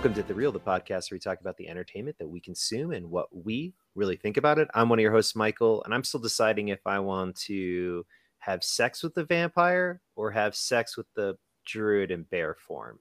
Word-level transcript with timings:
Welcome 0.00 0.14
to 0.14 0.22
The 0.22 0.32
Reel, 0.32 0.50
the 0.50 0.58
podcast 0.58 1.10
where 1.10 1.16
we 1.16 1.18
talk 1.18 1.42
about 1.42 1.58
the 1.58 1.68
entertainment 1.68 2.16
that 2.16 2.26
we 2.26 2.40
consume 2.40 2.92
and 2.92 3.10
what 3.10 3.28
we 3.36 3.74
really 3.94 4.16
think 4.16 4.38
about 4.38 4.58
it. 4.58 4.66
I'm 4.72 4.88
one 4.88 4.98
of 4.98 5.02
your 5.02 5.12
hosts, 5.12 5.36
Michael, 5.36 5.84
and 5.84 5.92
I'm 5.92 6.04
still 6.04 6.20
deciding 6.20 6.68
if 6.68 6.80
I 6.86 7.00
want 7.00 7.36
to 7.40 8.06
have 8.38 8.64
sex 8.64 9.02
with 9.02 9.12
the 9.12 9.24
vampire 9.24 10.00
or 10.16 10.30
have 10.30 10.56
sex 10.56 10.96
with 10.96 11.04
the 11.16 11.36
druid 11.66 12.10
in 12.10 12.22
bear 12.22 12.54
form. 12.54 12.98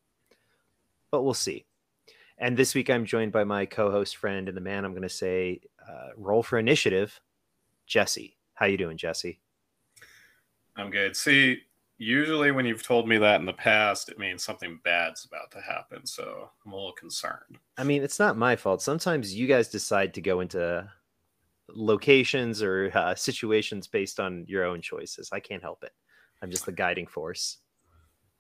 But 1.09 1.23
we'll 1.23 1.33
see. 1.33 1.65
And 2.38 2.57
this 2.57 2.75
week 2.75 2.89
I'm 2.89 3.05
joined 3.05 3.31
by 3.31 3.45
my 3.45 3.66
co-host 3.66 4.18
friend 4.18 4.50
and 4.50 4.57
the 4.57 4.61
man 4.61 4.84
I'm 4.84 4.91
going 4.91 5.04
to 5.04 5.07
say 5.07 5.61
uh, 5.89 6.09
roll 6.18 6.43
for 6.43 6.59
initiative, 6.59 7.21
Jesse. 7.88 8.36
How 8.55 8.66
you 8.66 8.75
doing, 8.75 8.97
Jesse? 8.97 9.39
I'm 10.75 10.89
good. 10.89 11.16
See, 11.16 11.61
usually 12.00 12.52
when 12.52 12.66
you've 12.66 12.82
told 12.82 13.08
me 13.08 13.18
that 13.18 13.39
in 13.39 13.46
the 13.46 13.54
past, 13.54 14.10
it 14.10 14.18
means 14.18 14.44
something 14.44 14.80
bad's 14.84 15.26
about 15.26 15.52
to 15.52 15.62
happen. 15.62 16.06
So 16.08 16.50
I'm 16.66 16.72
a 16.72 16.75
little 16.75 16.94
concerned. 16.94 17.60
I 17.78 17.84
mean, 17.84 18.02
it's 18.02 18.18
not 18.18 18.38
my 18.38 18.56
fault. 18.56 18.82
Sometimes 18.82 19.36
you 19.36 19.46
guys 19.46 19.68
decide 19.68 20.14
to 20.16 20.22
go 20.22 20.39
into 20.39 20.89
locations 21.75 22.64
or 22.64 22.89
uh, 22.96 23.14
situations 23.14 23.88
based 23.88 24.20
on 24.20 24.46
your 24.48 24.64
own 24.64 24.82
choices. 24.82 25.30
I 25.32 25.42
can't 25.42 25.62
help 25.62 25.84
it. 25.84 25.92
I'm 26.42 26.50
just 26.50 26.66
the 26.66 26.72
guiding 26.72 27.06
force. 27.06 27.58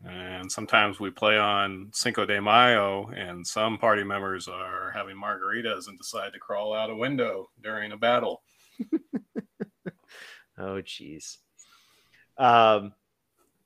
And 0.05 0.49
sometimes 0.49 1.01
we 1.01 1.09
play 1.09 1.37
on 1.37 1.89
Cinco 1.93 2.25
de 2.25 2.41
Mayo, 2.41 3.09
and 3.09 3.45
some 3.45 3.77
party 3.77 4.05
members 4.05 4.47
are 4.47 4.91
having 4.91 5.17
margaritas 5.17 5.89
and 5.89 5.97
decide 5.97 6.31
to 6.31 6.39
crawl 6.39 6.73
out 6.73 6.89
a 6.89 6.95
window 6.95 7.49
during 7.61 7.91
a 7.91 7.97
battle. 7.97 8.41
oh, 10.57 10.81
jeez. 10.81 11.39
Um, 12.37 12.93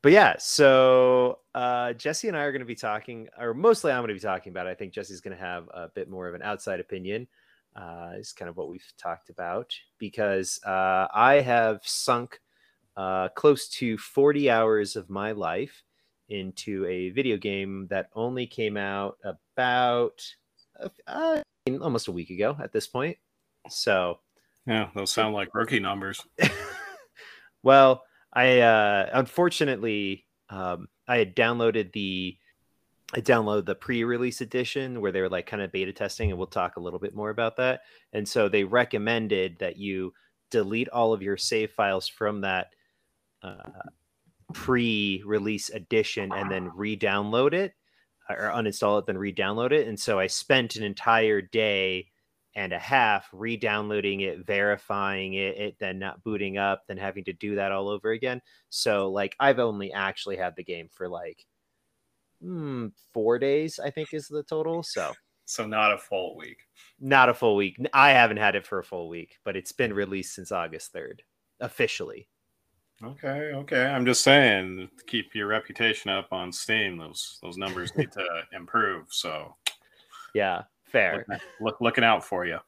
but 0.03 0.11
yeah, 0.11 0.35
so 0.37 1.39
uh, 1.55 1.93
Jesse 1.93 2.27
and 2.27 2.35
I 2.35 2.41
are 2.41 2.51
going 2.51 2.59
to 2.59 2.65
be 2.65 2.75
talking, 2.75 3.29
or 3.39 3.53
mostly 3.53 3.91
I'm 3.91 4.01
going 4.01 4.09
to 4.09 4.13
be 4.13 4.19
talking 4.19 4.51
about. 4.51 4.67
It. 4.67 4.71
I 4.71 4.75
think 4.75 4.93
Jesse's 4.93 5.21
going 5.21 5.35
to 5.35 5.41
have 5.41 5.69
a 5.73 5.87
bit 5.87 6.09
more 6.09 6.27
of 6.27 6.35
an 6.35 6.41
outside 6.43 6.81
opinion. 6.81 7.27
Uh, 7.75 8.11
is 8.19 8.33
kind 8.33 8.49
of 8.49 8.57
what 8.57 8.69
we've 8.69 8.85
talked 8.99 9.31
about 9.31 9.73
because 9.97 10.59
uh, 10.63 11.07
I 11.11 11.41
have 11.43 11.79
sunk 11.83 12.39
uh, 12.97 13.29
close 13.29 13.67
to 13.69 13.97
40 13.97 14.51
hours 14.51 14.95
of 14.95 15.09
my 15.09 15.31
life 15.31 15.81
into 16.29 16.85
a 16.85 17.09
video 17.11 17.37
game 17.37 17.87
that 17.89 18.09
only 18.13 18.45
came 18.45 18.77
out 18.77 19.17
about 19.23 20.21
uh, 21.07 21.41
almost 21.81 22.09
a 22.09 22.11
week 22.11 22.29
ago 22.29 22.55
at 22.61 22.71
this 22.71 22.87
point. 22.87 23.17
So, 23.69 24.19
yeah, 24.67 24.89
those 24.93 25.11
sound 25.11 25.33
like 25.33 25.55
rookie 25.55 25.79
numbers. 25.79 26.21
well, 27.63 28.03
I 28.33 28.59
uh, 28.59 29.09
unfortunately 29.13 30.25
um, 30.49 30.87
I 31.07 31.17
had 31.17 31.35
downloaded 31.35 31.93
the 31.93 32.37
I 33.15 33.21
downloaded 33.21 33.65
the 33.65 33.75
pre-release 33.75 34.41
edition 34.41 34.99
where 34.99 35.11
they 35.11 35.21
were 35.21 35.29
like 35.29 35.45
kind 35.45 35.61
of 35.61 35.71
beta 35.71 35.93
testing, 35.93 36.29
and 36.29 36.37
we'll 36.37 36.47
talk 36.47 36.77
a 36.77 36.79
little 36.79 36.99
bit 36.99 37.15
more 37.15 37.29
about 37.29 37.57
that. 37.57 37.81
And 38.11 38.27
so 38.27 38.49
they 38.49 38.63
recommended 38.63 39.59
that 39.59 39.77
you 39.77 40.13
delete 40.49 40.89
all 40.89 41.13
of 41.13 41.21
your 41.21 41.37
save 41.37 41.71
files 41.71 42.07
from 42.07 42.41
that 42.41 42.67
uh, 43.43 43.69
pre-release 44.53 45.69
edition 45.69 46.31
and 46.33 46.49
then 46.49 46.71
re-download 46.75 47.53
it 47.53 47.73
or 48.29 48.51
uninstall 48.55 48.99
it, 48.99 49.05
then 49.05 49.17
re-download 49.17 49.71
it. 49.71 49.87
And 49.87 49.99
so 49.99 50.17
I 50.17 50.27
spent 50.27 50.75
an 50.75 50.83
entire 50.83 51.41
day 51.41 52.07
and 52.55 52.71
a 52.71 52.79
half 52.79 53.27
re-downloading 53.33 54.21
it, 54.21 54.45
verifying 54.45 55.33
it, 55.33 55.57
it 55.57 55.75
then 55.79 55.99
not 55.99 56.23
booting 56.23 56.57
up, 56.57 56.83
then 56.87 56.97
having 56.97 57.23
to 57.23 57.33
do 57.33 57.55
that 57.55 57.71
all 57.71 57.89
over 57.89 58.11
again. 58.11 58.41
So 58.69 59.09
like 59.09 59.35
I've 59.39 59.59
only 59.59 59.91
actually 59.91 60.37
had 60.37 60.55
the 60.55 60.63
game 60.63 60.89
for 60.91 61.07
like 61.07 61.45
mm, 62.43 62.91
four 63.13 63.39
days, 63.39 63.79
I 63.83 63.89
think 63.89 64.13
is 64.13 64.27
the 64.27 64.43
total. 64.43 64.83
So 64.83 65.13
so 65.45 65.65
not 65.65 65.93
a 65.93 65.97
full 65.97 66.37
week. 66.37 66.59
Not 66.99 67.29
a 67.29 67.33
full 67.33 67.55
week. 67.55 67.77
I 67.93 68.11
haven't 68.11 68.37
had 68.37 68.55
it 68.55 68.65
for 68.65 68.79
a 68.79 68.83
full 68.83 69.09
week, 69.09 69.37
but 69.43 69.55
it's 69.55 69.71
been 69.71 69.93
released 69.93 70.35
since 70.35 70.51
August 70.51 70.93
3rd 70.93 71.19
officially. 71.59 72.27
Okay, 73.03 73.51
okay. 73.53 73.85
I'm 73.85 74.05
just 74.05 74.21
saying 74.21 74.89
keep 75.07 75.35
your 75.35 75.47
reputation 75.47 76.11
up 76.11 76.31
on 76.31 76.51
Steam. 76.51 76.97
Those 76.97 77.39
those 77.41 77.57
numbers 77.57 77.95
need 77.97 78.11
to 78.13 78.25
improve. 78.53 79.07
So 79.09 79.55
yeah, 80.33 80.63
fair. 80.93 81.25
Look, 81.27 81.41
look, 81.59 81.81
looking 81.81 82.03
out 82.05 82.23
for 82.23 82.45
you. 82.45 82.59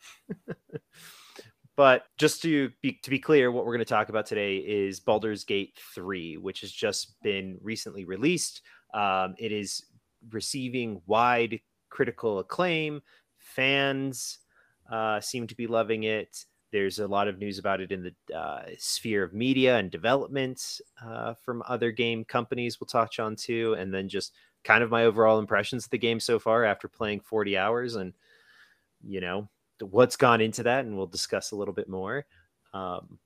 but 1.78 2.06
just 2.18 2.42
to 2.42 2.72
be 2.82 3.00
to 3.04 3.10
be 3.10 3.20
clear, 3.20 3.52
what 3.52 3.66
we're 3.66 3.74
going 3.74 3.80
to 3.80 3.86
talk 3.86 4.10
about 4.10 4.26
today 4.26 4.58
is 4.58 5.00
Baldur's 5.00 5.46
Gate 5.46 5.80
3, 5.94 6.38
which 6.38 6.60
has 6.62 6.72
just 6.72 7.16
been 7.22 7.58
recently 7.62 8.04
released. 8.04 8.62
Um, 8.94 9.36
it 9.38 9.54
is 9.54 9.86
receiving 10.32 11.02
wide 11.06 11.62
critical 11.90 12.40
acclaim. 12.40 13.02
Fans 13.38 14.40
uh, 14.92 15.22
seem 15.22 15.48
to 15.48 15.56
be 15.56 15.68
loving 15.68 16.04
it. 16.04 16.46
There's 16.72 17.00
a 17.00 17.08
lot 17.08 17.30
of 17.30 17.38
news 17.38 17.58
about 17.58 17.80
it 17.80 17.92
in 17.92 18.04
the 18.04 18.36
uh, 18.36 18.64
sphere 18.78 19.24
of 19.24 19.34
media 19.34 19.78
and 19.78 19.90
development 19.90 20.82
uh, 21.06 21.36
from 21.36 21.64
other 21.68 21.92
game 21.92 22.26
companies 22.26 22.82
we'll 22.82 22.88
touch 22.88 23.20
on 23.20 23.38
too. 23.38 23.76
And 23.80 23.94
then 23.94 24.10
just 24.10 24.34
kind 24.66 24.84
of 24.84 24.90
my 24.90 25.06
overall 25.06 25.40
impressions 25.40 25.86
of 25.86 25.92
the 25.92 25.98
game 25.98 26.20
so 26.20 26.40
far 26.40 26.66
after 26.66 26.88
playing 26.90 27.22
40 27.22 27.58
hours 27.58 27.96
and, 27.96 28.14
you 29.08 29.22
know, 29.22 29.48
what's 29.80 30.18
gone 30.18 30.42
into 30.42 30.64
that. 30.64 30.84
And 30.84 30.98
we'll 30.98 31.06
discuss 31.06 31.52
a 31.52 31.56
little 31.56 31.74
bit 31.74 31.88
more. 31.88 32.26
Um, 32.74 33.20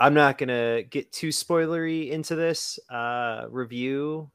I'm 0.00 0.14
not 0.14 0.38
going 0.38 0.48
to 0.48 0.84
get 0.88 1.12
too 1.12 1.28
spoilery 1.28 2.10
into 2.10 2.34
this 2.34 2.78
uh, 2.90 3.46
review 3.50 4.30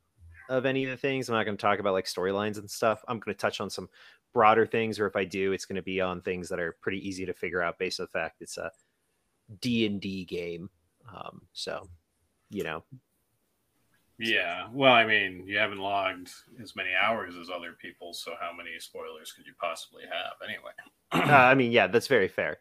of 0.49 0.65
any 0.65 0.85
of 0.85 0.91
the 0.91 0.97
things. 0.97 1.27
I'm 1.27 1.35
not 1.35 1.45
going 1.45 1.57
to 1.57 1.61
talk 1.61 1.79
about 1.79 1.93
like 1.93 2.05
storylines 2.05 2.57
and 2.57 2.69
stuff. 2.69 3.03
I'm 3.07 3.19
going 3.19 3.35
to 3.35 3.39
touch 3.39 3.59
on 3.59 3.69
some 3.69 3.89
broader 4.33 4.65
things, 4.65 4.99
or 4.99 5.07
if 5.07 5.15
I 5.15 5.25
do, 5.25 5.51
it's 5.51 5.65
going 5.65 5.75
to 5.75 5.81
be 5.81 5.99
on 5.99 6.21
things 6.21 6.47
that 6.49 6.59
are 6.59 6.77
pretty 6.81 7.05
easy 7.07 7.25
to 7.25 7.33
figure 7.33 7.61
out 7.61 7.79
based 7.79 7.99
on 7.99 8.05
the 8.05 8.19
fact 8.19 8.41
it's 8.41 8.57
a 8.57 8.71
D 9.59 9.85
and 9.85 9.99
D 9.99 10.25
game. 10.25 10.69
Um, 11.13 11.41
so, 11.53 11.87
you 12.49 12.63
know. 12.63 12.83
Yeah, 14.21 14.67
well, 14.71 14.93
I 14.93 15.05
mean, 15.05 15.43
you 15.45 15.57
haven't 15.57 15.79
logged 15.79 16.29
as 16.61 16.75
many 16.75 16.89
hours 17.01 17.35
as 17.35 17.49
other 17.49 17.73
people, 17.81 18.13
so 18.13 18.33
how 18.39 18.51
many 18.55 18.71
spoilers 18.79 19.31
could 19.31 19.45
you 19.45 19.53
possibly 19.59 20.03
have 20.03 20.33
anyway? 20.43 20.71
uh, 21.11 21.35
I 21.35 21.55
mean, 21.55 21.71
yeah, 21.71 21.87
that's 21.87 22.07
very 22.07 22.27
fair. 22.27 22.59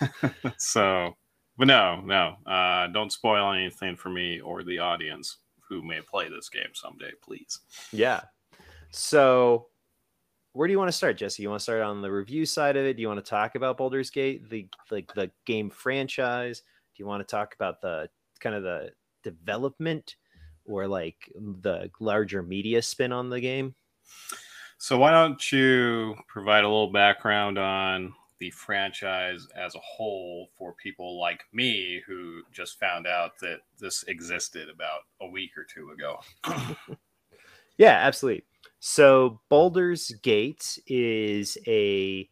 so, 0.58 1.16
but 1.58 1.66
no, 1.66 2.00
no, 2.00 2.36
uh, 2.46 2.86
don't 2.88 3.12
spoil 3.12 3.52
anything 3.52 3.96
for 3.96 4.10
me 4.10 4.40
or 4.40 4.62
the 4.62 4.78
audience 4.78 5.38
who 5.68 5.82
may 5.82 6.00
play 6.00 6.28
this 6.28 6.48
game 6.48 6.70
someday, 6.74 7.10
please. 7.22 7.60
Yeah. 7.92 8.22
So 8.90 9.68
where 10.52 10.68
do 10.68 10.72
you 10.72 10.78
want 10.78 10.88
to 10.88 10.96
start, 10.96 11.16
Jesse? 11.16 11.42
You 11.42 11.48
want 11.48 11.60
to 11.60 11.64
start 11.64 11.80
on 11.80 12.02
the 12.02 12.12
review 12.12 12.44
side 12.44 12.76
of 12.76 12.84
it? 12.84 12.94
Do 12.94 13.02
you 13.02 13.08
want 13.08 13.24
to 13.24 13.28
talk 13.28 13.54
about 13.54 13.78
Baldur's 13.78 14.10
Gate, 14.10 14.48
the 14.50 14.68
like 14.90 15.12
the 15.14 15.30
game 15.46 15.70
franchise? 15.70 16.60
Do 16.60 17.02
you 17.02 17.06
want 17.06 17.26
to 17.26 17.30
talk 17.30 17.54
about 17.54 17.80
the 17.80 18.10
kind 18.40 18.54
of 18.54 18.62
the 18.62 18.90
development 19.22 20.16
or 20.72 20.88
like 20.88 21.30
the 21.34 21.90
larger 22.00 22.42
media 22.42 22.82
spin 22.82 23.12
on 23.12 23.30
the 23.30 23.40
game? 23.40 23.74
So 24.78 24.98
why 24.98 25.12
don't 25.12 25.52
you 25.52 26.16
provide 26.26 26.64
a 26.64 26.68
little 26.68 26.90
background 26.90 27.56
on 27.56 28.14
the 28.40 28.50
franchise 28.50 29.46
as 29.54 29.76
a 29.76 29.78
whole 29.78 30.48
for 30.58 30.74
people 30.74 31.20
like 31.20 31.44
me 31.52 32.02
who 32.04 32.42
just 32.50 32.80
found 32.80 33.06
out 33.06 33.38
that 33.38 33.60
this 33.78 34.02
existed 34.08 34.68
about 34.68 35.02
a 35.20 35.26
week 35.28 35.50
or 35.56 35.64
two 35.64 35.90
ago? 35.90 36.18
yeah, 37.78 37.98
absolutely. 38.00 38.42
So 38.80 39.40
Baldur's 39.48 40.10
Gate 40.22 40.80
is 40.88 41.56
a 41.68 42.28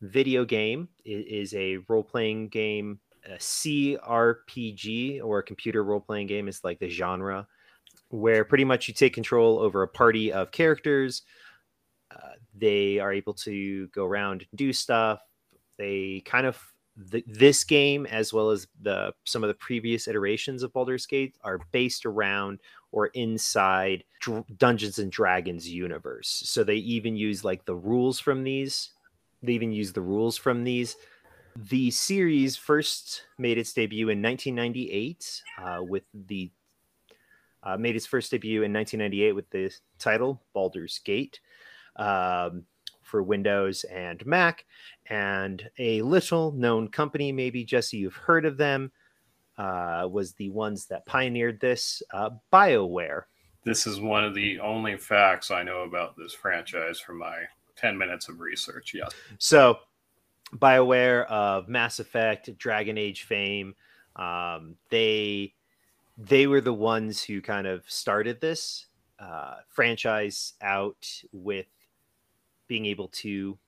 video 0.00 0.44
game. 0.44 0.88
It 1.04 1.28
is 1.28 1.54
a 1.54 1.76
role-playing 1.88 2.48
game. 2.48 2.98
A 3.26 3.36
CRPG 3.36 5.22
or 5.22 5.38
a 5.38 5.44
computer 5.44 5.84
role-playing 5.84 6.26
game 6.26 6.48
is 6.48 6.64
like 6.64 6.80
the 6.80 6.88
genre 6.88 7.46
where 8.16 8.44
pretty 8.44 8.64
much 8.64 8.88
you 8.88 8.94
take 8.94 9.14
control 9.14 9.58
over 9.58 9.82
a 9.82 9.88
party 9.88 10.32
of 10.32 10.50
characters. 10.50 11.22
Uh, 12.10 12.32
they 12.56 12.98
are 12.98 13.12
able 13.12 13.34
to 13.34 13.88
go 13.88 14.04
around 14.04 14.46
and 14.50 14.58
do 14.58 14.72
stuff. 14.72 15.20
They 15.78 16.22
kind 16.24 16.46
of 16.46 16.60
this 16.96 17.62
game 17.62 18.06
as 18.06 18.32
well 18.32 18.48
as 18.50 18.66
the 18.80 19.12
some 19.24 19.44
of 19.44 19.48
the 19.48 19.54
previous 19.54 20.08
iterations 20.08 20.62
of 20.62 20.72
Baldur's 20.72 21.04
Gate 21.04 21.36
are 21.44 21.60
based 21.70 22.06
around 22.06 22.58
or 22.90 23.08
inside 23.08 24.02
Dr- 24.22 24.46
Dungeons 24.56 24.98
and 24.98 25.12
Dragons 25.12 25.68
universe. 25.68 26.42
So 26.46 26.64
they 26.64 26.76
even 26.76 27.14
use 27.14 27.44
like 27.44 27.66
the 27.66 27.76
rules 27.76 28.18
from 28.18 28.44
these. 28.44 28.90
They 29.42 29.52
even 29.52 29.72
use 29.72 29.92
the 29.92 30.00
rules 30.00 30.38
from 30.38 30.64
these. 30.64 30.96
The 31.54 31.90
series 31.90 32.56
first 32.56 33.24
made 33.38 33.58
its 33.58 33.74
debut 33.74 34.08
in 34.08 34.22
1998 34.22 35.42
uh, 35.62 35.82
with 35.82 36.04
the 36.14 36.50
uh, 37.66 37.76
made 37.76 37.94
his 37.94 38.06
first 38.06 38.30
debut 38.30 38.62
in 38.62 38.72
1998 38.72 39.32
with 39.32 39.50
the 39.50 39.70
title 39.98 40.42
Baldur's 40.54 40.98
Gate. 41.04 41.40
Um, 41.96 42.64
for 43.06 43.22
Windows 43.22 43.84
and 43.84 44.24
Mac. 44.26 44.66
And 45.08 45.68
a 45.78 46.02
little 46.02 46.52
known 46.52 46.88
company, 46.88 47.32
maybe 47.32 47.64
Jesse, 47.64 47.96
you've 47.96 48.16
heard 48.16 48.44
of 48.44 48.56
them, 48.56 48.92
uh, 49.56 50.08
was 50.10 50.34
the 50.34 50.50
ones 50.50 50.86
that 50.86 51.06
pioneered 51.06 51.60
this 51.60 52.02
uh, 52.12 52.30
BioWare. 52.52 53.22
This 53.64 53.86
is 53.86 54.00
one 54.00 54.24
of 54.24 54.34
the 54.34 54.60
only 54.60 54.96
facts 54.96 55.50
I 55.50 55.62
know 55.62 55.82
about 55.82 56.16
this 56.16 56.34
franchise 56.34 57.00
from 57.00 57.18
my 57.18 57.44
10 57.76 57.96
minutes 57.96 58.28
of 58.28 58.40
research. 58.40 58.92
Yes. 58.94 59.10
So, 59.38 59.78
BioWare 60.56 61.26
of 61.26 61.68
Mass 61.68 61.98
Effect, 61.98 62.56
Dragon 62.58 62.98
Age 62.98 63.24
fame, 63.24 63.74
um, 64.14 64.76
they 64.90 65.54
they 66.16 66.46
were 66.46 66.60
the 66.60 66.72
ones 66.72 67.22
who 67.22 67.40
kind 67.40 67.66
of 67.66 67.88
started 67.90 68.40
this 68.40 68.86
uh, 69.18 69.56
franchise 69.68 70.54
out 70.62 71.22
with 71.32 71.66
being 72.68 72.86
able 72.86 73.08
to 73.08 73.58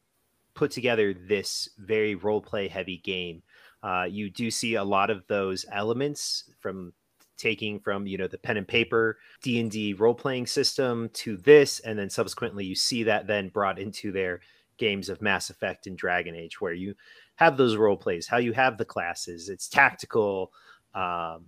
put 0.54 0.70
together 0.70 1.14
this 1.14 1.68
very 1.78 2.14
role 2.14 2.40
play 2.40 2.68
heavy 2.68 2.98
game. 2.98 3.42
Uh, 3.82 4.06
you 4.08 4.28
do 4.30 4.50
see 4.50 4.74
a 4.74 4.84
lot 4.84 5.10
of 5.10 5.26
those 5.28 5.64
elements 5.70 6.50
from 6.58 6.92
taking 7.36 7.78
from 7.78 8.06
you 8.06 8.18
know 8.18 8.26
the 8.26 8.36
pen 8.36 8.56
and 8.56 8.66
paper 8.66 9.16
d&d 9.42 9.94
role-playing 9.94 10.44
system 10.44 11.08
to 11.12 11.36
this 11.36 11.78
and 11.80 11.96
then 11.96 12.10
subsequently 12.10 12.64
you 12.64 12.74
see 12.74 13.04
that 13.04 13.28
then 13.28 13.48
brought 13.48 13.78
into 13.78 14.10
their 14.10 14.40
games 14.76 15.08
of 15.08 15.22
mass 15.22 15.48
effect 15.48 15.86
and 15.86 15.96
dragon 15.96 16.34
age 16.34 16.60
where 16.60 16.72
you 16.72 16.94
have 17.36 17.56
those 17.56 17.76
role 17.76 17.96
plays 17.96 18.26
how 18.26 18.38
you 18.38 18.52
have 18.52 18.76
the 18.76 18.84
classes 18.84 19.48
it's 19.48 19.68
tactical 19.68 20.52
um, 20.94 21.44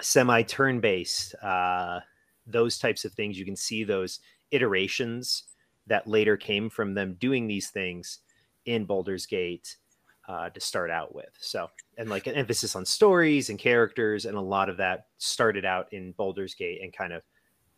semi 0.00 0.42
turn 0.42 0.80
based 0.80 1.34
uh, 1.42 2.00
those 2.46 2.78
types 2.78 3.04
of 3.04 3.12
things 3.12 3.38
you 3.38 3.44
can 3.44 3.56
see 3.56 3.84
those 3.84 4.20
iterations 4.50 5.44
that 5.86 6.06
later 6.06 6.36
came 6.36 6.70
from 6.70 6.94
them 6.94 7.16
doing 7.20 7.46
these 7.46 7.70
things 7.70 8.20
in 8.66 8.84
Baldur's 8.84 9.26
Gate 9.26 9.76
uh, 10.28 10.48
to 10.50 10.60
start 10.60 10.90
out 10.90 11.14
with. 11.14 11.30
So, 11.40 11.68
and 11.98 12.08
like 12.08 12.26
an 12.26 12.34
emphasis 12.34 12.76
on 12.76 12.84
stories 12.84 13.50
and 13.50 13.58
characters, 13.58 14.24
and 14.24 14.36
a 14.36 14.40
lot 14.40 14.68
of 14.68 14.76
that 14.76 15.06
started 15.18 15.64
out 15.64 15.92
in 15.92 16.12
Baldur's 16.12 16.54
Gate 16.54 16.80
and 16.82 16.92
kind 16.92 17.12
of 17.12 17.22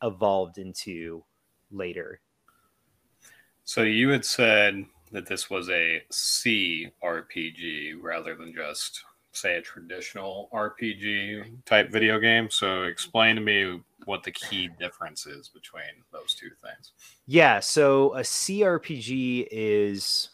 evolved 0.03 0.59
into 0.59 1.25
later. 1.71 2.21
So, 3.65 3.83
you 3.83 4.11
had 4.11 4.25
said 4.25 4.85
that 5.13 5.27
this 5.27 5.49
was 5.49 5.71
a 5.71 6.03
C 6.11 6.91
RPG 7.03 7.95
rather 8.01 8.35
than 8.35 8.53
just, 8.55 9.03
say, 9.37 9.57
a 9.57 9.63
traditional 9.63 10.49
RPG 10.53 11.65
type 11.65 11.91
video 11.91 12.19
game. 12.19 12.49
So, 12.51 12.85
explain 12.85 13.37
to 13.37 13.43
me 13.43 13.81
what 14.05 14.23
the 14.23 14.33
key 14.33 14.69
difference 14.79 15.27
is 15.27 15.49
between 15.49 16.03
those 16.13 16.35
two 16.35 16.51
things. 16.63 16.93
Yeah, 17.27 17.61
so 17.61 18.15
a 18.15 18.21
CRPG 18.21 19.49
is 19.51 20.31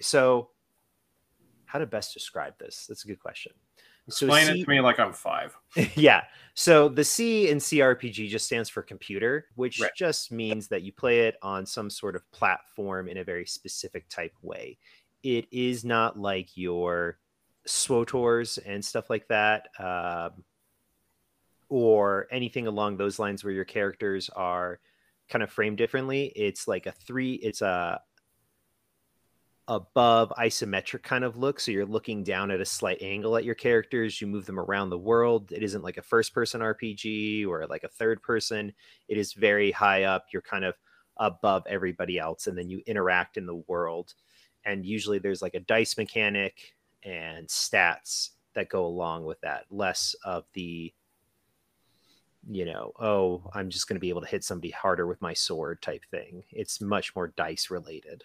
so 0.00 0.50
how 1.64 1.78
to 1.78 1.86
best 1.86 2.14
describe 2.14 2.58
this? 2.58 2.86
That's 2.88 3.04
a 3.04 3.08
good 3.08 3.20
question. 3.20 3.52
Explain 4.08 4.46
so 4.46 4.52
C- 4.52 4.60
it 4.60 4.64
to 4.64 4.70
me 4.70 4.80
like 4.80 5.00
I'm 5.00 5.12
five. 5.12 5.56
yeah. 5.94 6.22
So 6.54 6.88
the 6.88 7.04
C 7.04 7.50
in 7.50 7.58
CRPG 7.58 8.28
just 8.28 8.46
stands 8.46 8.68
for 8.68 8.82
computer, 8.82 9.46
which 9.56 9.80
right. 9.80 9.90
just 9.96 10.30
means 10.30 10.68
that 10.68 10.82
you 10.82 10.92
play 10.92 11.26
it 11.26 11.36
on 11.42 11.66
some 11.66 11.90
sort 11.90 12.14
of 12.14 12.30
platform 12.30 13.08
in 13.08 13.18
a 13.18 13.24
very 13.24 13.46
specific 13.46 14.08
type 14.08 14.32
way. 14.42 14.78
It 15.22 15.46
is 15.50 15.84
not 15.84 16.18
like 16.18 16.56
your 16.56 17.18
SWTORs 17.66 18.58
and 18.64 18.84
stuff 18.84 19.10
like 19.10 19.28
that. 19.28 19.68
Um, 19.78 20.44
or 21.68 22.28
anything 22.30 22.66
along 22.66 22.96
those 22.96 23.18
lines 23.18 23.42
where 23.42 23.52
your 23.52 23.64
characters 23.64 24.30
are 24.36 24.78
kind 25.28 25.42
of 25.42 25.50
framed 25.50 25.78
differently. 25.78 26.32
It's 26.36 26.68
like 26.68 26.86
a 26.86 26.92
three, 26.92 27.34
it's 27.34 27.62
a 27.62 28.00
above 29.68 30.32
isometric 30.38 31.02
kind 31.02 31.24
of 31.24 31.36
look. 31.36 31.58
So 31.58 31.72
you're 31.72 31.86
looking 31.86 32.22
down 32.22 32.50
at 32.50 32.60
a 32.60 32.64
slight 32.64 33.02
angle 33.02 33.36
at 33.36 33.44
your 33.44 33.56
characters. 33.56 34.20
You 34.20 34.28
move 34.28 34.46
them 34.46 34.60
around 34.60 34.90
the 34.90 34.98
world. 34.98 35.50
It 35.50 35.62
isn't 35.62 35.82
like 35.82 35.96
a 35.96 36.02
first 36.02 36.32
person 36.32 36.60
RPG 36.60 37.46
or 37.48 37.66
like 37.66 37.82
a 37.82 37.88
third 37.88 38.22
person. 38.22 38.72
It 39.08 39.18
is 39.18 39.32
very 39.32 39.72
high 39.72 40.04
up. 40.04 40.26
You're 40.32 40.42
kind 40.42 40.64
of 40.64 40.74
above 41.16 41.64
everybody 41.66 42.18
else. 42.18 42.46
And 42.46 42.56
then 42.56 42.70
you 42.70 42.80
interact 42.86 43.36
in 43.36 43.46
the 43.46 43.62
world. 43.66 44.14
And 44.64 44.86
usually 44.86 45.18
there's 45.18 45.42
like 45.42 45.54
a 45.54 45.60
dice 45.60 45.96
mechanic 45.96 46.75
and 47.06 47.46
stats 47.48 48.30
that 48.54 48.68
go 48.68 48.84
along 48.84 49.24
with 49.24 49.40
that, 49.40 49.64
less 49.70 50.14
of 50.24 50.44
the 50.52 50.92
you 52.48 52.64
know, 52.64 52.92
oh, 53.00 53.42
I'm 53.54 53.70
just 53.70 53.88
going 53.88 53.96
to 53.96 54.00
be 54.00 54.08
able 54.08 54.20
to 54.20 54.28
hit 54.28 54.44
somebody 54.44 54.70
harder 54.70 55.06
with 55.06 55.20
my 55.20 55.34
sword 55.34 55.82
type 55.82 56.04
thing. 56.10 56.44
It's 56.52 56.80
much 56.80 57.14
more 57.16 57.32
dice 57.36 57.70
related. 57.70 58.22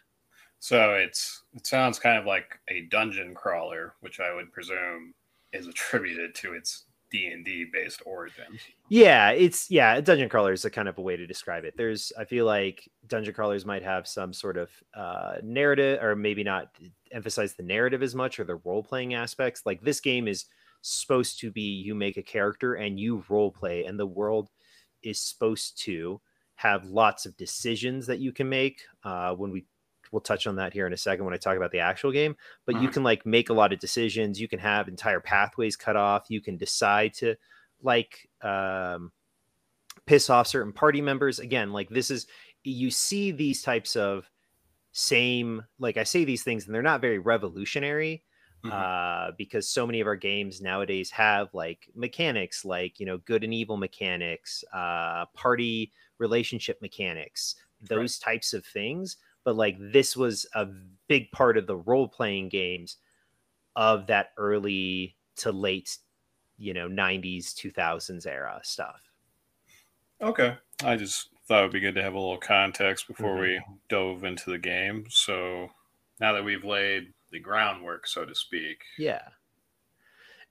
So 0.59 0.93
it's 0.93 1.43
it 1.55 1.65
sounds 1.65 1.97
kind 1.97 2.19
of 2.19 2.25
like 2.25 2.59
a 2.67 2.81
dungeon 2.91 3.33
crawler, 3.33 3.95
which 4.01 4.19
I 4.19 4.33
would 4.33 4.51
presume 4.51 5.15
is 5.53 5.67
attributed 5.67 6.35
to 6.35 6.53
its 6.53 6.85
D 7.11 7.27
and 7.27 7.43
D 7.43 7.65
based 7.71 8.01
origins. 8.05 8.61
Yeah, 8.89 9.31
it's 9.31 9.69
yeah, 9.69 9.99
dungeon 10.01 10.29
crawler 10.29 10.53
is 10.53 10.65
a 10.65 10.69
kind 10.69 10.87
of 10.87 10.97
a 10.97 11.01
way 11.01 11.17
to 11.17 11.27
describe 11.27 11.65
it. 11.65 11.75
There's 11.77 12.11
I 12.17 12.25
feel 12.25 12.45
like 12.45 12.89
dungeon 13.07 13.33
crawlers 13.33 13.65
might 13.65 13.83
have 13.83 14.07
some 14.07 14.33
sort 14.33 14.57
of 14.57 14.69
uh, 14.95 15.35
narrative, 15.43 16.01
or 16.01 16.15
maybe 16.15 16.43
not 16.43 16.69
emphasize 17.11 17.53
the 17.53 17.63
narrative 17.63 18.01
as 18.01 18.15
much 18.15 18.39
or 18.39 18.45
the 18.45 18.55
role 18.55 18.83
playing 18.83 19.13
aspects. 19.13 19.63
Like 19.65 19.81
this 19.81 19.99
game 19.99 20.27
is 20.27 20.45
supposed 20.81 21.39
to 21.41 21.51
be 21.51 21.61
you 21.61 21.93
make 21.93 22.17
a 22.17 22.23
character 22.23 22.75
and 22.75 22.99
you 22.99 23.23
role 23.29 23.51
play, 23.51 23.85
and 23.85 23.99
the 23.99 24.05
world 24.05 24.49
is 25.03 25.19
supposed 25.19 25.81
to 25.83 26.21
have 26.55 26.85
lots 26.85 27.25
of 27.25 27.35
decisions 27.37 28.05
that 28.07 28.19
you 28.19 28.31
can 28.31 28.47
make. 28.47 28.81
Uh, 29.03 29.33
when 29.33 29.51
we 29.51 29.65
we'll 30.11 30.21
touch 30.21 30.47
on 30.47 30.55
that 30.57 30.73
here 30.73 30.87
in 30.87 30.93
a 30.93 30.97
second 30.97 31.25
when 31.25 31.33
I 31.33 31.37
talk 31.37 31.57
about 31.57 31.71
the 31.71 31.79
actual 31.79 32.11
game, 32.11 32.35
but 32.65 32.75
you 32.75 32.81
mm-hmm. 32.81 32.91
can 32.91 33.03
like 33.03 33.25
make 33.25 33.49
a 33.49 33.53
lot 33.53 33.73
of 33.73 33.79
decisions. 33.79 34.39
You 34.39 34.47
can 34.47 34.59
have 34.59 34.87
entire 34.87 35.19
pathways 35.19 35.75
cut 35.75 35.95
off. 35.95 36.25
You 36.29 36.41
can 36.41 36.57
decide 36.57 37.13
to 37.15 37.35
like 37.81 38.29
um, 38.41 39.11
piss 40.05 40.29
off 40.29 40.47
certain 40.47 40.73
party 40.73 41.01
members. 41.01 41.39
Again, 41.39 41.71
like 41.71 41.89
this 41.89 42.11
is 42.11 42.27
you 42.63 42.91
see 42.91 43.31
these 43.31 43.61
types 43.61 43.95
of 43.95 44.29
same 44.93 45.63
like 45.79 45.97
I 45.97 46.03
say 46.03 46.25
these 46.25 46.43
things 46.43 46.65
and 46.65 46.75
they're 46.75 46.81
not 46.81 47.01
very 47.01 47.19
revolutionary, 47.19 48.23
Mm-hmm. 48.63 48.77
Uh, 48.77 49.31
because 49.39 49.67
so 49.67 49.87
many 49.87 50.01
of 50.01 50.07
our 50.07 50.15
games 50.15 50.61
nowadays 50.61 51.09
have 51.09 51.51
like 51.51 51.89
mechanics 51.95 52.63
like 52.63 52.99
you 52.99 53.07
know 53.07 53.17
good 53.17 53.43
and 53.43 53.55
evil 53.55 53.75
mechanics 53.75 54.63
uh, 54.71 55.25
party 55.33 55.91
relationship 56.19 56.79
mechanics 56.79 57.55
those 57.81 58.21
right. 58.23 58.33
types 58.33 58.53
of 58.53 58.63
things 58.63 59.17
but 59.43 59.55
like 59.55 59.77
this 59.79 60.15
was 60.15 60.45
a 60.55 60.67
big 61.07 61.31
part 61.31 61.57
of 61.57 61.67
the 61.67 61.75
role-playing 61.75 62.49
games 62.49 62.97
of 63.75 64.07
that 64.07 64.31
early 64.37 65.15
to 65.35 65.51
late 65.51 65.97
you 66.57 66.73
know 66.73 66.87
90s 66.87 67.53
2000s 67.53 68.25
era 68.27 68.59
stuff 68.63 69.01
okay 70.21 70.55
i 70.83 70.95
just 70.95 71.29
thought 71.47 71.59
it 71.59 71.63
would 71.63 71.71
be 71.71 71.79
good 71.79 71.95
to 71.95 72.03
have 72.03 72.13
a 72.13 72.19
little 72.19 72.37
context 72.37 73.07
before 73.07 73.35
mm-hmm. 73.35 73.41
we 73.41 73.77
dove 73.89 74.23
into 74.23 74.49
the 74.51 74.57
game 74.57 75.05
so 75.09 75.69
now 76.19 76.33
that 76.33 76.45
we've 76.45 76.63
laid 76.63 77.13
the 77.31 77.39
groundwork, 77.39 78.07
so 78.07 78.23
to 78.23 78.35
speak. 78.35 78.83
Yeah. 78.97 79.23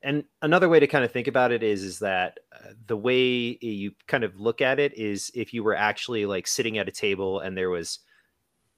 And 0.02 0.24
another 0.42 0.68
way 0.68 0.80
to 0.80 0.86
kind 0.86 1.04
of 1.04 1.12
think 1.12 1.28
about 1.28 1.52
it 1.52 1.62
is 1.62 1.84
is 1.84 1.98
that 1.98 2.40
uh, 2.52 2.70
the 2.86 2.96
way 2.96 3.58
you 3.60 3.92
kind 4.06 4.24
of 4.24 4.38
look 4.40 4.60
at 4.62 4.80
it 4.80 4.96
is 4.96 5.30
if 5.34 5.52
you 5.52 5.62
were 5.62 5.76
actually 5.76 6.26
like 6.26 6.46
sitting 6.46 6.78
at 6.78 6.88
a 6.88 6.92
table 6.92 7.40
and 7.40 7.56
there 7.56 7.70
was 7.70 8.00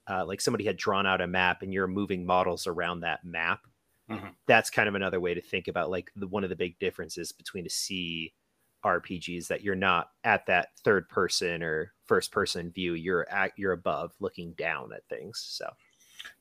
uh, 0.09 0.25
like 0.25 0.41
somebody 0.41 0.65
had 0.65 0.77
drawn 0.77 1.05
out 1.05 1.21
a 1.21 1.27
map 1.27 1.61
and 1.61 1.73
you're 1.73 1.87
moving 1.87 2.25
models 2.25 2.67
around 2.67 3.01
that 3.01 3.23
map. 3.23 3.61
Mm-hmm. 4.09 4.27
That's 4.47 4.69
kind 4.69 4.89
of 4.89 4.95
another 4.95 5.19
way 5.19 5.33
to 5.33 5.41
think 5.41 5.67
about 5.67 5.89
like 5.89 6.11
the 6.15 6.27
one 6.27 6.43
of 6.43 6.49
the 6.49 6.55
big 6.55 6.77
differences 6.79 7.31
between 7.31 7.65
a 7.65 7.69
C 7.69 8.33
RPG 8.83 9.37
is 9.37 9.47
that 9.47 9.63
you're 9.63 9.75
not 9.75 10.09
at 10.23 10.45
that 10.47 10.69
third 10.83 11.07
person 11.07 11.63
or 11.63 11.93
first 12.05 12.31
person 12.31 12.69
view. 12.71 12.93
You're 12.95 13.29
at 13.29 13.53
you're 13.55 13.71
above 13.71 14.13
looking 14.19 14.53
down 14.53 14.91
at 14.93 15.07
things. 15.07 15.41
So 15.47 15.69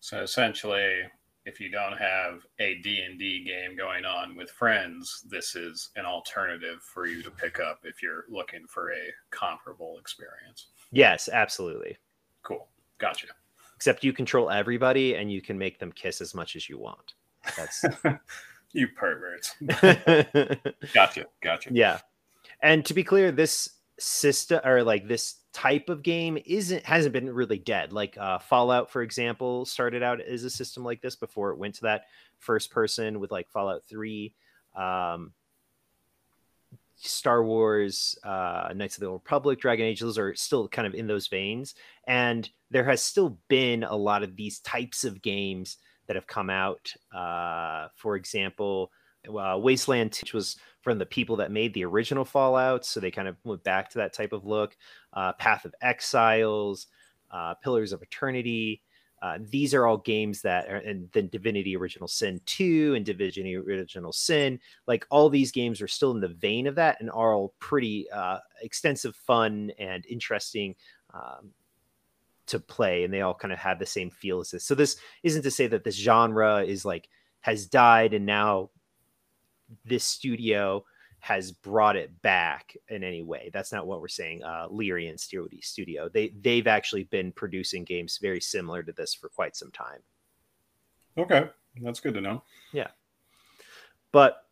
so 0.01 0.23
essentially 0.23 1.03
if 1.45 1.61
you 1.61 1.71
don't 1.71 1.97
have 1.97 2.47
a 2.61 2.77
D&D 2.83 3.45
game 3.45 3.77
going 3.77 4.05
on 4.05 4.37
with 4.37 4.49
friends, 4.51 5.25
this 5.29 5.57
is 5.57 5.91
an 5.97 6.05
alternative 6.05 6.81
for 6.83 7.07
you 7.07 7.21
to 7.23 7.31
pick 7.33 7.59
up 7.59 7.81
if 7.83 8.01
you're 8.01 8.25
looking 8.29 8.65
for 8.69 8.93
a 8.93 9.13
comparable 9.31 9.99
experience. 9.99 10.69
Yes, 10.93 11.29
absolutely. 11.33 11.97
Cool. 12.45 12.69
Gotcha. 12.99 13.27
Except 13.83 14.05
you 14.05 14.13
control 14.13 14.49
everybody 14.49 15.17
and 15.17 15.33
you 15.33 15.43
can 15.43 15.59
make 15.59 15.81
them 15.81 15.91
kiss 15.91 16.21
as 16.21 16.37
much 16.37 16.55
as 16.55 16.69
you 16.69 16.79
want. 16.79 17.15
That's 17.57 17.85
you 18.73 18.87
perverts. 18.87 19.57
gotcha. 20.95 21.27
Gotcha. 21.43 21.71
Yeah. 21.73 21.99
And 22.63 22.85
to 22.85 22.95
be 22.95 23.03
clear, 23.03 23.33
this 23.33 23.71
system 23.99 24.61
or 24.65 24.85
like 24.85 25.09
this 25.09 25.35
type 25.53 25.89
of 25.89 26.05
game 26.05 26.39
isn't 26.47 26.87
hasn't 26.87 27.13
been 27.13 27.29
really 27.29 27.59
dead. 27.59 27.93
Like 27.93 28.17
uh, 28.17 28.39
Fallout, 28.39 28.89
for 28.89 29.03
example, 29.03 29.65
started 29.65 30.01
out 30.01 30.21
as 30.21 30.45
a 30.45 30.51
system 30.51 30.85
like 30.85 31.03
this 31.03 31.17
before 31.17 31.51
it 31.51 31.59
went 31.59 31.75
to 31.75 31.83
that 31.83 32.05
first 32.39 32.71
person 32.71 33.19
with 33.19 33.33
like 33.33 33.51
Fallout 33.51 33.83
Three, 33.83 34.33
um, 34.77 35.33
Star 37.09 37.45
Wars, 37.45 38.19
uh, 38.25 38.73
Knights 38.75 38.97
of 38.97 39.01
the 39.01 39.07
Old 39.07 39.23
Republic, 39.25 39.61
Dragon 39.61 39.87
Age. 39.87 40.01
Those 40.01 40.19
are 40.19 40.35
still 40.35 40.69
kind 40.69 40.87
of 40.87 40.95
in 40.95 41.07
those 41.07 41.27
veins, 41.27 41.75
and 42.07 42.49
there 42.71 42.85
has 42.85 43.03
still 43.03 43.39
been 43.49 43.85
a 43.85 43.97
lot 43.97 44.23
of 44.23 44.37
these 44.37 44.61
types 44.61 45.05
of 45.05 45.23
games 45.23 45.79
that 46.07 46.17
have 46.17 46.27
come 46.27 46.51
out. 46.51 46.93
Uh, 47.15 47.89
for 47.97 48.17
example, 48.17 48.91
uh, 49.29 49.57
Wasteland, 49.59 50.19
which 50.21 50.35
was 50.35 50.57
from 50.81 50.99
the 50.99 51.07
people 51.07 51.37
that 51.37 51.53
made 51.53 51.75
the 51.75 51.85
original 51.85 52.25
Fallout, 52.25 52.85
so 52.85 52.99
they 52.99 53.11
kind 53.11 53.29
of 53.29 53.37
went 53.45 53.63
back 53.63 53.91
to 53.91 53.99
that 53.99 54.13
type 54.13 54.33
of 54.33 54.45
look. 54.45 54.77
Uh, 55.13 55.33
Path 55.35 55.65
of 55.65 55.75
Exiles, 55.81 56.89
uh, 57.31 57.55
Pillars 57.55 57.93
of 57.93 58.03
Eternity. 58.03 58.83
Uh, 59.23 59.39
these 59.41 59.73
are 59.73 59.87
all 59.87 59.99
games 59.99 60.43
that 60.43 60.69
are, 60.69 60.79
and 60.79 61.09
then 61.13 61.29
Divinity 61.29 61.77
Original 61.77 62.09
Sin 62.09 62.41
2 62.45 62.95
and 62.97 63.07
Divinity 63.07 63.57
Original 63.57 64.13
Sin, 64.13 64.59
like 64.89 65.07
all 65.11 65.31
these 65.31 65.53
games 65.53 65.81
are 65.81 65.87
still 65.87 66.11
in 66.11 66.21
the 66.21 66.27
vein 66.27 66.67
of 66.67 66.75
that 66.75 67.01
and 67.01 67.09
are 67.09 67.33
all 67.33 67.55
pretty 67.61 68.11
uh, 68.11 68.39
extensive, 68.63 69.15
fun, 69.15 69.71
and 69.79 70.05
interesting 70.07 70.75
um, 71.15 71.53
to 72.47 72.59
play. 72.59 73.05
And 73.05 73.15
they 73.15 73.21
all 73.21 73.33
kind 73.33 73.53
of 73.53 73.61
have 73.61 73.79
the 73.79 73.87
same 73.87 74.11
feel 74.11 74.41
as 74.41 74.51
this. 74.51 74.65
So, 74.65 74.75
this 74.75 74.97
isn't 75.23 75.43
to 75.43 75.53
say 75.53 75.69
that 75.69 75.85
this 75.85 75.97
genre 75.97 76.65
is 76.65 76.85
like 76.85 77.09
has 77.43 77.67
died 77.67 78.15
and 78.15 78.27
now 78.27 78.71
this 79.85 80.05
studio 80.05 80.85
has 81.23 81.53
brought 81.53 81.95
it 81.95 82.21
back 82.21 82.77
in 82.89 83.05
any 83.05 83.23
way. 83.23 83.49
That's 83.53 83.71
not 83.71 83.87
what 83.87 84.01
we're 84.01 84.09
saying. 84.09 84.43
Uh, 84.43 84.67
Larian 84.69 85.17
Studio, 85.17 86.09
they 86.09 86.35
they've 86.41 86.67
actually 86.67 87.05
been 87.05 87.31
producing 87.31 87.85
games 87.85 88.19
very 88.21 88.41
similar 88.41 88.83
to 88.83 88.91
this 88.91 89.15
for 89.15 89.29
quite 89.29 89.55
some 89.55 89.71
time. 89.71 90.01
Okay, 91.17 91.49
that's 91.81 92.01
good 92.01 92.15
to 92.15 92.21
know. 92.21 92.43
Yeah, 92.73 92.89
but 94.11 94.47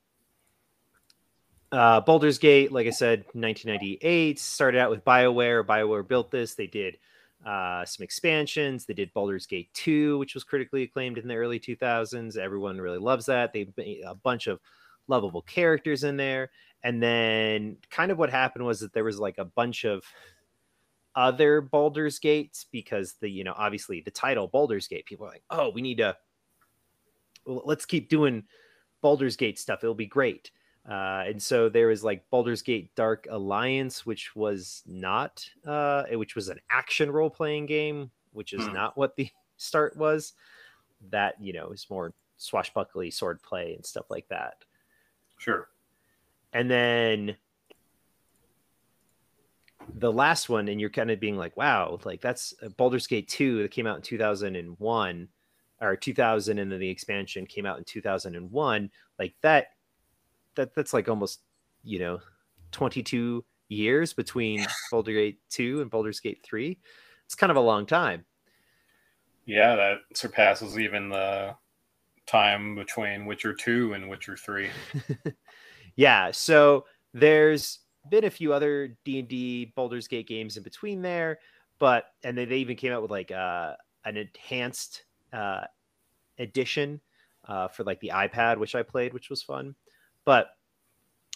uh, 1.73 2.03
Baldur's 2.03 2.39
Gate, 2.39 2.71
like 2.71 2.87
I 2.87 2.91
said, 2.91 3.25
1998 3.33 4.39
started 4.39 4.79
out 4.79 4.91
with 4.91 5.05
Bioware. 5.05 5.65
Bioware 5.65 6.07
built 6.07 6.31
this. 6.31 6.55
They 6.55 6.69
did 6.69 6.99
uh, 7.45 7.85
some 7.85 8.05
expansions. 8.05 8.87
They 8.87 8.95
did 8.95 9.13
Baldur's 9.13 9.47
Gate 9.47 9.71
2, 9.75 10.19
which 10.19 10.35
was 10.35 10.45
critically 10.45 10.85
acclaimed 10.85 11.19
in 11.19 11.27
the 11.27 11.35
early 11.35 11.59
2000s. 11.59 12.37
Everyone 12.37 12.81
really 12.81 12.99
loves 12.99 13.27
that. 13.27 13.53
They 13.53 13.67
made 13.77 14.03
a 14.07 14.15
bunch 14.15 14.47
of 14.47 14.61
lovable 15.11 15.43
characters 15.43 16.05
in 16.05 16.17
there. 16.17 16.51
And 16.83 17.03
then 17.03 17.77
kind 17.91 18.11
of 18.11 18.19
what 18.19 18.31
happened 18.31 18.65
was 18.65 18.81
that 18.81 18.95
there 18.95 19.05
was 19.05 19.19
like 19.19 19.37
a 19.37 19.45
bunch 19.45 19.85
of 19.85 20.03
other 21.15 21.61
Baldur's 21.61 22.19
Gates 22.19 22.67
because 22.71 23.15
the, 23.21 23.29
you 23.29 23.45
know, 23.45 23.55
obviously 23.57 24.01
the 24.01 24.11
title 24.11 24.49
Baldur's 24.49 24.89
Gate, 24.89 25.05
people 25.05 25.27
are 25.27 25.31
like, 25.31 25.45
oh, 25.51 25.71
we 25.71 25.83
need 25.83 25.99
to, 25.99 26.17
well, 27.45 27.63
let's 27.67 27.85
keep 27.85 28.09
doing 28.09 28.45
Baldur's 29.03 29.37
Gate 29.37 29.59
stuff. 29.59 29.81
It'll 29.83 29.95
be 29.95 30.07
great. 30.07 30.51
Uh, 30.89 31.25
and 31.27 31.43
so 31.43 31.69
there 31.69 31.89
was 31.89 32.03
like 32.03 32.25
Baldur's 32.31 32.63
Gate 32.63 32.95
Dark 32.95 33.27
Alliance, 33.31 34.07
which 34.07 34.35
was 34.35 34.83
not, 34.87 35.45
uh, 35.67 36.05
which 36.13 36.35
was 36.35 36.49
an 36.49 36.59
action 36.71 37.11
role 37.11 37.31
playing 37.31 37.67
game, 37.67 38.11
which 38.33 38.55
is 38.55 38.65
hmm. 38.65 38.73
not 38.73 38.97
what 38.97 39.15
the 39.17 39.29
start 39.59 39.97
was. 39.97 40.33
That, 41.11 41.35
you 41.41 41.53
know, 41.53 41.71
is 41.71 41.87
more 41.91 42.15
swashbuckly 42.37 43.11
sword 43.11 43.43
play 43.43 43.75
and 43.75 43.85
stuff 43.85 44.11
like 44.11 44.29
that. 44.29 44.65
Sure. 45.41 45.69
And 46.53 46.71
then 46.71 47.37
the 49.95 50.13
last 50.13 50.51
one, 50.51 50.69
and 50.69 50.79
you're 50.79 50.91
kind 50.91 51.11
of 51.11 51.19
being 51.19 51.37
like, 51.37 51.57
wow, 51.57 51.99
like 52.05 52.21
that's 52.21 52.53
uh, 52.63 52.69
Baldur's 52.69 53.07
Gate 53.07 53.27
2 53.29 53.63
that 53.63 53.71
came 53.71 53.87
out 53.87 53.97
in 53.97 54.03
2001 54.03 55.29
or 55.81 55.97
2000 55.97 56.59
and 56.59 56.71
then 56.71 56.79
the 56.79 56.89
expansion 56.91 57.47
came 57.47 57.65
out 57.65 57.79
in 57.79 57.85
2001 57.85 58.91
like 59.19 59.35
that 59.41 59.69
that 60.55 60.75
that's 60.75 60.93
like 60.93 61.09
almost 61.09 61.41
you 61.83 61.99
know 61.99 62.19
22 62.73 63.43
years 63.69 64.13
between 64.13 64.67
Baldur's 64.91 65.15
Gate 65.15 65.39
2 65.49 65.81
and 65.81 65.91
Baldur's 65.91 66.21
Gate 66.21 66.41
3 66.45 66.79
it's 67.25 67.35
kind 67.35 67.51
of 67.51 67.57
a 67.57 67.61
long 67.61 67.87
time 67.87 68.27
yeah 69.47 69.75
that 69.75 70.01
surpasses 70.13 70.79
even 70.79 71.09
the 71.09 71.55
time 72.31 72.75
between 72.75 73.27
Witcher 73.27 73.53
2 73.53 73.95
and 73.95 74.09
Witcher 74.09 74.37
3. 74.37 74.71
yeah, 75.97 76.31
so 76.31 76.85
there's 77.13 77.81
been 78.09 78.25
a 78.25 78.31
few 78.31 78.53
other 78.53 78.97
D&D 79.05 79.73
Baldur's 79.75 80.09
Gate 80.09 80.29
games 80.29 80.57
in 80.57 80.63
between 80.63 81.03
there, 81.03 81.39
but 81.79 82.07
and 82.23 82.39
they, 82.39 82.45
they 82.45 82.59
even 82.59 82.77
came 82.77 82.93
out 82.93 83.03
with 83.03 83.11
like 83.11 83.31
uh, 83.31 83.75
an 84.05 84.17
enhanced 84.17 85.05
uh, 85.33 85.63
edition 86.39 87.01
uh, 87.49 87.69
for 87.69 87.85
like 87.85 88.01
the 88.01 88.13
iPad, 88.15 88.59
which 88.59 88.75
I 88.75 88.83
played, 88.83 89.13
which 89.13 89.29
was 89.29 89.43
fun. 89.43 89.75
But 90.25 90.51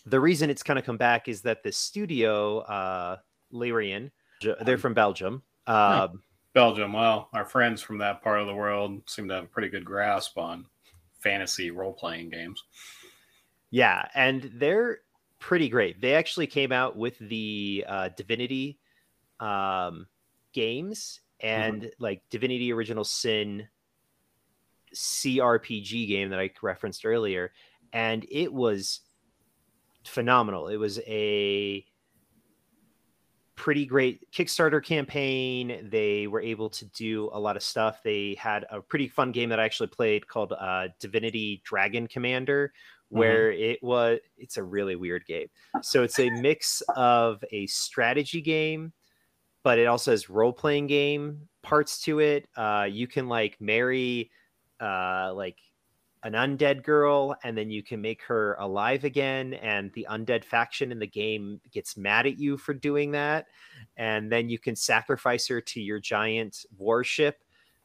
the 0.06 0.20
reason 0.20 0.50
it's 0.50 0.62
kind 0.62 0.78
of 0.78 0.84
come 0.84 0.96
back 0.96 1.28
is 1.28 1.42
that 1.42 1.62
the 1.62 1.72
studio, 1.72 2.58
uh, 2.60 3.16
Larian, 3.50 4.10
they're 4.62 4.78
from 4.78 4.94
Belgium. 4.94 5.42
Um, 5.66 6.22
Belgium. 6.52 6.92
Well, 6.92 7.28
our 7.32 7.44
friends 7.44 7.80
from 7.82 7.98
that 7.98 8.22
part 8.22 8.40
of 8.40 8.46
the 8.46 8.54
world 8.54 9.02
seem 9.08 9.26
to 9.28 9.34
have 9.34 9.44
a 9.44 9.48
pretty 9.48 9.68
good 9.68 9.84
grasp 9.84 10.38
on 10.38 10.66
fantasy 11.24 11.70
role 11.70 11.92
playing 11.92 12.30
games. 12.30 12.62
Yeah, 13.70 14.06
and 14.14 14.52
they're 14.54 14.98
pretty 15.40 15.68
great. 15.68 16.00
They 16.00 16.14
actually 16.14 16.46
came 16.46 16.70
out 16.70 16.96
with 16.96 17.18
the 17.18 17.84
uh, 17.88 18.10
Divinity 18.16 18.78
um, 19.40 20.06
games 20.52 21.20
and 21.40 21.82
mm-hmm. 21.82 22.02
like 22.02 22.22
Divinity 22.30 22.72
Original 22.72 23.02
Sin 23.02 23.66
CRPG 24.94 26.06
game 26.06 26.30
that 26.30 26.38
I 26.38 26.50
referenced 26.62 27.04
earlier, 27.04 27.50
and 27.92 28.24
it 28.30 28.52
was 28.52 29.00
phenomenal. 30.04 30.68
It 30.68 30.76
was 30.76 31.00
a 31.00 31.84
pretty 33.56 33.86
great 33.86 34.30
Kickstarter 34.32 34.84
campaign. 34.84 35.88
They 35.90 36.26
were 36.26 36.40
able 36.40 36.68
to 36.70 36.84
do 36.86 37.30
a 37.32 37.38
lot 37.38 37.56
of 37.56 37.62
stuff. 37.62 38.02
They 38.02 38.36
had 38.38 38.66
a 38.70 38.80
pretty 38.80 39.08
fun 39.08 39.32
game 39.32 39.48
that 39.50 39.60
I 39.60 39.64
actually 39.64 39.88
played 39.88 40.26
called 40.26 40.52
uh, 40.52 40.88
Divinity 41.00 41.62
Dragon 41.64 42.06
Commander, 42.06 42.68
mm-hmm. 42.68 43.18
where 43.18 43.52
mm-hmm. 43.52 43.62
it 43.62 43.82
was 43.82 44.18
it's 44.36 44.56
a 44.56 44.62
really 44.62 44.96
weird 44.96 45.24
game. 45.26 45.46
So 45.82 46.02
it's 46.02 46.18
a 46.18 46.30
mix 46.30 46.82
of 46.96 47.44
a 47.52 47.66
strategy 47.66 48.40
game, 48.40 48.92
but 49.62 49.78
it 49.78 49.86
also 49.86 50.10
has 50.10 50.28
role 50.28 50.52
playing 50.52 50.88
game 50.88 51.48
parts 51.62 52.00
to 52.02 52.20
it. 52.20 52.48
Uh, 52.56 52.86
you 52.90 53.06
can 53.06 53.28
like 53.28 53.60
marry 53.60 54.30
uh, 54.80 55.32
like 55.34 55.58
an 56.24 56.32
undead 56.32 56.82
girl 56.82 57.36
and 57.44 57.56
then 57.56 57.70
you 57.70 57.82
can 57.82 58.00
make 58.00 58.22
her 58.22 58.54
alive 58.54 59.04
again 59.04 59.54
and 59.54 59.92
the 59.92 60.06
undead 60.10 60.42
faction 60.42 60.90
in 60.90 60.98
the 60.98 61.06
game 61.06 61.60
gets 61.70 61.96
mad 61.98 62.26
at 62.26 62.38
you 62.38 62.56
for 62.56 62.72
doing 62.72 63.10
that 63.10 63.46
and 63.98 64.32
then 64.32 64.48
you 64.48 64.58
can 64.58 64.74
sacrifice 64.74 65.46
her 65.46 65.60
to 65.60 65.80
your 65.80 66.00
giant 66.00 66.64
warship 66.78 67.44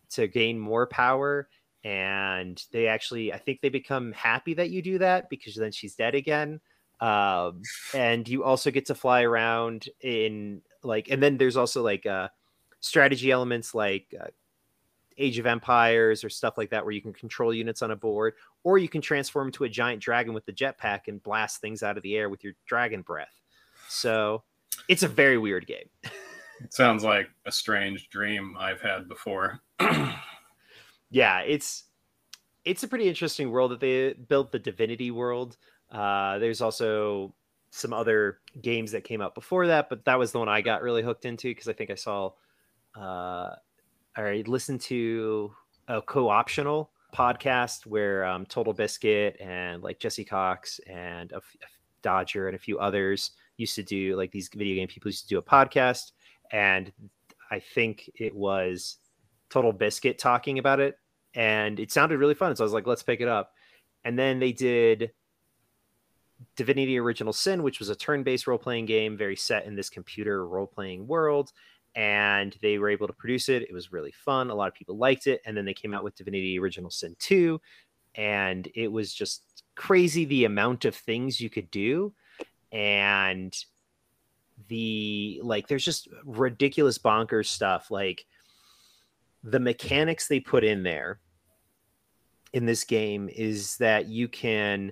to 0.10 0.26
gain 0.26 0.58
more 0.58 0.88
power 0.88 1.50
and 1.84 2.64
they 2.72 2.88
actually 2.88 3.34
i 3.34 3.38
think 3.38 3.60
they 3.60 3.70
become 3.70 4.14
happy 4.14 4.54
that 4.54 4.70
you 4.70 4.82
do 4.82 4.98
that 4.98 5.30
because 5.30 5.56
then 5.56 5.72
she's 5.72 5.96
dead 5.96 6.16
again 6.16 6.60
um, 7.02 7.62
and 7.94 8.28
you 8.28 8.44
also 8.44 8.72
get 8.72 8.86
to 8.86 8.96
fly 8.96 9.22
around 9.22 9.88
in 10.02 10.62
like 10.84 11.10
and 11.10 11.22
then 11.22 11.38
there's 11.38 11.58
also 11.58 11.82
like 11.82 12.06
uh 12.06 12.28
strategy 12.80 13.32
elements 13.32 13.76
like 13.76 14.14
uh, 14.20 14.28
Age 15.20 15.38
of 15.38 15.46
Empires 15.46 16.24
or 16.24 16.30
stuff 16.30 16.58
like 16.58 16.70
that, 16.72 16.84
where 16.84 16.94
you 16.94 17.02
can 17.02 17.14
control 17.14 17.54
units 17.54 17.82
on 17.82 17.92
a 17.92 17.96
board, 17.96 18.34
or 18.64 18.78
you 18.78 18.90
can 18.90 19.02
transform 19.02 19.50
into 19.50 19.66
a 19.66 19.70
giant 19.70 20.02
dragon 20.02 20.34
with 20.34 20.46
the 20.46 20.54
jetpack 20.54 21.02
and 21.08 21.22
blast 21.22 21.62
things 21.62 21.84
out 21.84 21.98
of 21.98 22.04
the 22.04 22.16
air 22.16 22.30
with 22.30 22.44
your 22.44 22.54
dragon 22.66 23.02
breath. 23.02 23.42
So 23.90 24.44
it's 24.88 25.04
a 25.04 25.08
very 25.08 25.38
weird 25.38 25.68
game. 25.68 25.90
it 26.04 26.74
sounds 26.74 27.04
like 27.04 27.30
a 27.46 27.52
strange 27.52 28.10
dream 28.10 28.56
I've 28.58 28.82
had 28.82 29.08
before. 29.08 29.60
yeah, 31.10 31.40
it's 31.42 31.84
it's 32.66 32.84
a 32.84 32.88
pretty 32.88 33.08
interesting 33.08 33.52
world 33.52 33.72
that 33.72 33.80
they 33.80 34.14
built 34.14 34.52
the 34.52 34.60
Divinity 34.60 35.12
world. 35.12 35.58
Uh, 35.92 36.38
there's 36.40 36.62
also 36.62 37.34
some 37.72 37.94
other 37.94 38.40
games 38.62 38.92
that 38.92 39.04
came 39.04 39.22
out 39.22 39.36
before 39.36 39.68
that, 39.68 39.90
but 39.90 40.06
that 40.06 40.20
was 40.20 40.32
the 40.32 40.40
one 40.40 40.50
I 40.50 40.62
got 40.62 40.82
really 40.82 41.04
hooked 41.04 41.26
into 41.26 41.50
because 41.50 41.68
I 41.68 41.74
think 41.74 41.90
I 41.90 41.96
saw 41.96 42.32
uh, 42.96 43.56
I 44.20 44.44
listened 44.48 44.82
to 44.82 45.54
a 45.88 46.02
co-optional 46.02 46.92
podcast 47.16 47.86
where 47.86 48.26
um, 48.26 48.46
Total 48.46 48.74
Biscuit 48.74 49.38
and 49.40 49.82
like 49.82 50.00
Jesse 50.00 50.26
Cox 50.26 50.80
and 50.88 51.32
a, 51.32 51.42
Dodger 52.02 52.48
and 52.48 52.56
a 52.56 52.60
few 52.60 52.80
others 52.80 53.32
used 53.58 53.76
to 53.76 53.84
do 53.84 54.18
like 54.18 54.32
these 54.32 54.50
video 54.50 54.76
game 54.76 54.88
people 54.88 55.10
used 55.10 55.24
to 55.24 55.30
do 55.30 55.38
a 55.38 55.42
podcast, 55.42 56.12
and 56.52 56.92
I 57.50 57.60
think 57.60 58.10
it 58.16 58.36
was 58.36 58.98
Total 59.50 59.72
Biscuit 59.72 60.20
talking 60.20 60.60
about 60.60 60.80
it, 60.80 60.98
and 61.34 61.80
it 61.80 61.92
sounded 61.92 62.18
really 62.20 62.36
fun. 62.36 62.56
So 62.56 62.64
I 62.64 62.66
was 62.66 62.74
like, 62.74 62.88
let's 62.88 63.04
pick 63.04 63.22
it 63.22 63.28
up. 63.28 63.54
And 64.04 64.20
then 64.20 64.40
they 64.40 64.52
did 64.52 65.12
Divinity 66.56 67.00
Original 67.00 67.34
Sin, 67.34 67.64
which 67.64 67.80
was 67.80 67.90
a 67.90 67.96
turn-based 67.96 68.48
role-playing 68.48 68.86
game, 68.86 69.18
very 69.18 69.36
set 69.36 69.66
in 69.66 69.76
this 69.76 69.90
computer 69.90 70.48
role-playing 70.48 71.08
world 71.08 71.52
and 71.96 72.56
they 72.62 72.78
were 72.78 72.90
able 72.90 73.08
to 73.08 73.14
produce 73.14 73.50
it. 73.50 73.64
It 73.64 73.74
was 73.74 73.92
really 73.92 74.12
fun. 74.12 74.50
A 74.50 74.56
lot 74.56 74.68
of 74.68 74.74
people 74.74 74.98
liked 74.98 75.28
it. 75.28 75.42
And 75.46 75.56
then 75.56 75.66
they 75.66 75.74
came 75.74 75.94
out 75.94 76.04
with 76.04 76.16
Divinity 76.16 76.60
Original 76.60 76.92
Sin 76.92 77.16
2, 77.20 77.60
and 78.16 78.68
it 78.76 78.92
was 78.92 79.14
just 79.14 79.64
crazy 79.76 80.26
the 80.26 80.46
amount 80.46 80.86
of 80.86 80.96
things 80.96 81.40
you 81.40 81.50
could 81.50 81.70
do. 81.72 82.14
And 82.72 83.54
the 84.68 85.40
like, 85.44 85.68
there's 85.68 85.86
just 85.86 86.08
ridiculous 86.24 86.98
bonkers 86.98 87.48
stuff. 87.48 87.90
Like 87.90 88.26
the 89.44 89.60
mechanics 89.60 90.28
they 90.28 90.40
put 90.40 90.64
in 90.64 90.84
there 90.84 91.20
in 92.54 92.66
this 92.66 92.84
game 92.84 93.30
is 93.34 93.78
that 93.78 94.08
you 94.08 94.28
can 94.28 94.92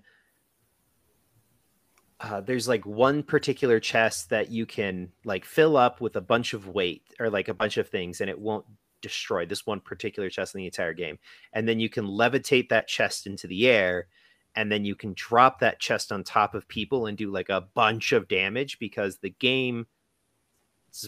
uh, 2.19 2.41
there's 2.41 2.67
like 2.67 2.86
one 2.86 3.21
particular 3.21 3.79
chest 3.79 4.29
that 4.29 4.50
you 4.50 4.65
can 4.65 5.12
like 5.24 5.45
fill 5.45 5.77
up 5.77 6.01
with 6.01 6.15
a 6.15 6.21
bunch 6.21 6.53
of 6.53 6.67
weight 6.67 7.03
or 7.19 7.29
like 7.29 7.47
a 7.47 7.53
bunch 7.53 7.77
of 7.77 7.88
things 7.88 8.21
and 8.21 8.29
it 8.29 8.39
won't 8.39 8.65
destroy 9.01 9.45
this 9.45 9.67
one 9.67 9.79
particular 9.79 10.29
chest 10.29 10.55
in 10.55 10.59
the 10.59 10.65
entire 10.65 10.93
game. 10.93 11.19
And 11.53 11.67
then 11.67 11.79
you 11.79 11.89
can 11.89 12.07
levitate 12.07 12.69
that 12.69 12.88
chest 12.88 13.27
into 13.27 13.45
the 13.45 13.67
air 13.67 14.07
and 14.55 14.71
then 14.71 14.83
you 14.83 14.95
can 14.95 15.13
drop 15.15 15.59
that 15.59 15.79
chest 15.79 16.12
on 16.12 16.24
top 16.24 16.55
of 16.55 16.67
people 16.67 17.05
and 17.05 17.15
do 17.15 17.29
like 17.29 17.50
a 17.50 17.67
bunch 17.75 18.12
of 18.12 18.27
damage 18.27 18.79
because 18.79 19.17
the 19.17 19.29
game 19.29 19.86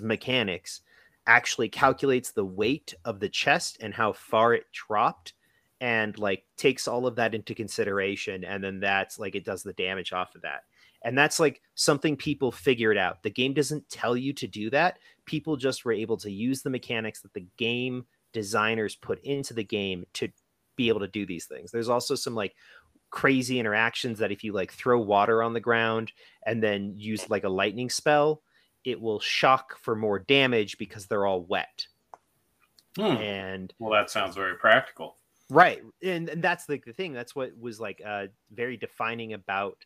mechanics 0.03 0.81
actually 1.25 1.69
calculates 1.69 2.31
the 2.31 2.45
weight 2.45 2.93
of 3.03 3.19
the 3.19 3.29
chest 3.29 3.77
and 3.81 3.95
how 3.95 4.13
far 4.13 4.53
it 4.53 4.65
dropped 4.71 5.33
and 5.81 6.19
like 6.19 6.43
takes 6.57 6.87
all 6.87 7.07
of 7.07 7.15
that 7.15 7.33
into 7.33 7.55
consideration 7.55 8.43
and 8.43 8.63
then 8.63 8.79
that's 8.79 9.17
like 9.17 9.35
it 9.35 9.45
does 9.45 9.63
the 9.63 9.73
damage 9.73 10.13
off 10.13 10.35
of 10.35 10.41
that 10.41 10.63
and 11.03 11.17
that's 11.17 11.39
like 11.39 11.61
something 11.75 12.15
people 12.15 12.51
figured 12.51 12.97
out. 12.97 13.23
The 13.23 13.29
game 13.29 13.53
doesn't 13.53 13.89
tell 13.89 14.17
you 14.17 14.33
to 14.33 14.47
do 14.47 14.69
that. 14.71 14.99
People 15.25 15.55
just 15.55 15.85
were 15.85 15.93
able 15.93 16.17
to 16.17 16.31
use 16.31 16.61
the 16.61 16.69
mechanics 16.69 17.21
that 17.21 17.33
the 17.33 17.47
game 17.57 18.05
designers 18.33 18.95
put 18.95 19.23
into 19.23 19.53
the 19.53 19.63
game 19.63 20.05
to 20.13 20.29
be 20.75 20.89
able 20.89 20.99
to 20.99 21.07
do 21.07 21.25
these 21.25 21.45
things. 21.45 21.71
There's 21.71 21.89
also 21.89 22.15
some 22.15 22.35
like 22.35 22.55
crazy 23.09 23.59
interactions 23.59 24.19
that 24.19 24.31
if 24.31 24.43
you 24.43 24.53
like 24.53 24.71
throw 24.71 24.99
water 24.99 25.41
on 25.41 25.53
the 25.53 25.59
ground 25.59 26.11
and 26.45 26.61
then 26.61 26.93
use 26.95 27.29
like 27.29 27.43
a 27.43 27.49
lightning 27.49 27.89
spell 27.89 28.41
it 28.85 28.99
will 28.99 29.19
shock 29.19 29.77
for 29.79 29.95
more 29.95 30.19
damage 30.19 30.77
because 30.77 31.05
they're 31.05 31.25
all 31.25 31.41
wet. 31.43 31.87
Hmm. 32.95 33.17
and 33.17 33.73
Well, 33.79 33.91
that 33.91 34.09
sounds 34.09 34.35
very 34.35 34.55
practical. 34.55 35.17
right. 35.49 35.81
And, 36.03 36.29
and 36.29 36.43
that's 36.43 36.67
like 36.67 36.85
the 36.85 36.93
thing. 36.93 37.13
That's 37.13 37.35
what 37.35 37.51
was 37.59 37.79
like 37.79 38.01
uh 38.05 38.27
very 38.51 38.77
defining 38.77 39.33
about 39.33 39.85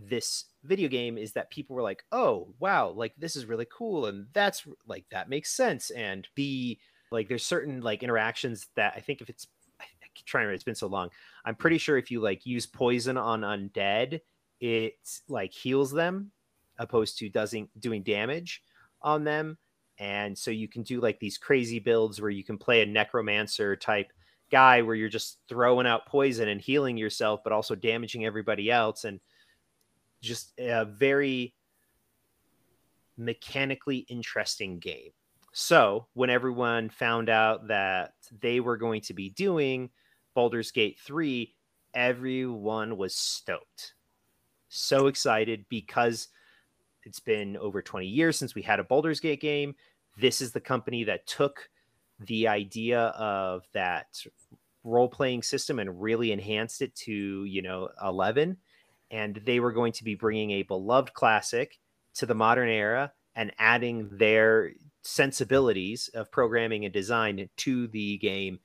this 0.00 0.46
video 0.64 0.88
game 0.88 1.18
is 1.18 1.32
that 1.32 1.50
people 1.50 1.76
were 1.76 1.82
like 1.82 2.04
oh 2.12 2.48
wow 2.58 2.88
like 2.88 3.12
this 3.18 3.36
is 3.36 3.46
really 3.46 3.66
cool 3.70 4.06
and 4.06 4.26
that's 4.32 4.64
like 4.86 5.04
that 5.10 5.28
makes 5.28 5.52
sense. 5.52 5.90
And 5.90 6.26
the 6.36 6.78
like 7.10 7.28
there's 7.28 7.44
certain 7.44 7.82
like 7.82 8.02
interactions 8.02 8.68
that 8.74 8.94
i 8.96 9.00
think 9.00 9.20
if 9.20 9.28
it's 9.28 9.46
i 9.80 9.84
I 9.84 10.08
trying 10.24 10.46
to 10.46 10.54
it's 10.54 10.64
been 10.64 10.74
so 10.74 10.86
long. 10.86 11.10
I'm 11.44 11.54
pretty 11.54 11.78
sure 11.78 11.96
if 11.98 12.10
you 12.10 12.20
like 12.20 12.46
use 12.46 12.66
poison 12.66 13.16
on 13.16 13.42
undead 13.42 14.20
it 14.62 14.94
like 15.28 15.52
heals 15.52 15.90
them 15.90 16.30
opposed 16.78 17.18
to 17.18 17.28
doesn't 17.28 17.68
doing 17.80 18.02
damage 18.02 18.62
on 19.02 19.24
them. 19.24 19.58
And 19.98 20.38
so 20.38 20.50
you 20.50 20.68
can 20.68 20.82
do 20.84 21.00
like 21.00 21.18
these 21.18 21.36
crazy 21.36 21.80
builds 21.80 22.20
where 22.20 22.30
you 22.30 22.44
can 22.44 22.56
play 22.56 22.82
a 22.82 22.86
necromancer 22.86 23.74
type 23.76 24.12
guy 24.50 24.82
where 24.82 24.94
you're 24.94 25.08
just 25.08 25.38
throwing 25.48 25.86
out 25.86 26.06
poison 26.06 26.48
and 26.48 26.60
healing 26.60 26.96
yourself 26.96 27.40
but 27.42 27.52
also 27.52 27.74
damaging 27.74 28.24
everybody 28.24 28.70
else. 28.70 29.04
And 29.04 29.18
just 30.22 30.52
a 30.58 30.84
very 30.84 31.54
mechanically 33.18 33.98
interesting 34.08 34.78
game 34.78 35.10
so 35.52 36.06
when 36.14 36.30
everyone 36.30 36.88
found 36.88 37.28
out 37.28 37.68
that 37.68 38.14
they 38.40 38.60
were 38.60 38.78
going 38.78 39.02
to 39.02 39.12
be 39.12 39.28
doing 39.30 39.90
Baldur's 40.34 40.70
Gate 40.70 40.98
3 41.04 41.54
everyone 41.94 42.96
was 42.96 43.14
stoked 43.14 43.94
so 44.72 45.06
excited 45.06 45.66
because 45.68 46.28
it's 47.04 47.20
been 47.20 47.56
over 47.56 47.82
20 47.82 48.06
years 48.06 48.38
since 48.38 48.54
we 48.54 48.62
had 48.62 48.80
a 48.80 48.84
Baldur's 48.84 49.20
Gate 49.20 49.40
game. 49.40 49.74
This 50.18 50.40
is 50.40 50.52
the 50.52 50.60
company 50.60 51.04
that 51.04 51.26
took 51.26 51.68
the 52.20 52.48
idea 52.48 53.00
of 53.00 53.64
that 53.74 54.06
role 54.84 55.08
playing 55.08 55.42
system 55.42 55.78
and 55.78 56.00
really 56.00 56.32
enhanced 56.32 56.80
it 56.80 56.94
to, 56.94 57.44
you 57.44 57.62
know, 57.62 57.88
11. 58.02 58.56
And 59.12 59.40
they 59.44 59.60
were 59.60 59.72
going 59.72 59.92
to 59.92 60.04
be 60.04 60.16
bringing 60.16 60.50
a 60.52 60.62
beloved 60.62 61.14
classic 61.14 61.78
to 62.14 62.26
the 62.26 62.34
modern 62.34 62.68
era 62.68 63.12
and 63.36 63.52
adding 63.58 64.08
their 64.12 64.72
sensibilities 65.02 66.08
of 66.14 66.30
programming 66.32 66.84
and 66.84 66.92
design 66.92 67.48
to 67.58 67.86
the 67.88 68.18
game 68.18 68.58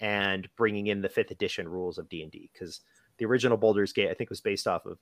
and 0.00 0.48
bringing 0.56 0.88
in 0.88 1.00
the 1.00 1.08
fifth 1.08 1.30
edition 1.30 1.68
rules 1.68 1.98
of 1.98 2.08
D&D 2.08 2.50
because 2.52 2.80
the 3.18 3.24
original 3.24 3.56
Baldur's 3.56 3.92
Gate 3.92 4.10
I 4.10 4.14
think 4.14 4.30
was 4.30 4.40
based 4.40 4.66
off 4.66 4.84
of 4.86 4.98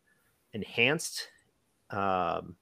enhanced 0.53 1.29
um, 1.91 2.57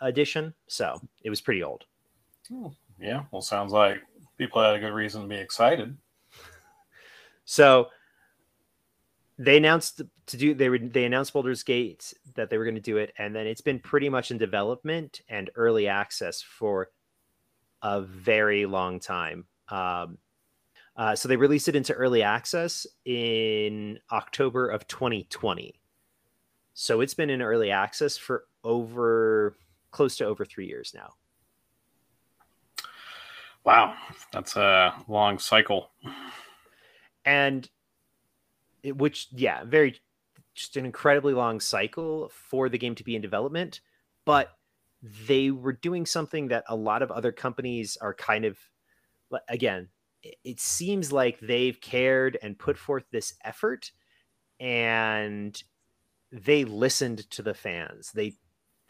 edition. 0.00 0.54
So 0.66 1.00
it 1.22 1.30
was 1.30 1.40
pretty 1.40 1.62
old. 1.62 1.84
Yeah. 3.00 3.22
Well, 3.30 3.42
sounds 3.42 3.72
like 3.72 4.02
people 4.36 4.62
had 4.62 4.74
a 4.74 4.80
good 4.80 4.92
reason 4.92 5.22
to 5.22 5.28
be 5.28 5.36
excited. 5.36 5.96
So 7.44 7.88
they 9.38 9.56
announced 9.56 10.02
to 10.26 10.36
do 10.36 10.54
they 10.54 10.68
were 10.68 10.78
they 10.78 11.04
announced 11.04 11.32
Baldur's 11.32 11.62
Gate 11.62 12.12
that 12.34 12.50
they 12.50 12.58
were 12.58 12.64
going 12.64 12.74
to 12.74 12.80
do 12.80 12.96
it, 12.96 13.12
and 13.18 13.34
then 13.34 13.46
it's 13.46 13.60
been 13.60 13.78
pretty 13.78 14.08
much 14.08 14.30
in 14.30 14.38
development 14.38 15.20
and 15.28 15.50
early 15.54 15.86
access 15.86 16.42
for 16.42 16.90
a 17.82 18.00
very 18.00 18.66
long 18.66 18.98
time. 18.98 19.46
Um, 19.68 20.18
uh, 20.96 21.14
so 21.14 21.28
they 21.28 21.36
released 21.36 21.68
it 21.68 21.76
into 21.76 21.92
early 21.92 22.22
access 22.22 22.86
in 23.04 24.00
October 24.10 24.68
of 24.68 24.88
2020. 24.88 25.80
So 26.74 27.00
it's 27.00 27.14
been 27.14 27.30
in 27.30 27.40
early 27.40 27.70
access 27.70 28.16
for 28.16 28.44
over 28.64 29.56
close 29.92 30.16
to 30.16 30.24
over 30.24 30.44
three 30.44 30.66
years 30.66 30.92
now. 30.94 31.14
Wow. 33.64 33.94
That's 34.32 34.56
a 34.56 34.94
long 35.06 35.38
cycle. 35.38 35.90
and 37.24 37.68
it, 38.82 38.96
which 38.96 39.28
yeah 39.32 39.64
very 39.64 40.00
just 40.54 40.76
an 40.76 40.84
incredibly 40.84 41.34
long 41.34 41.60
cycle 41.60 42.30
for 42.32 42.68
the 42.68 42.78
game 42.78 42.94
to 42.94 43.04
be 43.04 43.14
in 43.16 43.22
development 43.22 43.80
but 44.24 44.56
they 45.02 45.50
were 45.50 45.72
doing 45.72 46.04
something 46.04 46.48
that 46.48 46.64
a 46.68 46.74
lot 46.74 47.02
of 47.02 47.10
other 47.10 47.32
companies 47.32 47.96
are 48.00 48.14
kind 48.14 48.44
of 48.44 48.58
again 49.48 49.88
it, 50.22 50.36
it 50.44 50.60
seems 50.60 51.12
like 51.12 51.38
they've 51.40 51.80
cared 51.80 52.38
and 52.42 52.58
put 52.58 52.78
forth 52.78 53.04
this 53.10 53.34
effort 53.44 53.92
and 54.60 55.62
they 56.32 56.64
listened 56.64 57.30
to 57.30 57.42
the 57.42 57.54
fans. 57.54 58.12
They 58.12 58.34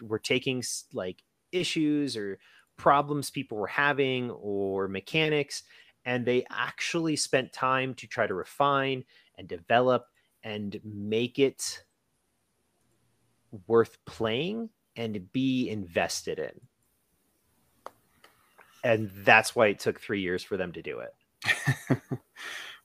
were 0.03 0.18
taking 0.18 0.62
like 0.92 1.22
issues 1.53 2.16
or 2.16 2.38
problems 2.77 3.31
people 3.31 3.59
were 3.59 3.66
having 3.66 4.31
or 4.31 4.88
mechanics 4.88 5.64
and 6.05 6.24
they 6.24 6.46
actually 6.51 7.16
spent 7.16 7.53
time 7.53 7.94
to 7.94 8.07
try 8.07 8.27
to 8.27 8.35
refine 8.35 9.05
and 9.38 9.48
develop 9.48 10.07
and 10.42 10.79
make 10.85 11.38
it 11.38 11.83
worth 13.66 13.96
playing 14.05 14.68
and 14.96 15.33
be 15.33 15.70
invested 15.70 16.38
in. 16.38 16.61
And 18.85 19.11
that's 19.24 19.57
why 19.57 19.68
it 19.68 19.79
took 19.79 20.01
three 20.01 20.20
years 20.20 20.42
for 20.42 20.57
them 20.57 20.72
to 20.72 20.83
do 20.83 21.01
it. 21.01 21.98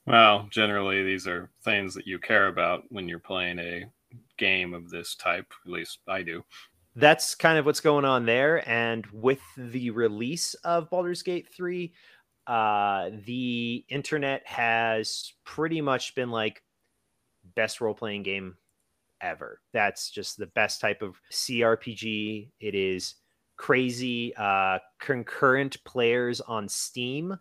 well, 0.06 0.46
generally, 0.50 1.02
these 1.02 1.26
are 1.26 1.50
things 1.64 1.94
that 1.94 2.06
you 2.06 2.18
care 2.18 2.48
about 2.48 2.84
when 2.88 3.08
you're 3.08 3.18
playing 3.18 3.58
a 3.58 3.84
game 4.38 4.74
of 4.74 4.90
this 4.90 5.14
type. 5.14 5.52
At 5.64 5.72
least 5.72 5.98
I 6.08 6.22
do. 6.22 6.44
That's 6.96 7.34
kind 7.34 7.58
of 7.58 7.66
what's 7.66 7.80
going 7.80 8.04
on 8.04 8.24
there. 8.24 8.68
And 8.68 9.04
with 9.12 9.40
the 9.56 9.90
release 9.90 10.54
of 10.54 10.90
Baldur's 10.90 11.22
Gate 11.22 11.48
3, 11.52 11.92
uh, 12.46 13.10
the 13.24 13.84
internet 13.88 14.42
has 14.46 15.32
pretty 15.44 15.80
much 15.80 16.14
been 16.14 16.30
like 16.30 16.62
best 17.54 17.80
role 17.80 17.94
playing 17.94 18.22
game 18.22 18.56
ever. 19.20 19.60
That's 19.72 20.10
just 20.10 20.36
the 20.36 20.46
best 20.46 20.80
type 20.80 21.02
of 21.02 21.16
CRPG. 21.32 22.50
It 22.60 22.74
is 22.74 23.14
crazy. 23.56 24.34
Uh, 24.36 24.78
concurrent 25.00 25.82
players 25.84 26.40
on 26.40 26.68
Steam 26.68 27.32
um, 27.32 27.40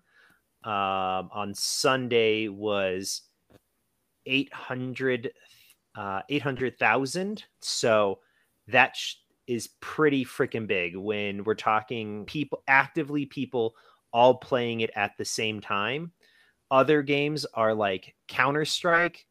on 1.34 1.54
Sunday 1.54 2.48
was 2.48 3.24
800 4.26 5.32
uh, 5.96 6.22
800,000. 6.30 7.44
So 7.62 8.20
that 8.68 8.96
sh- 8.96 9.16
is 9.48 9.70
pretty 9.80 10.26
freaking 10.26 10.68
big 10.68 10.96
when 10.96 11.44
we're 11.44 11.54
talking 11.54 12.26
people 12.26 12.64
actively 12.68 13.26
people 13.26 13.76
all 14.14 14.36
playing 14.36 14.82
it 14.82 14.92
at 14.96 15.18
the 15.18 15.26
same 15.26 15.60
time. 15.60 16.12
Other 16.72 17.02
games 17.02 17.46
are 17.54 17.74
like 17.74 18.16
Counter 18.28 18.66
Strike, 18.66 19.26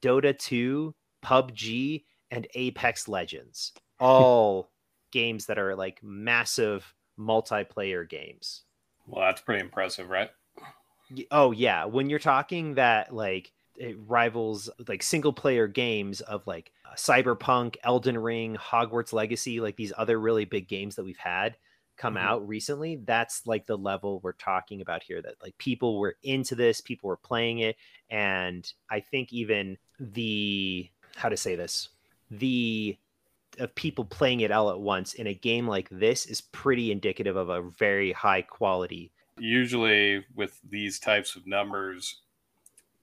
Dota 0.00 0.38
2, 0.38 0.94
PUBG, 1.24 2.04
and 2.30 2.46
Apex 2.54 3.08
Legends. 3.08 3.72
All 4.00 4.70
games 5.10 5.46
that 5.46 5.58
are 5.58 5.74
like 5.74 6.02
massive 6.02 6.94
multiplayer 7.18 8.08
games. 8.08 8.62
Well, 9.06 9.24
that's 9.24 9.40
pretty 9.40 9.62
impressive, 9.62 10.10
right? 10.10 10.30
Oh 11.30 11.52
yeah, 11.52 11.84
when 11.86 12.10
you're 12.10 12.18
talking 12.18 12.74
that 12.74 13.14
like 13.14 13.52
it 13.76 13.96
rivals 14.06 14.68
like 14.88 15.02
single 15.02 15.32
player 15.32 15.66
games 15.66 16.20
of 16.20 16.46
like 16.46 16.72
Cyberpunk, 16.96 17.76
Elden 17.84 18.18
Ring, 18.18 18.56
Hogwarts 18.56 19.12
Legacy, 19.12 19.60
like 19.60 19.76
these 19.76 19.92
other 19.96 20.18
really 20.18 20.44
big 20.44 20.68
games 20.68 20.96
that 20.96 21.04
we've 21.04 21.16
had 21.16 21.56
come 21.96 22.14
Mhm. 22.14 22.22
out 22.22 22.46
recently, 22.46 22.96
that's 22.96 23.46
like 23.46 23.66
the 23.66 23.78
level 23.78 24.20
we're 24.20 24.32
talking 24.32 24.80
about 24.80 25.02
here 25.02 25.22
that 25.22 25.40
like 25.42 25.56
people 25.58 25.98
were 25.98 26.16
into 26.22 26.54
this, 26.54 26.80
people 26.80 27.08
were 27.08 27.16
playing 27.16 27.60
it 27.60 27.76
and 28.10 28.72
I 28.90 29.00
think 29.00 29.32
even 29.32 29.78
the 29.98 30.90
how 31.16 31.28
to 31.28 31.36
say 31.36 31.56
this, 31.56 31.88
the 32.30 32.98
of 33.58 33.74
people 33.74 34.04
playing 34.04 34.40
it 34.40 34.50
all 34.50 34.70
at 34.70 34.78
once 34.80 35.14
in 35.14 35.26
a 35.26 35.34
game 35.34 35.66
like 35.66 35.88
this 35.90 36.26
is 36.26 36.40
pretty 36.42 36.92
indicative 36.92 37.36
of 37.36 37.48
a 37.48 37.62
very 37.62 38.12
high 38.12 38.42
quality. 38.42 39.12
Usually, 39.38 40.24
with 40.34 40.60
these 40.68 40.98
types 40.98 41.36
of 41.36 41.46
numbers, 41.46 42.20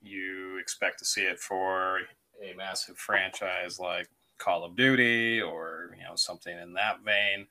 you 0.01 0.57
expect 0.59 0.99
to 0.99 1.05
see 1.05 1.21
it 1.23 1.39
for 1.39 2.01
a 2.41 2.53
massive 2.55 2.97
franchise 2.97 3.79
like 3.79 4.09
Call 4.37 4.63
of 4.63 4.75
Duty 4.75 5.41
or 5.41 5.95
you 5.97 6.03
know 6.03 6.15
something 6.15 6.57
in 6.57 6.73
that 6.73 7.01
vein. 7.01 7.47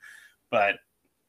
But 0.51 0.77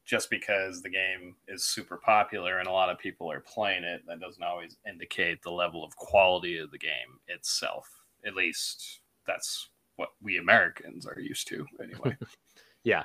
just 0.05 0.29
because 0.29 0.81
the 0.81 0.89
game 0.89 1.35
is 1.47 1.63
super 1.63 1.97
popular 1.97 2.59
and 2.59 2.67
a 2.67 2.71
lot 2.71 2.89
of 2.89 2.99
people 2.99 3.31
are 3.31 3.39
playing 3.39 3.83
it, 3.83 4.03
that 4.07 4.19
doesn't 4.19 4.43
always 4.43 4.77
indicate 4.87 5.41
the 5.41 5.51
level 5.51 5.83
of 5.83 5.95
quality 5.95 6.57
of 6.57 6.71
the 6.71 6.77
game 6.77 7.19
itself. 7.27 7.89
At 8.25 8.35
least 8.35 8.99
that's 9.25 9.69
what 9.95 10.09
we 10.21 10.37
Americans 10.37 11.05
are 11.05 11.19
used 11.19 11.47
to, 11.49 11.65
anyway. 11.81 12.17
yeah. 12.83 13.03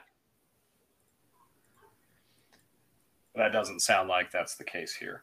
That 3.36 3.52
doesn't 3.52 3.80
sound 3.80 4.08
like 4.08 4.32
that's 4.32 4.56
the 4.56 4.64
case 4.64 4.94
here. 4.94 5.22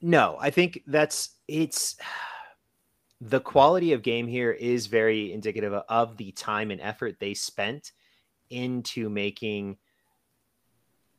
No, 0.00 0.36
I 0.40 0.50
think 0.50 0.82
that's 0.86 1.30
it's 1.48 1.96
the 3.20 3.40
quality 3.40 3.92
of 3.92 4.02
game 4.02 4.28
here 4.28 4.52
is 4.52 4.86
very 4.86 5.32
indicative 5.32 5.72
of 5.72 6.16
the 6.16 6.30
time 6.32 6.70
and 6.70 6.80
effort 6.80 7.16
they 7.18 7.34
spent 7.34 7.92
into 8.50 9.08
making 9.08 9.76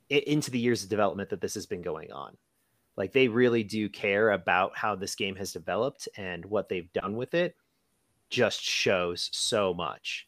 into 0.10 0.52
the 0.52 0.60
years 0.60 0.84
of 0.84 0.90
development 0.90 1.30
that 1.30 1.42
this 1.42 1.54
has 1.56 1.66
been 1.66 1.82
going 1.82 2.12
on. 2.12 2.38
Like 2.96 3.14
they 3.14 3.28
really 3.28 3.64
do 3.64 3.90
care 3.90 4.32
about 4.32 4.76
how 4.76 4.96
this 4.96 5.16
game 5.16 5.36
has 5.36 5.54
developed 5.54 6.08
and 6.18 6.46
what 6.46 6.68
they've 6.68 6.92
done 6.94 7.16
with 7.16 7.34
it 7.34 7.56
just 8.30 8.62
shows 8.62 9.30
so 9.32 9.74
much. 9.74 10.28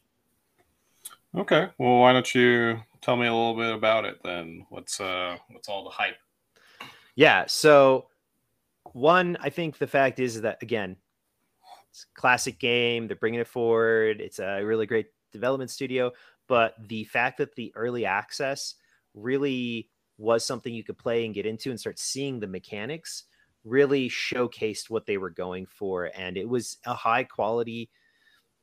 Okay. 1.36 1.68
Well, 1.78 1.98
why 1.98 2.12
don't 2.12 2.34
you 2.34 2.80
tell 3.02 3.16
me 3.16 3.26
a 3.26 3.34
little 3.34 3.56
bit 3.56 3.72
about 3.72 4.04
it 4.04 4.18
then? 4.24 4.66
What's 4.68 5.00
uh 5.00 5.36
what's 5.50 5.68
all 5.68 5.84
the 5.84 5.90
hype? 5.90 6.16
Yeah, 7.16 7.44
so 7.46 8.06
one, 8.92 9.36
I 9.40 9.50
think 9.50 9.78
the 9.78 9.86
fact 9.86 10.18
is 10.18 10.40
that 10.40 10.62
again, 10.62 10.96
it's 11.90 12.04
a 12.04 12.20
classic 12.20 12.58
game. 12.58 13.06
They're 13.06 13.16
bringing 13.16 13.40
it 13.40 13.48
forward. 13.48 14.20
It's 14.20 14.38
a 14.38 14.62
really 14.62 14.86
great 14.86 15.08
development 15.32 15.70
studio, 15.70 16.12
but 16.48 16.74
the 16.88 17.04
fact 17.04 17.38
that 17.38 17.54
the 17.54 17.72
early 17.74 18.04
access 18.04 18.74
really 19.14 19.88
was 20.18 20.44
something 20.44 20.74
you 20.74 20.84
could 20.84 20.98
play 20.98 21.24
and 21.24 21.34
get 21.34 21.46
into 21.46 21.70
and 21.70 21.80
start 21.80 21.98
seeing 21.98 22.38
the 22.38 22.46
mechanics 22.46 23.24
really 23.64 24.08
showcased 24.08 24.90
what 24.90 25.06
they 25.06 25.16
were 25.16 25.30
going 25.30 25.66
for. 25.66 26.10
And 26.16 26.36
it 26.36 26.48
was 26.48 26.76
a 26.86 26.94
high 26.94 27.24
quality 27.24 27.90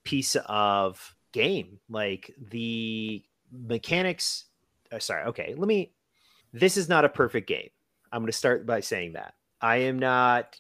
piece 0.04 0.36
of 0.46 1.16
game. 1.34 1.80
Like 1.90 2.32
the 2.52 3.24
mechanics 3.52 4.46
uh, 4.92 5.00
sorry 5.00 5.24
okay 5.24 5.56
let 5.58 5.68
me 5.68 5.94
this 6.54 6.78
is 6.78 6.90
not 6.90 7.06
a 7.06 7.10
perfect 7.10 7.48
game. 7.48 7.70
I'm 8.12 8.22
going 8.22 8.32
to 8.32 8.38
start 8.38 8.66
by 8.66 8.80
saying 8.80 9.14
that. 9.14 9.34
I 9.62 9.78
am 9.78 10.00
not 10.00 10.60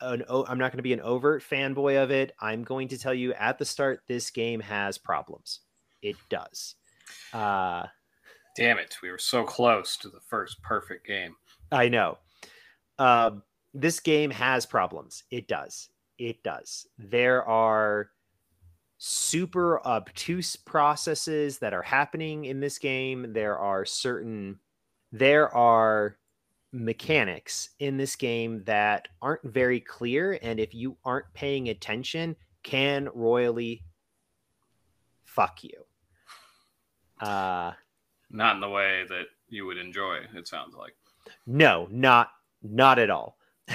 an 0.00 0.24
i'm 0.28 0.58
not 0.58 0.72
going 0.72 0.78
to 0.78 0.82
be 0.82 0.92
an 0.92 1.00
overt 1.00 1.42
fanboy 1.42 2.02
of 2.02 2.10
it. 2.10 2.32
I'm 2.40 2.64
going 2.64 2.88
to 2.88 2.98
tell 2.98 3.14
you 3.14 3.32
at 3.34 3.58
the 3.58 3.64
start 3.64 4.02
this 4.06 4.30
game 4.30 4.60
has 4.60 4.98
problems. 4.98 5.60
It 6.02 6.16
does. 6.28 6.74
Uh 7.32 7.86
Damn 8.56 8.78
it. 8.78 8.96
We 9.02 9.10
were 9.10 9.18
so 9.18 9.44
close 9.44 9.96
to 9.98 10.08
the 10.08 10.20
first 10.20 10.62
perfect 10.62 11.06
game. 11.06 11.36
I 11.70 11.88
know. 11.88 12.18
Um, 12.98 13.42
this 13.74 14.00
game 14.00 14.30
has 14.30 14.64
problems. 14.64 15.24
It 15.30 15.46
does. 15.46 15.90
It 16.18 16.42
does. 16.42 16.86
There 16.96 17.44
are 17.44 18.10
super 18.98 19.86
obtuse 19.86 20.56
processes 20.56 21.58
that 21.58 21.74
are 21.74 21.82
happening 21.82 22.46
in 22.46 22.60
this 22.60 22.78
game. 22.78 23.34
There 23.34 23.58
are 23.58 23.84
certain, 23.84 24.58
there 25.12 25.54
are 25.54 26.16
mechanics 26.72 27.70
in 27.78 27.98
this 27.98 28.16
game 28.16 28.62
that 28.64 29.08
aren't 29.20 29.44
very 29.44 29.80
clear. 29.80 30.38
And 30.42 30.58
if 30.58 30.74
you 30.74 30.96
aren't 31.04 31.32
paying 31.34 31.68
attention, 31.68 32.36
can 32.62 33.10
royally 33.14 33.84
fuck 35.24 35.62
you. 35.62 35.84
Uh, 37.20 37.72
not 38.30 38.54
in 38.54 38.60
the 38.60 38.68
way 38.68 39.04
that 39.08 39.26
you 39.48 39.66
would 39.66 39.78
enjoy, 39.78 40.18
it 40.34 40.48
sounds 40.48 40.74
like. 40.74 40.94
No, 41.46 41.88
not 41.90 42.30
not 42.62 42.98
at 42.98 43.10
all. 43.10 43.36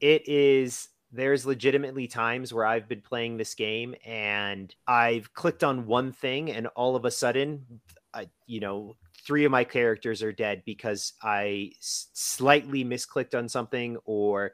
it 0.00 0.28
is 0.28 0.88
there's 1.12 1.44
legitimately 1.44 2.06
times 2.06 2.54
where 2.54 2.64
I've 2.64 2.88
been 2.88 3.02
playing 3.02 3.36
this 3.36 3.54
game 3.54 3.94
and 4.04 4.74
I've 4.86 5.34
clicked 5.34 5.62
on 5.62 5.86
one 5.86 6.10
thing 6.10 6.50
and 6.50 6.68
all 6.68 6.96
of 6.96 7.04
a 7.04 7.10
sudden 7.10 7.66
I, 8.14 8.28
you 8.46 8.60
know, 8.60 8.96
three 9.26 9.44
of 9.44 9.50
my 9.50 9.64
characters 9.64 10.22
are 10.22 10.32
dead 10.32 10.62
because 10.64 11.12
I 11.22 11.72
slightly 11.80 12.84
misclicked 12.84 13.34
on 13.36 13.48
something 13.48 13.96
or 14.04 14.52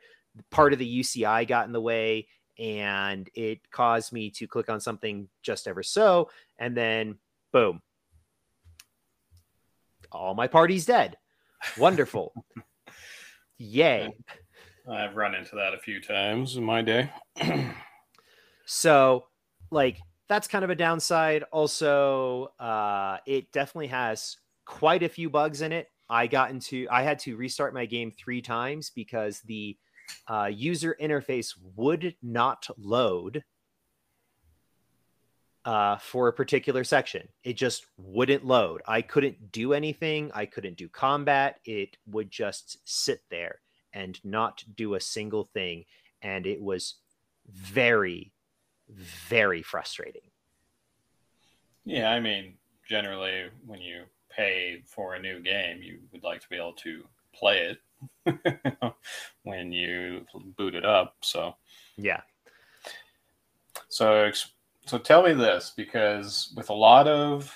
part 0.51 0.73
of 0.73 0.79
the 0.79 1.01
UCI 1.01 1.47
got 1.47 1.67
in 1.67 1.73
the 1.73 1.81
way 1.81 2.27
and 2.59 3.29
it 3.35 3.71
caused 3.71 4.13
me 4.13 4.31
to 4.31 4.47
click 4.49 4.69
on 4.69 4.81
something 4.81 5.29
just 5.43 5.69
ever 5.69 5.83
so 5.83 6.29
and 6.59 6.77
then 6.77 7.17
boom 7.53 7.81
all 10.13 10.35
my 10.35 10.47
party's 10.47 10.87
dead. 10.87 11.17
Wonderful. 11.77 12.33
Yay. 13.59 14.13
I've 14.91 15.17
run 15.17 15.35
into 15.35 15.57
that 15.57 15.75
a 15.75 15.79
few 15.79 16.01
times 16.01 16.57
in 16.57 16.65
my 16.65 16.81
day. 16.83 17.11
so, 18.65 19.27
like, 19.71 19.99
that's 20.29 20.49
kind 20.49 20.65
of 20.65 20.71
a 20.71 20.75
downside. 20.75 21.45
Also, 21.53 22.53
uh, 22.59 23.19
it 23.27 23.51
definitely 23.53 23.89
has 23.89 24.37
quite 24.65 25.03
a 25.03 25.09
few 25.09 25.29
bugs 25.29 25.63
in 25.63 25.73
it. 25.73 25.89
I 26.09 26.27
got 26.27 26.51
into, 26.51 26.87
I 26.91 27.03
had 27.03 27.19
to 27.21 27.37
restart 27.37 27.75
my 27.75 27.85
game 27.85 28.11
three 28.11 28.41
times 28.41 28.91
because 28.95 29.41
the 29.41 29.77
uh, 30.27 30.51
user 30.51 30.97
interface 31.01 31.55
would 31.77 32.15
not 32.23 32.67
load 32.79 33.45
uh, 35.69 35.99
for 35.99 36.29
a 36.29 36.33
particular 36.33 36.83
section. 36.83 37.29
It 37.45 37.53
just 37.53 37.85
wouldn't 37.99 38.43
load. 38.43 38.81
I 38.89 39.03
couldn't 39.03 39.53
do 39.53 39.75
anything. 39.75 40.31
I 40.35 40.47
couldn't 40.47 40.79
do 40.79 40.89
combat. 40.89 41.61
It 41.67 41.99
would 42.07 42.31
just 42.31 42.79
sit 42.85 43.21
there 43.29 43.61
and 43.93 44.19
not 44.25 44.65
do 44.77 44.95
a 44.95 45.01
single 45.01 45.45
thing. 45.45 45.85
And 46.23 46.47
it 46.47 46.63
was 46.63 46.95
very, 47.53 48.33
very 48.89 49.61
frustrating. 49.61 50.31
Yeah, 51.85 52.13
I 52.13 52.21
mean, 52.21 52.55
generally, 52.89 53.51
when 53.67 53.83
you 53.83 54.05
pay 54.35 54.81
for 54.87 55.17
a 55.17 55.21
new 55.21 55.41
game, 55.41 55.83
you 55.83 55.99
would 56.13 56.23
like 56.23 56.41
to 56.41 56.49
be 56.49 56.57
able 56.57 56.73
to 56.85 57.05
play 57.35 57.77
it 58.25 58.39
when 59.43 59.71
you 59.73 60.25
boot 60.57 60.75
it 60.75 60.87
up. 60.87 61.17
So, 61.21 61.57
yeah. 61.99 62.23
So, 63.91 64.31
so 64.89 64.97
tell 64.97 65.23
me 65.23 65.35
this 65.35 65.73
because 65.77 66.51
with 66.57 66.71
a 66.71 66.75
lot 66.75 67.07
of 67.07 67.55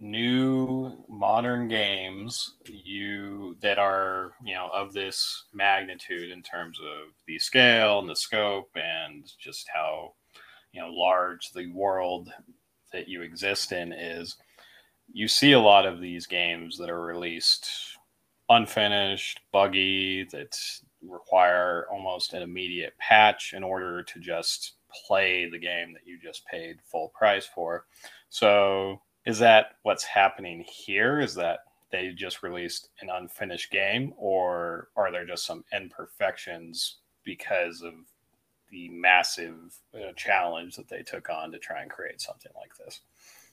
new 0.00 0.92
modern 1.08 1.68
games 1.68 2.56
you 2.66 3.56
that 3.62 3.78
are 3.78 4.32
you 4.44 4.52
know 4.52 4.68
of 4.74 4.92
this 4.92 5.44
magnitude 5.54 6.30
in 6.30 6.42
terms 6.42 6.78
of 6.80 7.14
the 7.26 7.38
scale 7.38 8.00
and 8.00 8.08
the 8.08 8.16
scope 8.16 8.68
and 8.74 9.32
just 9.38 9.68
how 9.72 10.12
you 10.72 10.80
know 10.80 10.88
large 10.90 11.50
the 11.52 11.68
world 11.72 12.28
that 12.92 13.08
you 13.08 13.22
exist 13.22 13.70
in 13.70 13.92
is 13.92 14.36
you 15.12 15.28
see 15.28 15.52
a 15.52 15.60
lot 15.60 15.86
of 15.86 16.00
these 16.00 16.26
games 16.26 16.76
that 16.76 16.90
are 16.90 17.02
released 17.02 17.70
unfinished 18.48 19.40
buggy 19.52 20.24
that 20.24 20.58
require 21.02 21.86
almost 21.90 22.32
an 22.32 22.42
immediate 22.42 22.94
patch 22.98 23.54
in 23.56 23.62
order 23.62 24.02
to 24.02 24.18
just 24.18 24.75
play 25.06 25.48
the 25.50 25.58
game 25.58 25.92
that 25.92 26.06
you 26.06 26.18
just 26.22 26.46
paid 26.46 26.78
full 26.84 27.08
price 27.08 27.46
for. 27.46 27.86
So, 28.28 29.00
is 29.24 29.38
that 29.40 29.76
what's 29.82 30.04
happening 30.04 30.64
here? 30.68 31.20
Is 31.20 31.34
that 31.34 31.60
they 31.90 32.10
just 32.10 32.42
released 32.42 32.90
an 33.00 33.10
unfinished 33.10 33.70
game, 33.70 34.12
or 34.16 34.88
are 34.96 35.10
there 35.10 35.26
just 35.26 35.46
some 35.46 35.64
imperfections 35.72 36.98
because 37.24 37.82
of 37.82 37.94
the 38.70 38.88
massive 38.90 39.74
uh, 39.94 40.12
challenge 40.16 40.76
that 40.76 40.88
they 40.88 41.02
took 41.02 41.30
on 41.30 41.52
to 41.52 41.58
try 41.58 41.82
and 41.82 41.90
create 41.90 42.20
something 42.20 42.52
like 42.56 42.76
this? 42.76 43.00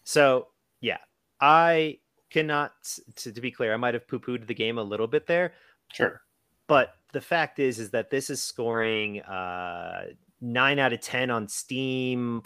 So, 0.03 0.47
yeah, 0.81 0.97
I 1.39 1.99
cannot, 2.29 2.73
to, 3.17 3.31
to 3.31 3.41
be 3.41 3.51
clear, 3.51 3.73
I 3.73 3.77
might 3.77 3.93
have 3.93 4.07
poo 4.07 4.19
pooed 4.19 4.47
the 4.47 4.53
game 4.53 4.77
a 4.77 4.83
little 4.83 5.07
bit 5.07 5.27
there. 5.27 5.53
Sure. 5.93 6.21
But 6.67 6.95
the 7.11 7.21
fact 7.21 7.59
is, 7.59 7.79
is 7.79 7.91
that 7.91 8.09
this 8.09 8.29
is 8.29 8.41
scoring 8.41 9.21
uh, 9.21 10.05
nine 10.43 10.77
out 10.77 10.91
of 10.93 10.99
10 10.99 11.31
on 11.31 11.47
Steam, 11.47 12.43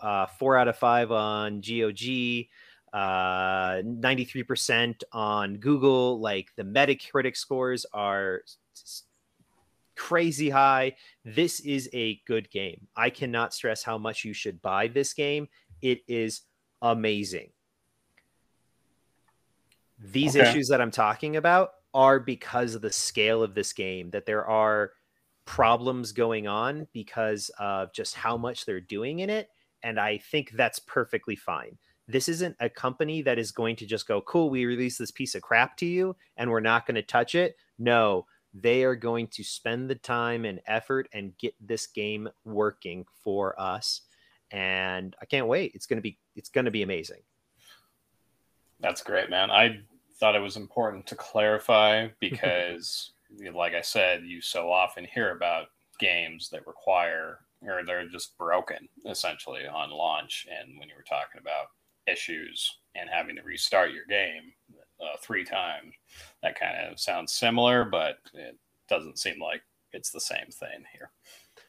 uh, 0.00 0.26
four 0.26 0.56
out 0.56 0.66
of 0.66 0.76
five 0.78 1.12
on 1.12 1.60
GOG, 1.60 2.46
uh, 2.92 3.82
93% 3.84 5.02
on 5.12 5.56
Google. 5.58 6.18
Like 6.20 6.48
the 6.56 6.62
Metacritic 6.62 7.36
scores 7.36 7.84
are 7.92 8.40
crazy 9.94 10.48
high. 10.48 10.96
This 11.24 11.60
is 11.60 11.90
a 11.92 12.16
good 12.26 12.50
game. 12.50 12.88
I 12.96 13.10
cannot 13.10 13.52
stress 13.52 13.82
how 13.82 13.98
much 13.98 14.24
you 14.24 14.32
should 14.32 14.60
buy 14.62 14.88
this 14.88 15.12
game. 15.12 15.48
it 15.82 16.00
is 16.08 16.42
amazing. 16.80 17.50
These 19.98 20.34
Okay. 20.34 20.48
issues 20.48 20.68
that 20.68 20.80
I'm 20.80 20.90
talking 20.90 21.36
about 21.36 21.72
are 21.92 22.18
because 22.18 22.74
of 22.74 22.80
the 22.80 22.90
scale 22.92 23.42
of 23.42 23.54
this 23.54 23.74
game, 23.74 24.08
that 24.10 24.24
there 24.24 24.46
are 24.46 24.92
problems 25.44 26.12
going 26.12 26.46
on 26.46 26.86
because 26.92 27.50
of 27.58 27.92
just 27.92 28.14
how 28.14 28.36
much 28.36 28.64
they're 28.64 28.80
doing 28.80 29.20
in 29.20 29.30
it. 29.30 29.48
And 29.82 30.00
I 30.00 30.18
think 30.18 30.52
that's 30.52 30.78
perfectly 30.78 31.36
fine. 31.36 31.76
This 32.06 32.28
isn't 32.28 32.56
a 32.60 32.68
company 32.68 33.22
that 33.22 33.38
is 33.38 33.50
going 33.50 33.76
to 33.76 33.86
just 33.86 34.06
go, 34.06 34.20
cool, 34.22 34.50
we 34.50 34.66
release 34.66 34.98
this 34.98 35.10
piece 35.10 35.34
of 35.34 35.42
crap 35.42 35.76
to 35.78 35.86
you 35.86 36.16
and 36.36 36.50
we're 36.50 36.60
not 36.60 36.86
going 36.86 36.96
to 36.96 37.02
touch 37.02 37.34
it. 37.34 37.56
No, 37.78 38.26
they 38.52 38.84
are 38.84 38.94
going 38.94 39.26
to 39.28 39.42
spend 39.42 39.90
the 39.90 39.94
time 39.94 40.44
and 40.44 40.60
effort 40.66 41.08
and 41.12 41.36
get 41.38 41.54
this 41.60 41.86
game 41.86 42.28
working 42.44 43.04
for 43.22 43.58
us. 43.60 44.02
And 44.50 45.16
I 45.20 45.26
can't 45.26 45.48
wait. 45.48 45.72
It's 45.74 45.86
going 45.86 45.98
to 45.98 46.02
be 46.02 46.18
it's 46.36 46.50
going 46.50 46.66
to 46.66 46.70
be 46.70 46.82
amazing. 46.82 47.20
That's 48.80 49.02
great, 49.02 49.30
man. 49.30 49.50
I 49.50 49.80
thought 50.18 50.36
it 50.36 50.42
was 50.42 50.56
important 50.56 51.06
to 51.06 51.16
clarify 51.16 52.08
because, 52.20 53.12
like 53.54 53.74
I 53.74 53.80
said, 53.80 54.24
you 54.24 54.40
so 54.40 54.70
often 54.70 55.04
hear 55.04 55.32
about 55.32 55.66
games 55.98 56.48
that 56.50 56.66
require 56.66 57.40
or 57.66 57.82
they're 57.84 58.08
just 58.08 58.36
broken 58.36 58.88
essentially 59.06 59.66
on 59.66 59.90
launch. 59.90 60.46
And 60.50 60.78
when 60.78 60.88
you 60.88 60.94
were 60.96 61.04
talking 61.08 61.40
about 61.40 61.66
issues 62.06 62.78
and 62.94 63.08
having 63.10 63.36
to 63.36 63.42
restart 63.42 63.92
your 63.92 64.06
game 64.06 64.52
uh, 65.00 65.16
three 65.20 65.44
times, 65.44 65.94
that 66.42 66.58
kind 66.58 66.76
of 66.90 67.00
sounds 67.00 67.32
similar, 67.32 67.84
but 67.84 68.18
it 68.34 68.58
doesn't 68.88 69.18
seem 69.18 69.40
like 69.40 69.62
it's 69.92 70.10
the 70.10 70.20
same 70.20 70.46
thing 70.50 70.84
here. 70.92 71.10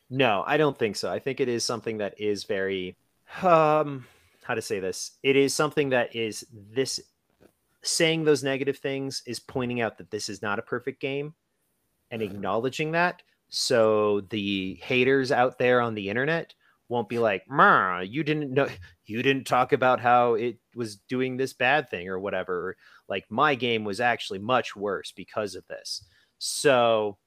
No, 0.09 0.43
I 0.45 0.57
don't 0.57 0.77
think 0.77 0.95
so. 0.95 1.11
I 1.11 1.19
think 1.19 1.39
it 1.39 1.47
is 1.47 1.63
something 1.63 1.97
that 1.97 2.19
is 2.19 2.43
very 2.43 2.95
um 3.41 4.05
how 4.43 4.53
to 4.53 4.61
say 4.61 4.79
this. 4.79 5.17
It 5.23 5.35
is 5.35 5.53
something 5.53 5.89
that 5.89 6.15
is 6.15 6.45
this 6.53 6.99
saying 7.81 8.23
those 8.23 8.43
negative 8.43 8.77
things 8.77 9.23
is 9.25 9.39
pointing 9.39 9.81
out 9.81 9.97
that 9.97 10.11
this 10.11 10.29
is 10.29 10.41
not 10.41 10.59
a 10.59 10.63
perfect 10.63 11.01
game 11.01 11.33
and 12.11 12.21
acknowledging 12.21 12.91
that 12.91 13.21
so 13.49 14.21
the 14.29 14.75
haters 14.83 15.31
out 15.31 15.57
there 15.57 15.81
on 15.81 15.95
the 15.95 16.09
internet 16.09 16.53
won't 16.89 17.09
be 17.09 17.19
like, 17.19 17.49
"Meh, 17.49 18.01
you 18.01 18.23
didn't 18.23 18.51
know 18.51 18.67
you 19.05 19.23
didn't 19.23 19.47
talk 19.47 19.73
about 19.73 19.99
how 19.99 20.33
it 20.33 20.57
was 20.75 20.97
doing 20.97 21.37
this 21.37 21.53
bad 21.53 21.89
thing 21.89 22.09
or 22.09 22.19
whatever." 22.19 22.75
Like 23.07 23.25
my 23.29 23.55
game 23.55 23.83
was 23.83 23.99
actually 23.99 24.39
much 24.39 24.75
worse 24.75 25.11
because 25.11 25.55
of 25.55 25.65
this. 25.67 26.03
So 26.37 27.17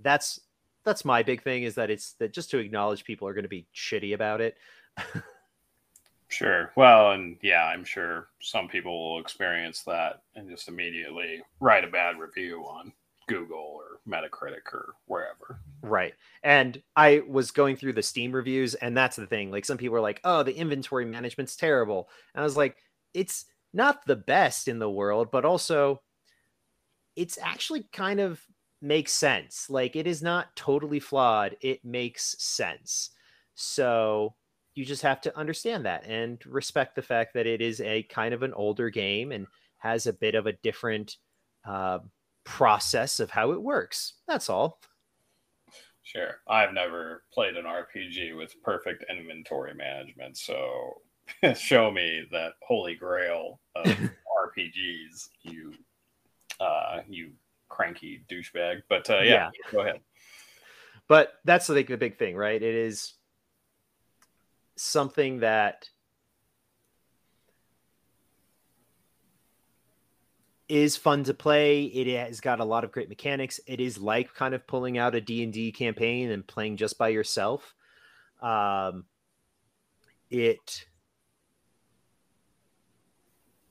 that's 0.00 0.40
that's 0.84 1.04
my 1.04 1.22
big 1.22 1.42
thing 1.42 1.64
is 1.64 1.74
that 1.74 1.90
it's 1.90 2.12
that 2.14 2.32
just 2.32 2.50
to 2.50 2.58
acknowledge 2.58 3.04
people 3.04 3.26
are 3.26 3.34
going 3.34 3.42
to 3.42 3.48
be 3.48 3.66
shitty 3.74 4.14
about 4.14 4.40
it. 4.40 4.56
Sure. 6.28 6.72
Well, 6.74 7.12
and 7.12 7.36
yeah, 7.40 7.66
I'm 7.66 7.84
sure 7.84 8.26
some 8.40 8.66
people 8.66 8.92
will 8.92 9.20
experience 9.20 9.84
that 9.84 10.22
and 10.34 10.50
just 10.50 10.66
immediately 10.66 11.40
write 11.60 11.84
a 11.84 11.86
bad 11.86 12.18
review 12.18 12.64
on 12.64 12.92
Google 13.26 13.58
or 13.58 14.00
Metacritic 14.08 14.72
or 14.72 14.94
wherever. 15.06 15.60
Right. 15.82 16.14
And 16.42 16.80
I 16.94 17.22
was 17.28 17.50
going 17.50 17.76
through 17.76 17.94
the 17.94 18.02
Steam 18.02 18.32
reviews, 18.32 18.74
and 18.74 18.96
that's 18.96 19.16
the 19.16 19.26
thing. 19.26 19.50
Like 19.50 19.64
some 19.64 19.78
people 19.78 19.96
are 19.96 20.00
like, 20.00 20.20
oh, 20.24 20.42
the 20.42 20.56
inventory 20.56 21.04
management's 21.04 21.56
terrible. 21.56 22.08
And 22.34 22.40
I 22.40 22.44
was 22.44 22.56
like, 22.56 22.76
it's 23.14 23.46
not 23.72 24.06
the 24.06 24.16
best 24.16 24.68
in 24.68 24.78
the 24.78 24.90
world, 24.90 25.30
but 25.30 25.44
also 25.44 26.00
it's 27.14 27.38
actually 27.42 27.88
kind 27.92 28.20
of 28.20 28.40
makes 28.80 29.12
sense. 29.12 29.68
Like 29.70 29.96
it 29.96 30.06
is 30.06 30.22
not 30.22 30.54
totally 30.54 31.00
flawed. 31.00 31.56
It 31.60 31.84
makes 31.84 32.36
sense. 32.38 33.10
So 33.54 34.34
you 34.74 34.84
just 34.84 35.02
have 35.02 35.22
to 35.22 35.36
understand 35.36 35.86
that 35.86 36.04
and 36.06 36.44
respect 36.46 36.94
the 36.94 37.02
fact 37.02 37.32
that 37.34 37.46
it 37.46 37.62
is 37.62 37.80
a 37.80 38.02
kind 38.04 38.34
of 38.34 38.42
an 38.42 38.52
older 38.52 38.90
game 38.90 39.32
and 39.32 39.46
has 39.78 40.06
a 40.06 40.12
bit 40.12 40.34
of 40.34 40.46
a 40.46 40.52
different 40.52 41.16
uh, 41.66 41.98
process 42.46 43.20
of 43.20 43.30
how 43.30 43.52
it 43.52 43.60
works. 43.60 44.14
That's 44.26 44.48
all. 44.48 44.80
Sure. 46.02 46.36
I've 46.48 46.72
never 46.72 47.24
played 47.34 47.56
an 47.56 47.64
RPG 47.64 48.36
with 48.36 48.54
perfect 48.62 49.04
inventory 49.10 49.74
management, 49.74 50.38
so 50.38 51.02
show 51.54 51.90
me 51.90 52.22
that 52.30 52.52
holy 52.62 52.94
grail 52.94 53.60
of 53.74 53.86
RPGs, 53.86 55.28
you 55.42 55.74
uh 56.60 57.00
you 57.08 57.32
cranky 57.68 58.24
douchebag. 58.30 58.82
But 58.88 59.10
uh 59.10 59.18
yeah, 59.18 59.50
go 59.72 59.80
ahead. 59.80 60.00
But 61.08 61.34
that's 61.44 61.68
like 61.68 61.88
the 61.88 61.96
big 61.96 62.18
thing, 62.18 62.36
right? 62.36 62.62
It 62.62 62.74
is 62.74 63.14
something 64.76 65.40
that 65.40 65.88
is 70.68 70.96
fun 70.96 71.22
to 71.24 71.34
play. 71.34 71.84
It 71.84 72.06
has 72.16 72.40
got 72.40 72.60
a 72.60 72.64
lot 72.64 72.84
of 72.84 72.90
great 72.92 73.08
mechanics. 73.08 73.60
It 73.66 73.80
is 73.80 73.98
like 73.98 74.34
kind 74.34 74.54
of 74.54 74.66
pulling 74.66 74.98
out 74.98 75.14
a 75.14 75.20
D&D 75.20 75.72
campaign 75.72 76.30
and 76.30 76.46
playing 76.46 76.76
just 76.76 76.98
by 76.98 77.08
yourself. 77.08 77.74
Um, 78.42 79.04
it 80.30 80.86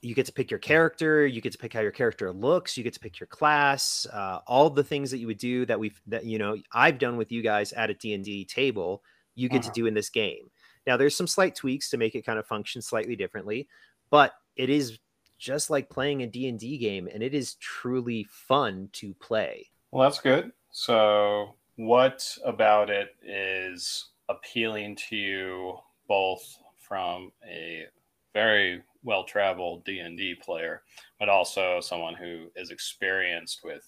you 0.01 0.13
get 0.13 0.25
to 0.27 0.31
pick 0.33 0.51
your 0.51 0.59
character 0.59 1.25
you 1.25 1.41
get 1.41 1.51
to 1.51 1.57
pick 1.57 1.73
how 1.73 1.81
your 1.81 1.91
character 1.91 2.31
looks 2.31 2.77
you 2.77 2.83
get 2.83 2.93
to 2.93 2.99
pick 2.99 3.19
your 3.19 3.27
class 3.27 4.05
uh, 4.13 4.39
all 4.47 4.69
the 4.69 4.83
things 4.83 5.09
that 5.11 5.17
you 5.17 5.25
would 5.27 5.37
do 5.39 5.65
that 5.65 5.79
we've 5.79 5.99
that 6.07 6.25
you 6.25 6.37
know 6.37 6.55
i've 6.73 6.99
done 6.99 7.17
with 7.17 7.31
you 7.31 7.41
guys 7.41 7.73
at 7.73 7.89
a 7.89 7.93
d&d 7.95 8.45
table 8.45 9.01
you 9.33 9.49
get 9.49 9.61
Uh-huh. 9.61 9.69
to 9.73 9.81
do 9.81 9.85
in 9.87 9.93
this 9.95 10.09
game 10.09 10.49
now 10.85 10.95
there's 10.95 11.15
some 11.15 11.27
slight 11.27 11.55
tweaks 11.55 11.89
to 11.89 11.97
make 11.97 12.13
it 12.15 12.21
kind 12.25 12.37
of 12.37 12.45
function 12.45 12.81
slightly 12.81 13.15
differently 13.15 13.67
but 14.11 14.33
it 14.55 14.69
is 14.69 14.99
just 15.37 15.69
like 15.69 15.89
playing 15.89 16.21
a 16.21 16.27
d&d 16.27 16.77
game 16.77 17.07
and 17.13 17.21
it 17.21 17.33
is 17.33 17.55
truly 17.55 18.25
fun 18.29 18.89
to 18.93 19.13
play 19.15 19.67
Well, 19.91 20.03
that's 20.03 20.19
good. 20.19 20.51
So, 20.71 21.55
what 21.77 22.37
about 22.43 22.89
it 22.89 23.15
is 23.23 24.09
appealing 24.29 24.97
to 25.09 25.15
you 25.15 25.77
both 26.07 26.57
from 26.77 27.31
a 27.49 27.85
very 28.33 28.83
well-traveled 29.03 29.85
D&D 29.85 30.35
player, 30.43 30.81
but 31.19 31.29
also 31.29 31.79
someone 31.79 32.13
who 32.13 32.47
is 32.55 32.71
experienced 32.71 33.61
with 33.63 33.87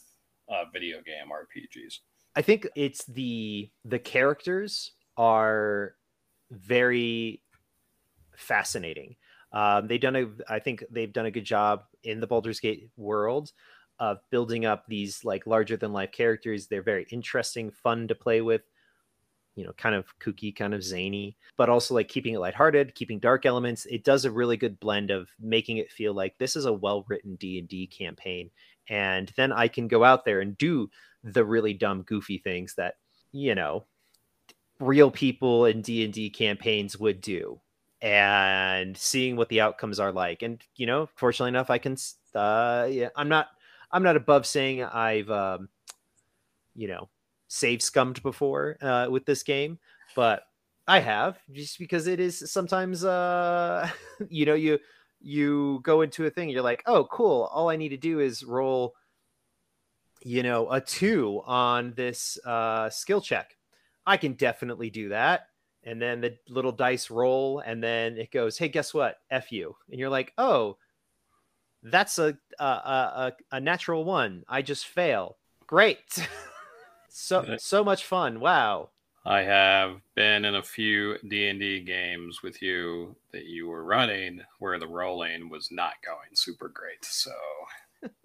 uh, 0.49 0.63
video 0.71 0.97
game 1.01 1.27
RPGs? 1.29 1.99
I 2.35 2.41
think 2.41 2.67
it's 2.75 3.03
the 3.05 3.69
the 3.83 3.99
characters 3.99 4.91
are 5.17 5.95
very 6.51 7.41
fascinating. 8.35 9.15
Um, 9.51 9.87
they've 9.87 10.01
done 10.01 10.15
a, 10.15 10.25
I 10.49 10.59
think 10.59 10.83
they've 10.91 11.11
done 11.11 11.25
a 11.25 11.31
good 11.31 11.45
job 11.45 11.83
in 12.03 12.19
the 12.19 12.27
Baldur's 12.27 12.59
Gate 12.59 12.89
world 12.97 13.51
of 13.99 14.19
building 14.29 14.65
up 14.65 14.85
these 14.87 15.23
like 15.23 15.47
larger 15.47 15.77
than 15.77 15.93
life 15.93 16.11
characters. 16.11 16.67
They're 16.67 16.83
very 16.83 17.07
interesting, 17.11 17.71
fun 17.71 18.07
to 18.07 18.15
play 18.15 18.41
with. 18.41 18.61
You 19.55 19.65
know, 19.65 19.73
kind 19.73 19.95
of 19.95 20.05
kooky, 20.19 20.55
kind 20.55 20.75
of 20.75 20.83
zany, 20.83 21.35
but 21.57 21.67
also 21.67 21.95
like 21.95 22.09
keeping 22.09 22.35
it 22.35 22.39
lighthearted, 22.39 22.93
keeping 22.93 23.17
dark 23.17 23.43
elements. 23.43 23.87
It 23.87 24.03
does 24.03 24.23
a 24.23 24.29
really 24.29 24.55
good 24.55 24.79
blend 24.79 25.09
of 25.09 25.29
making 25.39 25.77
it 25.77 25.91
feel 25.91 26.13
like 26.13 26.37
this 26.37 26.55
is 26.55 26.65
a 26.65 26.73
well 26.73 27.05
written 27.07 27.37
D 27.37 27.57
and 27.57 27.67
D 27.67 27.87
campaign, 27.87 28.51
and 28.87 29.33
then 29.35 29.51
I 29.51 29.67
can 29.67 29.87
go 29.87 30.03
out 30.03 30.25
there 30.25 30.41
and 30.41 30.55
do 30.59 30.91
the 31.23 31.43
really 31.43 31.73
dumb 31.73 32.03
goofy 32.03 32.37
things 32.37 32.75
that 32.75 32.95
you 33.31 33.55
know 33.55 33.85
real 34.79 35.11
people 35.11 35.65
in 35.65 35.81
d&d 35.81 36.29
campaigns 36.29 36.97
would 36.97 37.21
do 37.21 37.59
and 38.01 38.95
seeing 38.95 39.35
what 39.35 39.49
the 39.49 39.61
outcomes 39.61 39.99
are 39.99 40.11
like 40.11 40.43
and 40.43 40.61
you 40.75 40.85
know 40.85 41.09
fortunately 41.15 41.49
enough 41.49 41.69
i 41.69 41.77
can 41.77 41.95
uh 42.35 42.87
yeah 42.89 43.09
i'm 43.15 43.27
not 43.27 43.47
i'm 43.91 44.03
not 44.03 44.15
above 44.15 44.45
saying 44.45 44.83
i've 44.83 45.29
um 45.31 45.67
you 46.75 46.87
know 46.87 47.09
save 47.47 47.81
scummed 47.81 48.21
before 48.21 48.77
uh 48.81 49.07
with 49.09 49.25
this 49.25 49.41
game 49.41 49.79
but 50.15 50.43
i 50.87 50.99
have 50.99 51.39
just 51.51 51.79
because 51.79 52.05
it 52.05 52.19
is 52.19 52.51
sometimes 52.51 53.03
uh 53.03 53.89
you 54.29 54.45
know 54.45 54.53
you 54.53 54.77
you 55.19 55.79
go 55.81 56.01
into 56.01 56.25
a 56.25 56.29
thing 56.29 56.49
you're 56.49 56.61
like 56.61 56.83
oh 56.85 57.05
cool 57.05 57.49
all 57.51 57.69
i 57.69 57.75
need 57.75 57.89
to 57.89 57.97
do 57.97 58.19
is 58.19 58.43
roll 58.43 58.93
you 60.23 60.43
know 60.43 60.69
a 60.71 60.81
two 60.81 61.41
on 61.45 61.93
this 61.95 62.37
uh 62.45 62.89
skill 62.89 63.21
check. 63.21 63.55
I 64.05 64.17
can 64.17 64.33
definitely 64.33 64.89
do 64.89 65.09
that 65.09 65.47
and 65.87 66.01
then 66.01 66.21
the 66.21 66.37
little 66.49 66.71
dice 66.71 67.09
roll 67.09 67.59
and 67.65 67.83
then 67.83 68.17
it 68.17 68.31
goes 68.31 68.57
hey 68.57 68.67
guess 68.67 68.93
what? 68.93 69.17
F 69.31 69.51
you. 69.51 69.75
And 69.89 69.99
you're 69.99 70.09
like 70.09 70.33
oh 70.37 70.77
that's 71.83 72.19
a 72.19 72.37
a, 72.59 72.63
a, 72.63 73.33
a 73.53 73.59
natural 73.59 74.03
one. 74.03 74.43
I 74.47 74.61
just 74.61 74.87
fail. 74.87 75.37
Great. 75.65 76.27
So 77.09 77.55
so 77.57 77.83
much 77.83 78.05
fun. 78.05 78.39
Wow. 78.39 78.89
I 79.25 79.41
have 79.41 80.01
been 80.13 80.45
in 80.45 80.53
a 80.53 80.61
few 80.61 81.17
D&D 81.27 81.79
games 81.81 82.43
with 82.43 82.61
you 82.61 83.15
that 83.31 83.45
you 83.45 83.67
were 83.67 83.83
running 83.83 84.41
where 84.59 84.77
the 84.77 84.87
rolling 84.87 85.49
was 85.49 85.71
not 85.71 85.93
going 86.05 86.29
super 86.33 86.69
great. 86.69 87.03
So, 87.03 87.31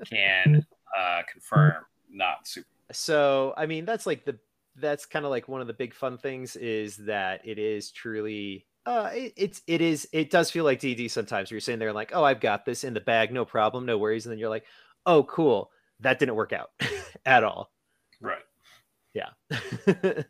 can 0.05 0.67
uh, 0.99 1.23
confirm 1.33 1.85
not 2.13 2.47
super. 2.47 2.67
so 2.93 3.55
i 3.57 3.65
mean 3.67 3.85
that's 3.85 4.07
like 4.07 4.25
the 4.25 4.39
that's 4.77 5.07
kind 5.07 5.25
of 5.25 5.31
like 5.31 5.49
one 5.49 5.61
of 5.61 5.67
the 5.67 5.73
big 5.75 5.95
fun 5.95 6.19
things 6.19 6.57
is 6.57 6.97
that 6.99 7.47
it 7.47 7.59
is 7.59 7.91
truly 7.91 8.67
Uh, 8.85 9.11
it, 9.13 9.33
it's 9.37 9.63
it 9.67 9.81
is 9.81 10.09
it 10.13 10.31
does 10.31 10.51
feel 10.51 10.65
like 10.65 10.81
DD 10.81 11.09
sometimes. 11.09 11.51
Where 11.51 11.57
you're 11.57 11.61
sitting 11.61 11.79
there 11.79 11.93
like, 11.93 12.11
oh, 12.15 12.25
I've 12.25 12.41
got 12.41 12.65
this 12.65 12.83
in 12.85 12.95
the 12.95 13.01
bag, 13.01 13.33
no 13.33 13.45
problem, 13.45 13.87
no 13.87 13.99
worries, 13.99 14.27
and 14.27 14.33
then 14.33 14.39
you're 14.39 14.49
like, 14.49 14.65
oh, 15.07 15.23
cool, 15.25 15.71
that 16.01 16.19
didn't 16.19 16.35
work 16.35 16.53
out 16.53 16.71
at 17.27 17.45
all. 17.45 17.71
Right. 18.21 18.43
Yeah. 19.15 19.31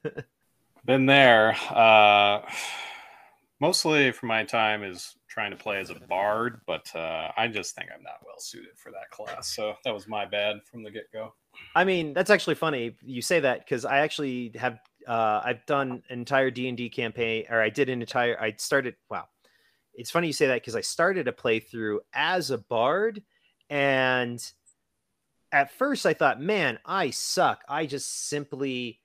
Been 0.85 1.07
there. 1.07 1.57
Uh, 1.71 2.41
mostly 3.61 4.11
for 4.13 4.27
my 4.27 4.45
time 4.45 4.83
is 4.83 5.15
trying 5.33 5.51
to 5.51 5.57
play 5.57 5.79
as 5.79 5.89
a 5.89 5.95
bard, 5.95 6.61
but 6.67 6.95
uh, 6.95 7.31
I 7.39 7.49
just 7.49 7.75
think 7.75 7.89
I'm 7.95 8.03
not 8.03 8.19
well 8.25 8.39
suited 8.39 8.77
for 8.77 8.91
that 8.91 9.11
class. 9.11 9.49
So 9.49 9.75
that 9.85 9.95
was 9.95 10.07
my 10.07 10.27
bad 10.27 10.57
from 10.71 10.83
the 10.83 10.91
get 10.91 11.11
go. 11.11 11.33
I 11.75 11.85
mean, 11.85 12.13
that's 12.13 12.29
actually 12.29 12.57
funny 12.57 12.97
you 13.03 13.23
say 13.23 13.41
that 13.41 13.61
because 13.61 13.87
I 13.87 14.01
actually 14.01 14.53
have 14.57 14.79
uh, 15.09 15.41
I've 15.43 15.65
done 15.65 16.03
an 16.11 16.19
entire 16.19 16.51
D 16.51 16.69
and 16.69 16.77
D 16.77 16.91
campaign, 16.91 17.47
or 17.49 17.63
I 17.63 17.71
did 17.71 17.89
an 17.89 18.03
entire. 18.03 18.39
I 18.39 18.55
started. 18.59 18.95
Wow, 19.11 19.25
it's 19.95 20.11
funny 20.11 20.27
you 20.27 20.33
say 20.35 20.49
that 20.49 20.61
because 20.61 20.77
I 20.77 20.83
started 20.83 21.29
a 21.29 21.33
playthrough 21.33 21.99
as 22.13 22.51
a 22.51 22.59
bard, 22.59 23.23
and 23.71 24.45
at 25.51 25.73
first 25.73 26.05
I 26.05 26.13
thought, 26.13 26.43
man, 26.43 26.79
I 26.85 27.11
suck. 27.11 27.63
I 27.69 27.87
just 27.87 28.29
simply 28.29 29.01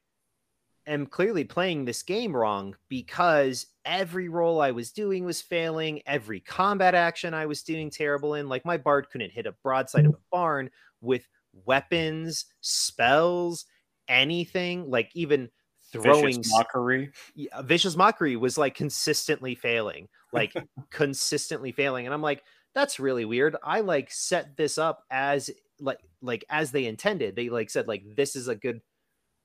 am 0.88 1.06
clearly 1.06 1.44
playing 1.44 1.86
this 1.86 2.02
game 2.02 2.36
wrong 2.36 2.76
because 2.90 3.68
every 3.86 4.30
roll 4.30 4.62
I 4.62 4.72
was 4.72 4.92
doing 4.92 5.26
was 5.26 5.42
failing. 5.42 6.02
Every 6.06 6.40
combat 6.40 6.96
action 6.96 7.34
I 7.34 7.46
was 7.46 7.64
doing 7.64 7.90
terrible 7.90 8.36
in. 8.36 8.50
Like 8.50 8.66
my 8.66 8.78
bard 8.78 9.10
couldn't 9.12 9.32
hit 9.32 9.46
a 9.46 9.52
broadside 9.64 10.06
of 10.06 10.14
a 10.14 10.20
barn 10.32 10.70
with 11.02 11.28
weapons, 11.66 12.46
spells, 12.62 13.66
anything. 14.08 14.90
Like 14.90 15.12
even 15.14 15.50
throwing 15.92 16.38
Vicious 16.38 16.52
mockery. 16.52 17.12
Yeah, 17.36 17.50
uh, 17.54 17.62
vicious 17.62 17.96
mockery 17.96 18.36
was 18.36 18.58
like 18.58 18.76
consistently 18.76 19.56
failing, 19.56 20.08
like 20.34 20.54
consistently 20.90 21.72
failing, 21.72 22.06
and 22.06 22.14
I'm 22.14 22.22
like, 22.22 22.44
that's 22.74 23.00
really 23.00 23.26
weird. 23.26 23.56
I 23.64 23.82
like 23.82 24.12
set 24.12 24.56
this 24.58 24.78
up 24.78 25.04
as 25.10 25.50
like 25.80 26.00
like 26.22 26.46
as 26.50 26.72
they 26.72 26.86
intended. 26.86 27.36
They 27.36 27.50
like 27.50 27.70
said 27.70 27.88
like 27.88 28.04
this 28.16 28.36
is 28.36 28.48
a 28.48 28.56
good 28.56 28.82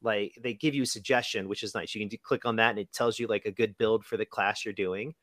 like 0.02 0.36
they 0.42 0.54
give 0.54 0.74
you 0.74 0.82
a 0.82 0.86
suggestion, 0.86 1.48
which 1.48 1.62
is 1.62 1.74
nice. 1.74 1.94
You 1.94 2.00
can 2.00 2.08
do, 2.08 2.18
click 2.18 2.44
on 2.44 2.56
that 2.56 2.70
and 2.70 2.78
it 2.78 2.92
tells 2.92 3.18
you 3.18 3.26
like 3.26 3.46
a 3.46 3.50
good 3.50 3.76
build 3.78 4.04
for 4.04 4.16
the 4.16 4.26
class 4.26 4.64
you're 4.64 4.74
doing. 4.74 5.14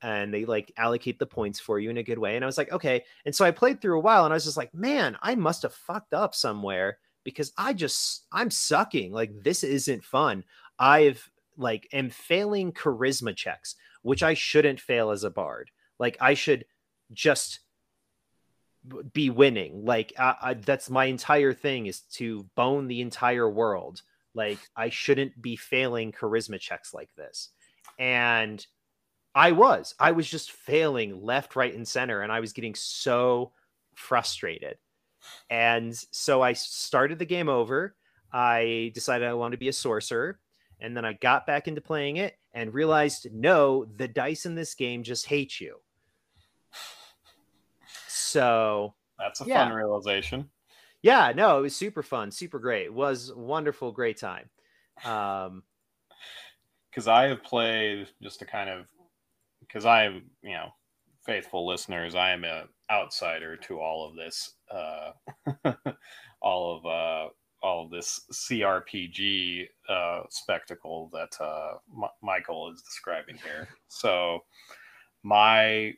And 0.00 0.32
they 0.32 0.44
like 0.44 0.72
allocate 0.76 1.18
the 1.18 1.26
points 1.26 1.58
for 1.58 1.80
you 1.80 1.90
in 1.90 1.96
a 1.96 2.04
good 2.04 2.18
way. 2.18 2.36
And 2.36 2.44
I 2.44 2.46
was 2.46 2.58
like, 2.58 2.70
okay. 2.70 3.04
And 3.24 3.34
so 3.34 3.44
I 3.44 3.50
played 3.50 3.80
through 3.80 3.98
a 3.98 4.02
while 4.02 4.24
and 4.24 4.32
I 4.32 4.36
was 4.36 4.44
just 4.44 4.56
like, 4.56 4.72
man, 4.72 5.16
I 5.22 5.34
must 5.34 5.62
have 5.62 5.74
fucked 5.74 6.14
up 6.14 6.34
somewhere 6.34 6.98
because 7.24 7.52
I 7.58 7.72
just 7.72 8.26
I'm 8.32 8.50
sucking. 8.50 9.12
Like 9.12 9.42
this 9.42 9.64
isn't 9.64 10.04
fun. 10.04 10.44
I've 10.78 11.28
like 11.56 11.88
am 11.92 12.10
failing 12.10 12.72
charisma 12.72 13.34
checks, 13.34 13.74
which 14.02 14.22
I 14.22 14.34
shouldn't 14.34 14.80
fail 14.80 15.10
as 15.10 15.24
a 15.24 15.30
bard. 15.30 15.70
Like 15.98 16.16
I 16.20 16.34
should 16.34 16.64
just 17.12 17.60
be 19.12 19.30
winning. 19.30 19.84
Like 19.84 20.12
I, 20.18 20.34
I, 20.40 20.54
that's 20.54 20.88
my 20.88 21.06
entire 21.06 21.52
thing 21.52 21.86
is 21.86 22.00
to 22.12 22.46
bone 22.54 22.88
the 22.88 23.00
entire 23.00 23.48
world. 23.48 24.02
Like 24.34 24.58
I 24.76 24.90
shouldn't 24.90 25.40
be 25.40 25.56
failing 25.56 26.12
charisma 26.12 26.60
checks 26.60 26.94
like 26.94 27.10
this. 27.16 27.50
And 27.98 28.64
I 29.34 29.52
was. 29.52 29.94
I 29.98 30.12
was 30.12 30.28
just 30.28 30.52
failing 30.52 31.22
left, 31.22 31.56
right, 31.56 31.74
and 31.74 31.86
center, 31.86 32.22
and 32.22 32.32
I 32.32 32.40
was 32.40 32.52
getting 32.52 32.74
so 32.74 33.52
frustrated. 33.94 34.78
And 35.50 35.94
so 36.10 36.42
I 36.42 36.52
started 36.54 37.18
the 37.18 37.24
game 37.24 37.48
over. 37.48 37.94
I 38.32 38.90
decided 38.94 39.28
I 39.28 39.34
wanted 39.34 39.56
to 39.56 39.60
be 39.60 39.68
a 39.68 39.72
sorcerer. 39.72 40.40
And 40.80 40.96
then 40.96 41.04
I 41.04 41.14
got 41.14 41.46
back 41.46 41.66
into 41.66 41.80
playing 41.80 42.18
it 42.18 42.36
and 42.52 42.72
realized 42.72 43.28
no, 43.32 43.84
the 43.84 44.08
dice 44.08 44.46
in 44.46 44.54
this 44.54 44.74
game 44.74 45.02
just 45.02 45.26
hate 45.26 45.60
you. 45.60 45.76
So 48.06 48.94
that's 49.18 49.40
a 49.40 49.44
yeah. 49.44 49.64
fun 49.64 49.74
realization. 49.74 50.48
Yeah, 51.02 51.32
no, 51.34 51.58
it 51.58 51.62
was 51.62 51.76
super 51.76 52.02
fun, 52.02 52.30
super 52.30 52.58
great. 52.58 52.86
It 52.86 52.94
was 52.94 53.32
wonderful, 53.34 53.92
great 53.92 54.18
time. 54.18 54.50
Um, 55.04 55.62
because 56.90 57.06
I 57.06 57.24
have 57.24 57.42
played 57.42 58.08
just 58.22 58.40
to 58.40 58.44
kind 58.44 58.68
of 58.70 58.86
because 59.60 59.84
I 59.84 60.04
am, 60.04 60.30
you 60.42 60.52
know, 60.52 60.70
faithful 61.24 61.66
listeners, 61.66 62.14
I 62.14 62.30
am 62.30 62.44
a 62.44 62.64
outsider 62.90 63.56
to 63.56 63.78
all 63.80 64.08
of 64.08 64.16
this, 64.16 64.54
uh, 64.70 65.12
all 66.42 66.76
of 66.76 66.86
uh, 66.86 67.28
all 67.62 67.84
of 67.84 67.90
this 67.90 68.20
CRPG 68.32 69.66
uh, 69.88 70.22
spectacle 70.30 71.10
that 71.12 71.36
uh, 71.40 71.74
M- 71.94 72.10
Michael 72.22 72.72
is 72.72 72.82
describing 72.82 73.36
here. 73.36 73.68
So, 73.90 74.40
my 75.22 75.94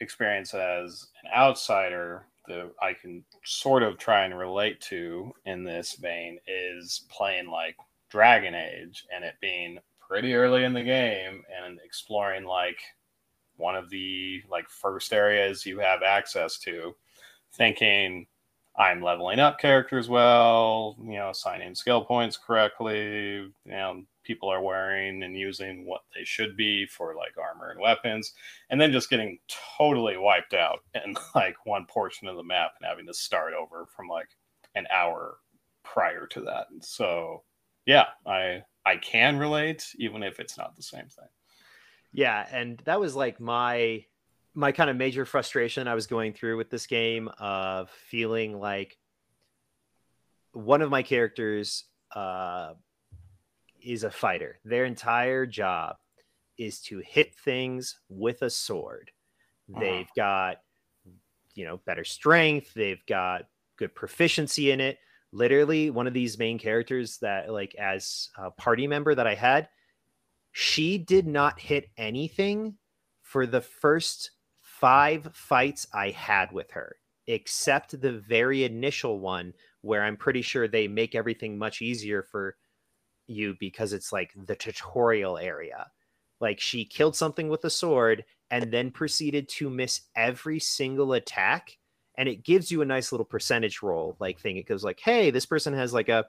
experience 0.00 0.54
as 0.54 1.08
an 1.24 1.30
outsider 1.36 2.26
that 2.46 2.72
I 2.80 2.94
can 2.94 3.24
sort 3.44 3.82
of 3.82 3.98
try 3.98 4.24
and 4.24 4.36
relate 4.36 4.80
to 4.82 5.32
in 5.44 5.64
this 5.64 5.94
vein 5.94 6.38
is 6.46 7.06
playing 7.10 7.48
like 7.48 7.76
Dragon 8.08 8.54
Age 8.54 9.06
and 9.14 9.24
it 9.24 9.34
being 9.40 9.78
pretty 10.00 10.34
early 10.34 10.64
in 10.64 10.72
the 10.72 10.82
game 10.82 11.42
and 11.64 11.78
exploring 11.84 12.44
like 12.44 12.78
one 13.56 13.76
of 13.76 13.90
the 13.90 14.42
like 14.50 14.68
first 14.68 15.12
areas 15.12 15.64
you 15.64 15.78
have 15.78 16.02
access 16.02 16.58
to, 16.58 16.94
thinking 17.52 18.26
I'm 18.80 19.02
leveling 19.02 19.38
up 19.40 19.58
characters 19.58 20.08
well, 20.08 20.96
you 21.02 21.18
know, 21.18 21.28
assigning 21.28 21.74
skill 21.74 22.02
points 22.02 22.38
correctly, 22.38 22.96
you 22.96 23.52
know, 23.66 24.04
people 24.24 24.48
are 24.48 24.62
wearing 24.62 25.22
and 25.22 25.36
using 25.36 25.84
what 25.84 26.00
they 26.14 26.24
should 26.24 26.56
be 26.56 26.86
for 26.86 27.14
like 27.14 27.34
armor 27.36 27.72
and 27.72 27.80
weapons, 27.80 28.32
and 28.70 28.80
then 28.80 28.90
just 28.90 29.10
getting 29.10 29.38
totally 29.76 30.16
wiped 30.16 30.54
out 30.54 30.78
in 31.04 31.14
like 31.34 31.56
one 31.66 31.84
portion 31.84 32.26
of 32.26 32.36
the 32.36 32.42
map 32.42 32.70
and 32.80 32.88
having 32.88 33.06
to 33.06 33.12
start 33.12 33.52
over 33.52 33.84
from 33.94 34.08
like 34.08 34.30
an 34.74 34.86
hour 34.90 35.36
prior 35.84 36.26
to 36.28 36.40
that. 36.40 36.68
So 36.80 37.42
yeah, 37.84 38.06
I 38.26 38.62
I 38.86 38.96
can 38.96 39.36
relate 39.36 39.88
even 39.98 40.22
if 40.22 40.40
it's 40.40 40.56
not 40.56 40.74
the 40.74 40.82
same 40.82 41.08
thing. 41.08 41.28
Yeah, 42.14 42.46
and 42.50 42.78
that 42.86 42.98
was 42.98 43.14
like 43.14 43.40
my 43.40 44.06
my 44.60 44.72
kind 44.72 44.90
of 44.90 44.96
major 44.96 45.24
frustration 45.24 45.88
I 45.88 45.94
was 45.94 46.06
going 46.06 46.34
through 46.34 46.58
with 46.58 46.70
this 46.70 46.86
game 46.86 47.28
of 47.38 47.90
feeling 47.90 48.60
like 48.60 48.98
one 50.52 50.82
of 50.82 50.90
my 50.90 51.02
characters 51.02 51.84
uh, 52.14 52.74
is 53.80 54.04
a 54.04 54.10
fighter. 54.10 54.58
Their 54.64 54.84
entire 54.84 55.46
job 55.46 55.96
is 56.58 56.80
to 56.82 56.98
hit 56.98 57.34
things 57.34 57.98
with 58.10 58.42
a 58.42 58.50
sword. 58.50 59.10
Uh-huh. 59.70 59.80
They've 59.80 60.10
got, 60.14 60.58
you 61.54 61.64
know, 61.64 61.78
better 61.86 62.04
strength. 62.04 62.74
They've 62.74 63.04
got 63.06 63.46
good 63.78 63.94
proficiency 63.94 64.72
in 64.72 64.80
it. 64.80 64.98
Literally, 65.32 65.88
one 65.88 66.06
of 66.06 66.12
these 66.12 66.38
main 66.38 66.58
characters 66.58 67.18
that, 67.18 67.50
like, 67.50 67.74
as 67.76 68.28
a 68.36 68.50
party 68.50 68.86
member 68.86 69.14
that 69.14 69.26
I 69.26 69.34
had, 69.34 69.68
she 70.52 70.98
did 70.98 71.26
not 71.26 71.60
hit 71.60 71.88
anything 71.96 72.74
for 73.22 73.46
the 73.46 73.60
first 73.60 74.32
five 74.80 75.28
fights 75.34 75.86
I 75.92 76.10
had 76.10 76.52
with 76.52 76.70
her, 76.72 76.96
except 77.26 78.00
the 78.00 78.12
very 78.12 78.64
initial 78.64 79.20
one 79.20 79.52
where 79.82 80.02
I'm 80.02 80.16
pretty 80.16 80.42
sure 80.42 80.66
they 80.66 80.88
make 80.88 81.14
everything 81.14 81.58
much 81.58 81.82
easier 81.82 82.22
for 82.22 82.56
you 83.26 83.56
because 83.60 83.92
it's 83.92 84.12
like 84.12 84.32
the 84.46 84.56
tutorial 84.56 85.38
area. 85.38 85.90
Like 86.40 86.60
she 86.60 86.84
killed 86.84 87.14
something 87.14 87.48
with 87.48 87.64
a 87.64 87.70
sword 87.70 88.24
and 88.50 88.72
then 88.72 88.90
proceeded 88.90 89.48
to 89.48 89.70
miss 89.70 90.00
every 90.16 90.58
single 90.58 91.12
attack. 91.12 91.76
And 92.16 92.28
it 92.28 92.42
gives 92.42 92.70
you 92.70 92.82
a 92.82 92.86
nice 92.86 93.12
little 93.12 93.24
percentage 93.24 93.82
roll 93.82 94.16
like 94.18 94.40
thing. 94.40 94.56
It 94.56 94.66
goes 94.66 94.82
like, 94.82 95.00
hey, 95.00 95.30
this 95.30 95.46
person 95.46 95.74
has 95.74 95.92
like 95.92 96.08
a 96.08 96.26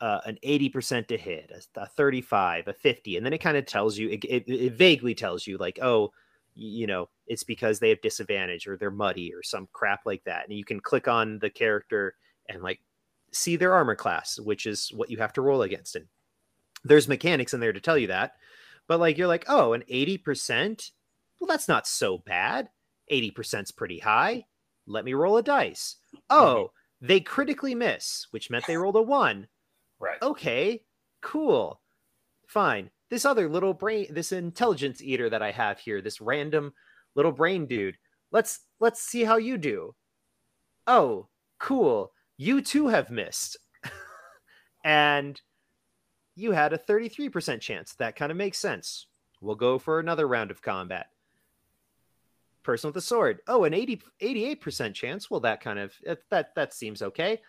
uh, 0.00 0.20
an 0.24 0.38
80% 0.42 1.08
to 1.08 1.18
hit, 1.18 1.52
a, 1.76 1.82
a, 1.82 1.86
35, 1.86 2.68
a 2.68 2.72
50. 2.72 3.16
And 3.16 3.26
then 3.26 3.34
it 3.34 3.38
kind 3.38 3.58
of 3.58 3.66
tells 3.66 3.98
you, 3.98 4.08
it, 4.08 4.24
it, 4.24 4.48
it, 4.48 4.72
vaguely 4.72 5.14
tells 5.14 5.46
you, 5.46 5.58
like, 5.58 5.78
oh, 5.82 6.10
you 6.54 6.86
know, 6.86 7.08
it's 7.26 7.44
because 7.44 7.78
they 7.78 7.90
have 7.90 8.00
disadvantage 8.00 8.66
or 8.66 8.76
they're 8.76 8.90
muddy 8.90 9.32
or 9.34 9.42
some 9.42 9.68
crap 9.72 10.00
like 10.04 10.24
that. 10.24 10.48
And 10.48 10.56
you 10.56 10.64
can 10.64 10.80
click 10.80 11.08
on 11.08 11.38
the 11.38 11.50
character 11.50 12.14
and 12.48 12.62
like 12.62 12.80
see 13.32 13.56
their 13.56 13.74
armor 13.74 13.94
class, 13.94 14.38
which 14.38 14.66
is 14.66 14.90
what 14.94 15.10
you 15.10 15.18
have 15.18 15.32
to 15.34 15.42
roll 15.42 15.62
against. 15.62 15.96
And 15.96 16.06
there's 16.84 17.08
mechanics 17.08 17.54
in 17.54 17.60
there 17.60 17.72
to 17.72 17.80
tell 17.80 17.98
you 17.98 18.08
that. 18.08 18.34
But 18.88 19.00
like, 19.00 19.18
you're 19.18 19.28
like, 19.28 19.44
oh, 19.48 19.72
an 19.72 19.84
80%? 19.90 20.90
Well, 21.38 21.48
that's 21.48 21.68
not 21.68 21.86
so 21.86 22.18
bad. 22.18 22.68
80% 23.10 23.62
is 23.62 23.72
pretty 23.72 23.98
high. 23.98 24.44
Let 24.86 25.04
me 25.04 25.14
roll 25.14 25.36
a 25.36 25.42
dice. 25.42 25.96
Mm-hmm. 26.14 26.18
Oh, 26.30 26.72
they 27.00 27.20
critically 27.20 27.74
miss, 27.74 28.26
which 28.30 28.50
meant 28.50 28.66
they 28.66 28.76
rolled 28.76 28.96
a 28.96 29.02
one. 29.02 29.46
Right. 29.98 30.20
Okay, 30.20 30.82
cool. 31.20 31.80
Fine. 32.46 32.90
This 33.10 33.24
other 33.24 33.48
little 33.48 33.74
brain, 33.74 34.06
this 34.10 34.32
intelligence 34.32 35.02
eater 35.02 35.28
that 35.28 35.42
I 35.42 35.50
have 35.50 35.80
here, 35.80 36.00
this 36.00 36.20
random 36.20 36.72
little 37.14 37.32
brain 37.32 37.66
dude. 37.66 37.98
Let's 38.30 38.60
let's 38.78 39.02
see 39.02 39.24
how 39.24 39.36
you 39.36 39.58
do. 39.58 39.94
Oh, 40.86 41.28
cool. 41.58 42.12
You 42.36 42.62
too 42.62 42.88
have 42.88 43.10
missed. 43.10 43.56
and 44.84 45.40
you 46.36 46.52
had 46.52 46.72
a 46.72 46.78
33% 46.78 47.60
chance. 47.60 47.94
That 47.94 48.16
kind 48.16 48.30
of 48.30 48.38
makes 48.38 48.58
sense. 48.58 49.06
We'll 49.40 49.56
go 49.56 49.78
for 49.78 49.98
another 49.98 50.26
round 50.26 50.50
of 50.50 50.62
combat. 50.62 51.08
Person 52.62 52.88
with 52.88 52.94
the 52.94 53.00
sword. 53.00 53.40
Oh, 53.46 53.64
an 53.64 53.74
80 53.74 54.02
88% 54.22 54.94
chance. 54.94 55.30
Well, 55.30 55.40
that 55.40 55.60
kind 55.60 55.78
of 55.78 55.94
that 56.30 56.54
that 56.54 56.74
seems 56.74 57.02
okay. 57.02 57.40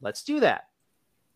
Let's 0.00 0.22
do 0.22 0.40
that. 0.40 0.64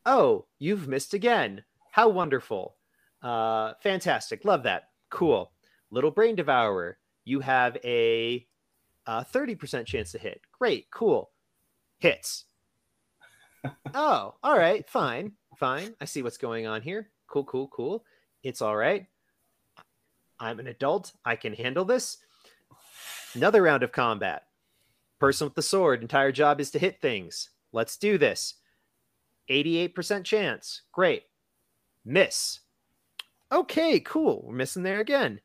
Oh, 0.06 0.46
you've 0.58 0.88
missed 0.88 1.14
again. 1.14 1.64
How 1.90 2.08
wonderful. 2.08 2.76
Uh 3.24 3.74
fantastic. 3.82 4.44
Love 4.44 4.62
that. 4.64 4.90
Cool. 5.10 5.50
Little 5.90 6.10
brain 6.10 6.34
devourer. 6.34 6.98
You 7.24 7.40
have 7.40 7.76
a, 7.84 8.46
a 9.06 9.24
30% 9.24 9.86
chance 9.86 10.12
to 10.12 10.18
hit. 10.18 10.40
Great. 10.52 10.90
Cool. 10.90 11.30
Hits. 11.98 12.44
oh, 13.94 14.34
all 14.42 14.58
right. 14.58 14.88
Fine. 14.88 15.32
Fine. 15.56 15.94
I 16.00 16.04
see 16.04 16.22
what's 16.22 16.36
going 16.36 16.66
on 16.66 16.82
here. 16.82 17.10
Cool, 17.28 17.44
cool, 17.44 17.68
cool. 17.68 18.04
It's 18.42 18.60
all 18.60 18.76
right. 18.76 19.06
I'm 20.38 20.58
an 20.58 20.66
adult. 20.66 21.12
I 21.24 21.36
can 21.36 21.54
handle 21.54 21.84
this. 21.84 22.18
Another 23.34 23.62
round 23.62 23.82
of 23.82 23.92
combat. 23.92 24.42
Person 25.18 25.46
with 25.46 25.54
the 25.54 25.62
sword, 25.62 26.02
entire 26.02 26.32
job 26.32 26.60
is 26.60 26.70
to 26.72 26.78
hit 26.78 27.00
things. 27.00 27.50
Let's 27.72 27.96
do 27.96 28.18
this. 28.18 28.54
88% 29.48 30.24
chance. 30.24 30.82
Great. 30.92 31.24
Miss. 32.04 32.60
Okay, 33.52 34.00
cool. 34.00 34.42
We're 34.46 34.54
missing 34.54 34.82
there 34.82 35.00
again. 35.00 35.40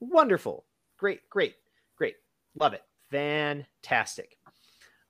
Wonderful. 0.00 0.64
Great, 0.96 1.28
great, 1.28 1.54
great. 1.96 2.16
Love 2.58 2.72
it. 2.72 2.82
Fantastic. 3.10 4.36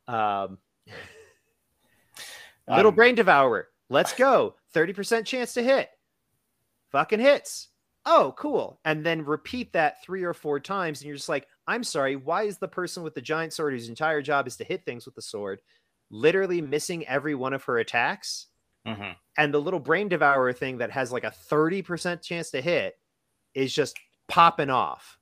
Um, 0.09 0.59
little 2.69 2.91
um, 2.91 2.95
brain 2.95 3.15
devourer. 3.15 3.69
Let's 3.89 4.13
go. 4.17 4.57
30% 4.75 5.25
chance 5.25 5.55
to 5.55 5.63
hit. 5.63 5.91
Fucking 6.91 7.21
hits. 7.21 7.69
Oh, 8.07 8.35
cool. 8.37 8.81
And 8.85 9.05
then 9.05 9.25
repeat 9.25 9.73
that 9.73 10.03
three 10.03 10.25
or 10.25 10.35
four 10.35 10.59
times. 10.59 11.01
And 11.01 11.07
you're 11.07 11.17
just 11.17 11.29
like, 11.29 11.47
I'm 11.67 11.85
sorry. 11.85 12.17
Why 12.17 12.45
is 12.45 12.59
the 12.59 12.69
person 12.69 13.03
with 13.03 13.15
the 13.15 13.21
giant 13.21 13.53
sword, 13.53 13.75
whose 13.75 13.89
entire 13.89 14.23
job 14.23 14.47
is 14.47 14.57
to 14.57 14.65
hit 14.65 14.85
things 14.85 15.05
with 15.05 15.15
the 15.15 15.23
sword, 15.23 15.61
literally 16.11 16.61
missing 16.61 17.07
every 17.07 17.35
one 17.35 17.53
of 17.53 17.65
her 17.65 17.79
attacks? 17.79 18.47
Mm-hmm. 18.87 19.13
And 19.39 19.55
the 19.55 19.61
little 19.61 19.81
brain 19.81 20.09
devourer 20.09 20.53
thing 20.53 20.79
that 20.79 20.91
has 20.91 21.13
like 21.13 21.25
a 21.25 21.33
30% 21.51 22.23
chance 22.23 22.51
to 22.51 22.61
hit 22.61 22.99
is 23.55 23.75
just 23.75 23.99
popping 24.29 24.71
off. 24.71 25.19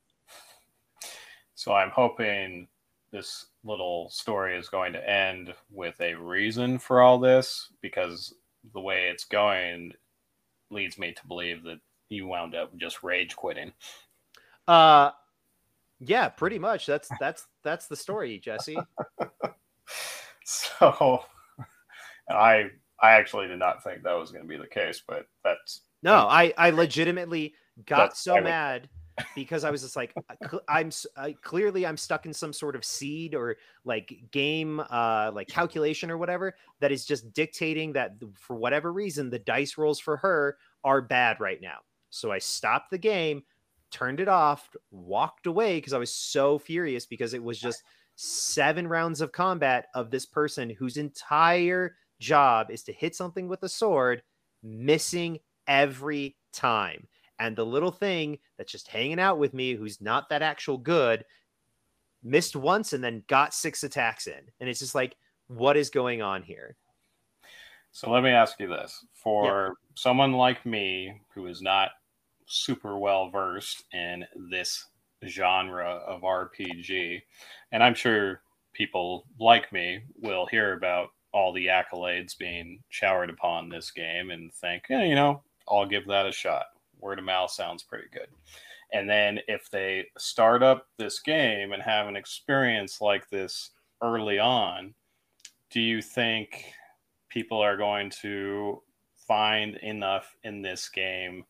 So 1.54 1.72
I'm 1.72 1.90
hoping 1.90 2.68
this 3.10 3.46
little 3.64 4.10
story 4.10 4.56
is 4.56 4.68
going 4.68 4.92
to 4.92 5.10
end 5.10 5.54
with 5.70 6.00
a 6.00 6.14
reason 6.14 6.78
for 6.78 7.00
all 7.00 7.18
this 7.18 7.70
because 7.80 8.34
the 8.74 8.80
way 8.80 9.08
it's 9.08 9.24
going 9.24 9.92
leads 10.70 10.98
me 10.98 11.12
to 11.12 11.26
believe 11.26 11.64
that 11.64 11.80
you 12.08 12.26
wound 12.26 12.54
up 12.54 12.76
just 12.76 13.02
rage 13.02 13.34
quitting. 13.34 13.72
Uh 14.66 15.10
yeah, 16.00 16.28
pretty 16.28 16.58
much. 16.58 16.86
That's 16.86 17.08
that's 17.18 17.46
that's 17.64 17.86
the 17.88 17.96
story, 17.96 18.38
Jesse. 18.38 18.78
so 20.44 21.24
I 22.30 22.70
I 23.00 23.12
actually 23.12 23.46
did 23.46 23.58
not 23.58 23.82
think 23.84 24.02
that 24.02 24.18
was 24.18 24.30
going 24.30 24.42
to 24.42 24.48
be 24.48 24.56
the 24.56 24.66
case, 24.66 25.02
but 25.06 25.26
that's 25.44 25.82
no. 26.02 26.26
I 26.28 26.52
I 26.58 26.70
legitimately 26.70 27.54
got 27.86 28.16
so 28.16 28.40
mad 28.40 28.88
because 29.34 29.64
I 29.64 29.70
was 29.70 29.82
just 29.82 29.96
like, 29.96 30.14
I'm 30.68 30.90
I, 31.16 31.32
clearly 31.42 31.86
I'm 31.86 31.96
stuck 31.96 32.26
in 32.26 32.32
some 32.32 32.52
sort 32.52 32.76
of 32.76 32.84
seed 32.84 33.34
or 33.34 33.56
like 33.84 34.14
game, 34.30 34.80
uh, 34.90 35.30
like 35.32 35.48
calculation 35.48 36.10
or 36.10 36.18
whatever 36.18 36.54
that 36.80 36.92
is 36.92 37.04
just 37.04 37.32
dictating 37.32 37.92
that 37.92 38.12
for 38.34 38.56
whatever 38.56 38.92
reason 38.92 39.30
the 39.30 39.38
dice 39.38 39.78
rolls 39.78 40.00
for 40.00 40.16
her 40.18 40.56
are 40.84 41.00
bad 41.00 41.40
right 41.40 41.60
now. 41.60 41.78
So 42.10 42.32
I 42.32 42.38
stopped 42.38 42.90
the 42.90 42.98
game, 42.98 43.42
turned 43.90 44.20
it 44.20 44.28
off, 44.28 44.70
walked 44.90 45.46
away 45.46 45.76
because 45.76 45.92
I 45.92 45.98
was 45.98 46.12
so 46.12 46.58
furious 46.58 47.06
because 47.06 47.34
it 47.34 47.42
was 47.42 47.58
just 47.58 47.82
seven 48.16 48.88
rounds 48.88 49.20
of 49.20 49.32
combat 49.32 49.86
of 49.94 50.10
this 50.10 50.26
person 50.26 50.70
whose 50.70 50.96
entire 50.96 51.94
job 52.18 52.70
is 52.70 52.82
to 52.84 52.92
hit 52.92 53.14
something 53.14 53.48
with 53.48 53.62
a 53.62 53.68
sword, 53.68 54.22
missing 54.62 55.38
every 55.66 56.36
time. 56.52 57.06
And 57.38 57.54
the 57.54 57.66
little 57.66 57.92
thing 57.92 58.38
that's 58.56 58.72
just 58.72 58.88
hanging 58.88 59.20
out 59.20 59.38
with 59.38 59.54
me, 59.54 59.74
who's 59.74 60.00
not 60.00 60.28
that 60.28 60.42
actual 60.42 60.78
good, 60.78 61.24
missed 62.22 62.56
once 62.56 62.92
and 62.92 63.02
then 63.02 63.22
got 63.28 63.54
six 63.54 63.84
attacks 63.84 64.26
in. 64.26 64.40
And 64.60 64.68
it's 64.68 64.80
just 64.80 64.94
like, 64.94 65.16
what 65.46 65.76
is 65.76 65.90
going 65.90 66.20
on 66.20 66.42
here? 66.42 66.76
So 67.92 68.10
let 68.10 68.22
me 68.22 68.30
ask 68.30 68.58
you 68.60 68.68
this 68.68 69.04
for 69.14 69.44
yeah. 69.44 69.70
someone 69.94 70.32
like 70.32 70.66
me 70.66 71.20
who 71.34 71.46
is 71.46 71.62
not 71.62 71.90
super 72.46 72.98
well 72.98 73.30
versed 73.30 73.84
in 73.92 74.24
this 74.50 74.84
genre 75.26 76.00
of 76.06 76.22
RPG, 76.22 77.20
and 77.72 77.82
I'm 77.82 77.94
sure 77.94 78.42
people 78.72 79.24
like 79.40 79.72
me 79.72 80.02
will 80.22 80.46
hear 80.46 80.74
about 80.74 81.08
all 81.32 81.52
the 81.52 81.66
accolades 81.66 82.36
being 82.36 82.82
showered 82.88 83.30
upon 83.30 83.68
this 83.68 83.90
game 83.90 84.30
and 84.30 84.52
think, 84.52 84.84
yeah, 84.88 85.04
you 85.04 85.14
know, 85.14 85.42
I'll 85.68 85.86
give 85.86 86.06
that 86.06 86.26
a 86.26 86.32
shot. 86.32 86.66
Word 87.00 87.18
of 87.18 87.24
mouth 87.24 87.50
sounds 87.50 87.82
pretty 87.82 88.08
good. 88.12 88.28
And 88.92 89.08
then 89.08 89.40
if 89.48 89.70
they 89.70 90.06
start 90.16 90.62
up 90.62 90.86
this 90.96 91.20
game 91.20 91.72
and 91.72 91.82
have 91.82 92.06
an 92.06 92.16
experience 92.16 93.00
like 93.00 93.28
this 93.28 93.70
early 94.02 94.38
on, 94.38 94.94
do 95.70 95.80
you 95.80 96.00
think 96.00 96.72
people 97.28 97.58
are 97.58 97.76
going 97.76 98.10
to 98.22 98.82
find 99.14 99.76
enough 99.76 100.34
in 100.44 100.62
this 100.62 100.88
game 100.88 101.44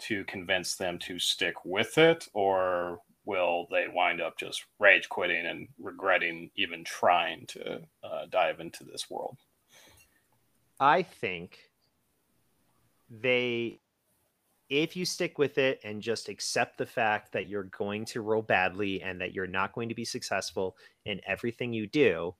to 0.00 0.24
convince 0.24 0.74
them 0.74 0.98
to 0.98 1.18
stick 1.20 1.64
with 1.64 1.96
it 1.96 2.26
or 2.34 2.98
will 3.24 3.66
they 3.70 3.86
wind 3.92 4.20
up 4.20 4.36
just 4.38 4.64
rage 4.78 5.08
quitting 5.08 5.46
and 5.46 5.68
regretting 5.78 6.50
even 6.56 6.84
trying 6.84 7.46
to 7.46 7.80
uh, 8.02 8.26
dive 8.30 8.60
into 8.60 8.84
this 8.84 9.08
world 9.10 9.36
i 10.80 11.02
think 11.02 11.70
they 13.10 13.78
if 14.72 14.96
you 14.96 15.04
stick 15.04 15.36
with 15.36 15.58
it 15.58 15.78
and 15.84 16.00
just 16.00 16.30
accept 16.30 16.78
the 16.78 16.86
fact 16.86 17.30
that 17.32 17.46
you're 17.46 17.64
going 17.64 18.06
to 18.06 18.22
roll 18.22 18.40
badly 18.40 19.02
and 19.02 19.20
that 19.20 19.34
you're 19.34 19.46
not 19.46 19.74
going 19.74 19.90
to 19.90 19.94
be 19.94 20.04
successful 20.04 20.78
in 21.04 21.20
everything 21.26 21.74
you 21.74 21.86
do, 21.86 22.34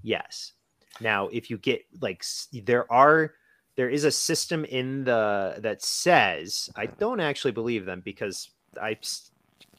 yes. 0.00 0.52
Now, 1.00 1.26
if 1.28 1.50
you 1.50 1.58
get 1.58 1.84
like 2.00 2.24
there 2.52 2.90
are 2.92 3.34
there 3.74 3.90
is 3.90 4.04
a 4.04 4.10
system 4.12 4.64
in 4.66 5.02
the 5.02 5.56
that 5.58 5.82
says 5.82 6.70
I 6.76 6.86
don't 6.86 7.20
actually 7.20 7.52
believe 7.52 7.86
them 7.86 8.02
because 8.04 8.50
I 8.80 8.96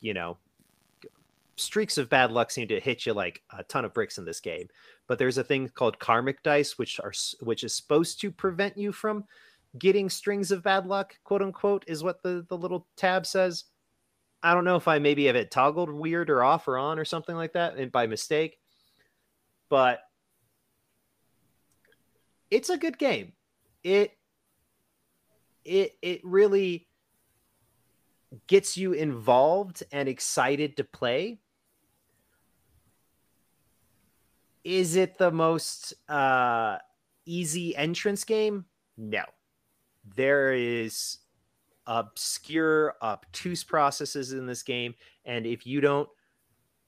you 0.02 0.14
know 0.14 0.38
streaks 1.60 1.98
of 1.98 2.10
bad 2.10 2.32
luck 2.32 2.52
seem 2.52 2.68
to 2.70 2.80
hit 2.80 3.06
you 3.06 3.14
like 3.14 3.42
a 3.58 3.64
ton 3.64 3.86
of 3.86 3.94
bricks 3.94 4.18
in 4.18 4.26
this 4.26 4.40
game. 4.40 4.70
But 5.08 5.20
there's 5.20 5.38
a 5.38 5.44
thing 5.44 5.70
called 5.70 6.00
karmic 6.00 6.42
dice 6.42 6.78
which 6.78 7.00
are 7.00 7.14
which 7.42 7.64
is 7.64 7.76
supposed 7.76 8.22
to 8.22 8.32
prevent 8.32 8.78
you 8.78 8.92
from 8.92 9.26
getting 9.78 10.10
strings 10.10 10.52
of 10.52 10.64
bad 10.64 10.88
luck, 10.88 11.18
quote 11.24 11.42
unquote, 11.42 11.84
is 11.88 12.04
what 12.04 12.24
the, 12.24 12.46
the 12.50 12.58
little 12.58 12.88
tab 12.96 13.26
says. 13.26 13.66
I 14.42 14.54
don't 14.54 14.64
know 14.64 14.78
if 14.78 14.88
I 14.88 15.00
maybe 15.00 15.26
have 15.26 15.36
it 15.36 15.52
toggled 15.52 15.92
weird 15.92 16.30
or 16.30 16.44
off 16.44 16.68
or 16.68 16.78
on 16.78 16.98
or 16.98 17.06
something 17.06 17.36
like 17.36 17.54
that 17.54 17.76
and 17.76 17.92
by 17.92 18.08
mistake, 18.08 18.58
but 19.68 20.00
it's 22.50 22.70
a 22.70 22.78
good 22.78 22.98
game. 22.98 23.34
It 23.84 24.12
it 25.66 25.98
it 26.02 26.22
really 26.24 26.88
gets 28.48 28.78
you 28.78 28.94
involved 28.94 29.84
and 29.92 30.08
excited 30.08 30.78
to 30.78 30.84
play. 30.84 31.40
Is 34.64 34.96
it 34.96 35.18
the 35.18 35.32
most 35.32 35.94
uh 36.10 36.78
easy 37.26 37.76
entrance 37.76 38.24
game? 38.24 38.66
No 38.98 39.24
there 40.16 40.54
is 40.54 41.20
obscure, 41.88 42.96
obtuse 43.02 43.64
processes 43.64 44.34
in 44.34 44.46
this 44.46 44.64
game, 44.64 44.94
and 45.26 45.46
if 45.46 45.66
you 45.66 45.82
don't 45.82 46.10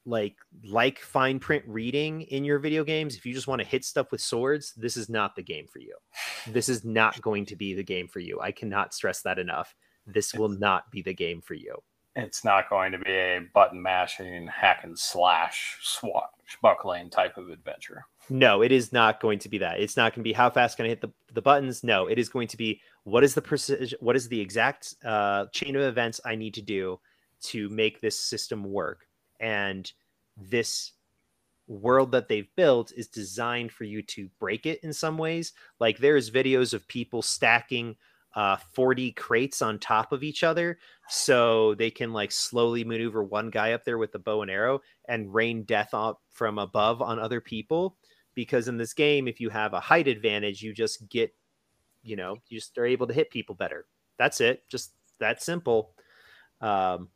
like 0.06 0.36
like 0.66 0.98
fine 0.98 1.40
print 1.40 1.64
reading 1.68 2.24
in 2.24 2.44
your 2.44 2.60
video 2.60 2.84
games, 2.84 3.16
if 3.16 3.26
you 3.26 3.34
just 3.34 3.48
want 3.48 3.62
to 3.62 3.68
hit 3.68 3.86
stuff 3.86 4.12
with 4.12 4.22
swords, 4.22 4.74
this 4.76 4.98
is 4.98 5.10
not 5.10 5.36
the 5.36 5.44
game 5.44 5.68
for 5.68 5.80
you. 5.80 5.96
This 6.48 6.70
is 6.70 6.84
not 6.84 7.22
going 7.22 7.46
to 7.48 7.56
be 7.56 7.74
the 7.74 7.84
game 7.84 8.08
for 8.08 8.20
you. 8.20 8.40
I 8.42 8.52
cannot 8.52 8.94
stress 8.94 9.22
that 9.22 9.40
enough. 9.40 9.76
This 10.06 10.34
will 10.34 10.50
not 10.50 10.92
be 10.92 11.02
the 11.02 11.14
game 11.14 11.42
for 11.42 11.54
you. 11.54 11.82
It's 12.16 12.44
not 12.44 12.70
going 12.70 12.92
to 12.92 12.98
be 12.98 13.12
a 13.12 13.40
button 13.54 13.82
mashing, 13.82 14.48
hack 14.48 14.82
and 14.84 15.00
slash, 15.00 15.78
swashbuckling 15.82 17.10
type 17.10 17.38
of 17.38 17.50
adventure. 17.50 18.06
No, 18.30 18.62
it 18.62 18.72
is 18.74 18.92
not 18.92 19.22
going 19.22 19.40
to 19.40 19.50
be 19.50 19.58
that. 19.60 19.80
It's 19.80 19.96
not 19.96 20.12
going 20.12 20.22
to 20.22 20.30
be 20.30 20.34
how 20.34 20.50
fast 20.50 20.76
can 20.76 20.86
I 20.86 20.90
hit 20.90 21.00
the, 21.00 21.12
the 21.34 21.42
buttons. 21.42 21.86
No, 21.86 22.08
it 22.08 22.20
is 22.20 22.28
going 22.28 22.50
to 22.50 22.58
be 22.58 22.82
what 23.04 23.24
is 23.24 23.34
the 23.34 23.42
precision 23.42 23.98
what 24.02 24.16
is 24.16 24.28
the 24.28 24.40
exact 24.40 24.96
uh, 25.06 25.46
chain 25.48 25.76
of 25.76 25.82
events 25.82 26.20
i 26.26 26.36
need 26.36 26.54
to 26.54 26.62
do 26.62 27.00
to 27.42 27.70
make 27.70 28.02
this 28.02 28.18
system 28.18 28.64
work 28.64 29.08
and 29.40 29.92
this 30.38 30.92
world 31.68 32.12
that 32.12 32.28
they've 32.28 32.54
built 32.56 32.92
is 32.96 33.08
designed 33.08 33.72
for 33.72 33.86
you 33.86 34.02
to 34.02 34.30
break 34.40 34.66
it 34.66 34.80
in 34.84 34.92
some 34.94 35.18
ways 35.18 35.54
like 35.80 35.98
there's 35.98 36.30
videos 36.30 36.74
of 36.74 36.88
people 36.88 37.22
stacking 37.22 37.96
uh, 38.36 38.58
40 38.74 39.12
crates 39.14 39.62
on 39.62 39.78
top 39.78 40.12
of 40.12 40.24
each 40.24 40.44
other 40.44 40.80
so 41.10 41.76
they 41.76 41.92
can 41.92 42.14
like 42.14 42.32
slowly 42.32 42.84
maneuver 42.84 43.24
one 43.24 43.50
guy 43.50 43.74
up 43.74 43.84
there 43.84 43.98
with 43.98 44.12
the 44.12 44.20
bow 44.20 44.42
and 44.42 44.52
arrow 44.52 44.82
and 45.08 45.34
rain 45.34 45.64
death 45.64 45.94
up 45.94 46.22
from 46.30 46.58
above 46.58 47.02
on 47.02 47.20
other 47.20 47.42
people. 47.42 47.98
Because 48.34 48.68
in 48.68 48.78
this 48.78 48.94
game 48.94 49.28
if 49.28 49.42
you 49.42 49.50
have 49.50 49.74
a 49.74 49.80
height 49.80 50.08
advantage 50.08 50.62
you 50.62 50.74
just 50.74 51.08
get 51.10 51.34
you 52.04 52.16
know 52.16 52.38
you 52.48 52.60
just 52.60 52.78
are 52.78 52.86
able 52.86 53.08
to 53.08 53.14
hit 53.14 53.30
people 53.30 53.56
better. 53.56 53.86
That's 54.18 54.40
it. 54.40 54.64
Just 54.70 54.94
that 55.20 55.42
simple. 55.42 55.92
Um, 56.62 57.10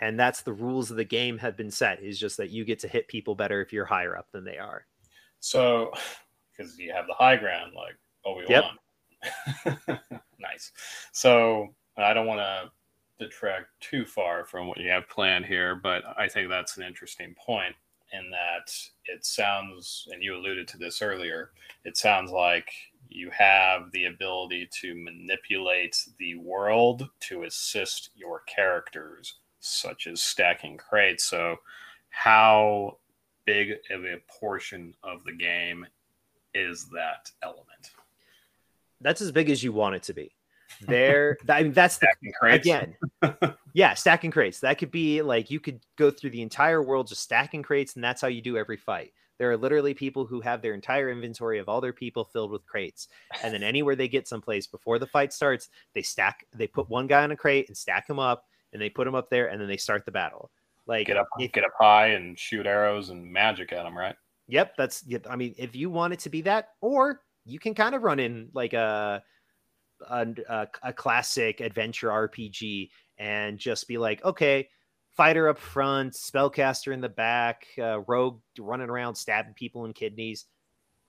and 0.00 0.18
that's 0.18 0.42
the 0.42 0.52
rules 0.52 0.90
of 0.90 0.96
the 0.96 1.04
game 1.04 1.38
have 1.38 1.56
been 1.56 1.70
set 1.70 2.02
is 2.02 2.18
just 2.18 2.38
that 2.38 2.50
you 2.50 2.64
get 2.64 2.78
to 2.80 2.88
hit 2.88 3.06
people 3.06 3.34
better 3.34 3.60
if 3.60 3.72
you're 3.72 3.84
higher 3.84 4.16
up 4.16 4.28
than 4.32 4.44
they 4.44 4.56
are. 4.56 4.86
So 5.40 5.92
because 6.56 6.78
you 6.78 6.92
have 6.92 7.06
the 7.06 7.14
high 7.14 7.36
ground 7.36 7.72
like 7.74 7.96
oh 8.24 8.36
we 8.36 8.46
yep. 8.48 8.64
nice. 10.38 10.72
So 11.12 11.68
I 11.96 12.12
don't 12.12 12.26
want 12.26 12.40
to 12.40 12.70
detract 13.18 13.68
too 13.80 14.04
far 14.04 14.44
from 14.44 14.66
what 14.66 14.78
you 14.78 14.88
have 14.88 15.08
planned 15.08 15.46
here, 15.46 15.74
but 15.74 16.02
I 16.16 16.28
think 16.28 16.48
that's 16.48 16.76
an 16.76 16.82
interesting 16.82 17.34
point 17.34 17.74
in 18.12 18.30
that 18.30 18.72
it 19.04 19.24
sounds, 19.24 20.08
and 20.10 20.22
you 20.22 20.34
alluded 20.34 20.66
to 20.68 20.78
this 20.78 21.02
earlier, 21.02 21.50
it 21.84 21.96
sounds 21.96 22.32
like 22.32 22.70
you 23.08 23.30
have 23.30 23.90
the 23.92 24.06
ability 24.06 24.68
to 24.80 24.94
manipulate 24.94 25.96
the 26.18 26.34
world 26.36 27.08
to 27.20 27.44
assist 27.44 28.10
your 28.14 28.40
characters, 28.52 29.38
such 29.60 30.06
as 30.06 30.20
stacking 30.20 30.76
crates. 30.76 31.24
So, 31.24 31.56
how 32.08 32.98
big 33.44 33.74
of 33.90 34.04
a 34.04 34.20
portion 34.40 34.94
of 35.02 35.22
the 35.24 35.32
game 35.32 35.86
is 36.54 36.88
that 36.88 37.30
element? 37.42 37.69
That's 39.00 39.20
as 39.20 39.32
big 39.32 39.50
as 39.50 39.62
you 39.62 39.72
want 39.72 39.96
it 39.96 40.02
to 40.04 40.14
be. 40.14 40.32
There, 40.86 41.36
I 41.48 41.64
mean, 41.64 41.72
that's 41.72 41.96
stacking 41.96 42.32
the, 42.40 42.52
again, 42.52 42.96
yeah, 43.74 43.94
stacking 43.94 44.30
crates. 44.30 44.60
That 44.60 44.78
could 44.78 44.90
be 44.90 45.20
like 45.20 45.50
you 45.50 45.58
could 45.58 45.80
go 45.96 46.10
through 46.10 46.30
the 46.30 46.42
entire 46.42 46.80
world 46.80 47.08
just 47.08 47.22
stacking 47.22 47.62
crates, 47.62 47.96
and 47.96 48.04
that's 48.04 48.22
how 48.22 48.28
you 48.28 48.40
do 48.40 48.56
every 48.56 48.76
fight. 48.76 49.12
There 49.38 49.50
are 49.50 49.56
literally 49.56 49.94
people 49.94 50.26
who 50.26 50.40
have 50.40 50.62
their 50.62 50.74
entire 50.74 51.10
inventory 51.10 51.58
of 51.58 51.68
all 51.68 51.80
their 51.80 51.92
people 51.92 52.24
filled 52.24 52.50
with 52.50 52.64
crates, 52.66 53.08
and 53.42 53.52
then 53.52 53.62
anywhere 53.62 53.96
they 53.96 54.08
get 54.08 54.28
someplace 54.28 54.66
before 54.66 54.98
the 54.98 55.06
fight 55.06 55.32
starts, 55.32 55.68
they 55.94 56.02
stack, 56.02 56.46
they 56.54 56.66
put 56.66 56.88
one 56.88 57.06
guy 57.06 57.24
on 57.24 57.32
a 57.32 57.36
crate 57.36 57.68
and 57.68 57.76
stack 57.76 58.08
him 58.08 58.18
up, 58.18 58.44
and 58.72 58.80
they 58.80 58.88
put 58.88 59.06
him 59.06 59.14
up 59.14 59.28
there, 59.28 59.48
and 59.48 59.60
then 59.60 59.68
they 59.68 59.76
start 59.76 60.04
the 60.04 60.12
battle. 60.12 60.50
Like 60.86 61.06
get 61.06 61.16
up, 61.16 61.28
if, 61.38 61.52
get 61.52 61.64
up 61.64 61.72
high 61.78 62.08
and 62.08 62.38
shoot 62.38 62.66
arrows 62.66 63.10
and 63.10 63.30
magic 63.30 63.72
at 63.72 63.82
them, 63.82 63.96
right? 63.96 64.14
Yep, 64.48 64.76
that's. 64.76 65.04
I 65.28 65.36
mean, 65.36 65.54
if 65.56 65.76
you 65.76 65.90
want 65.90 66.12
it 66.12 66.20
to 66.20 66.30
be 66.30 66.42
that, 66.42 66.70
or 66.80 67.22
you 67.50 67.58
can 67.58 67.74
kind 67.74 67.94
of 67.94 68.02
run 68.02 68.18
in 68.18 68.48
like 68.54 68.72
a 68.72 69.22
a, 70.08 70.66
a 70.82 70.92
classic 70.92 71.60
adventure 71.60 72.08
RPG 72.08 72.90
and 73.18 73.58
just 73.58 73.86
be 73.86 73.98
like, 73.98 74.24
okay, 74.24 74.68
fighter 75.10 75.48
up 75.48 75.58
front, 75.58 76.14
spellcaster 76.14 76.92
in 76.92 77.00
the 77.00 77.08
back, 77.08 77.66
uh, 77.78 78.00
rogue 78.00 78.40
running 78.58 78.88
around 78.88 79.14
stabbing 79.14 79.54
people 79.54 79.84
in 79.84 79.92
kidneys. 79.92 80.46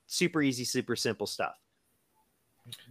Super 0.06 0.42
easy, 0.42 0.64
super 0.64 0.96
simple 0.96 1.26
stuff. 1.26 1.54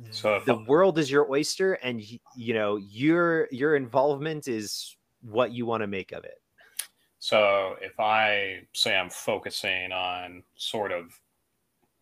So 0.10 0.42
the 0.46 0.56
world 0.56 0.98
is 0.98 1.10
your 1.10 1.32
oyster, 1.32 1.74
and 1.74 2.02
you 2.36 2.54
know 2.54 2.76
your 2.78 3.48
your 3.52 3.76
involvement 3.76 4.48
is 4.48 4.98
what 5.22 5.52
you 5.54 5.66
want 5.66 5.82
to 5.82 5.88
make 5.88 6.12
of 6.12 6.26
it. 6.26 6.42
So 7.20 7.76
if 7.80 8.00
I 8.00 8.64
say 8.74 8.98
I'm 8.98 9.10
focusing 9.10 9.92
on 9.92 10.44
sort 10.56 10.92
of 10.92 11.14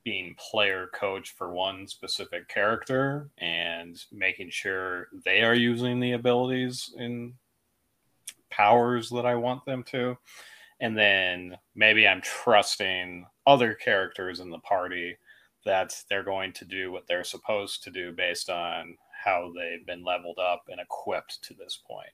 being 0.09 0.35
player 0.39 0.89
coach 0.91 1.35
for 1.35 1.53
one 1.53 1.87
specific 1.87 2.49
character 2.49 3.29
and 3.37 4.05
making 4.11 4.49
sure 4.49 5.07
they 5.23 5.43
are 5.43 5.53
using 5.53 5.99
the 5.99 6.13
abilities 6.13 6.91
and 6.97 7.31
powers 8.49 9.11
that 9.11 9.27
I 9.27 9.35
want 9.35 9.63
them 9.65 9.83
to. 9.91 10.17
And 10.79 10.97
then 10.97 11.55
maybe 11.75 12.07
I'm 12.07 12.21
trusting 12.21 13.23
other 13.45 13.75
characters 13.75 14.39
in 14.39 14.49
the 14.49 14.57
party 14.57 15.15
that 15.63 15.95
they're 16.09 16.23
going 16.23 16.53
to 16.53 16.65
do 16.65 16.91
what 16.91 17.05
they're 17.07 17.23
supposed 17.23 17.83
to 17.83 17.91
do 17.91 18.11
based 18.11 18.49
on 18.49 18.97
how 19.23 19.51
they've 19.55 19.85
been 19.85 20.03
leveled 20.03 20.39
up 20.39 20.63
and 20.69 20.81
equipped 20.81 21.43
to 21.43 21.53
this 21.53 21.77
point. 21.87 22.09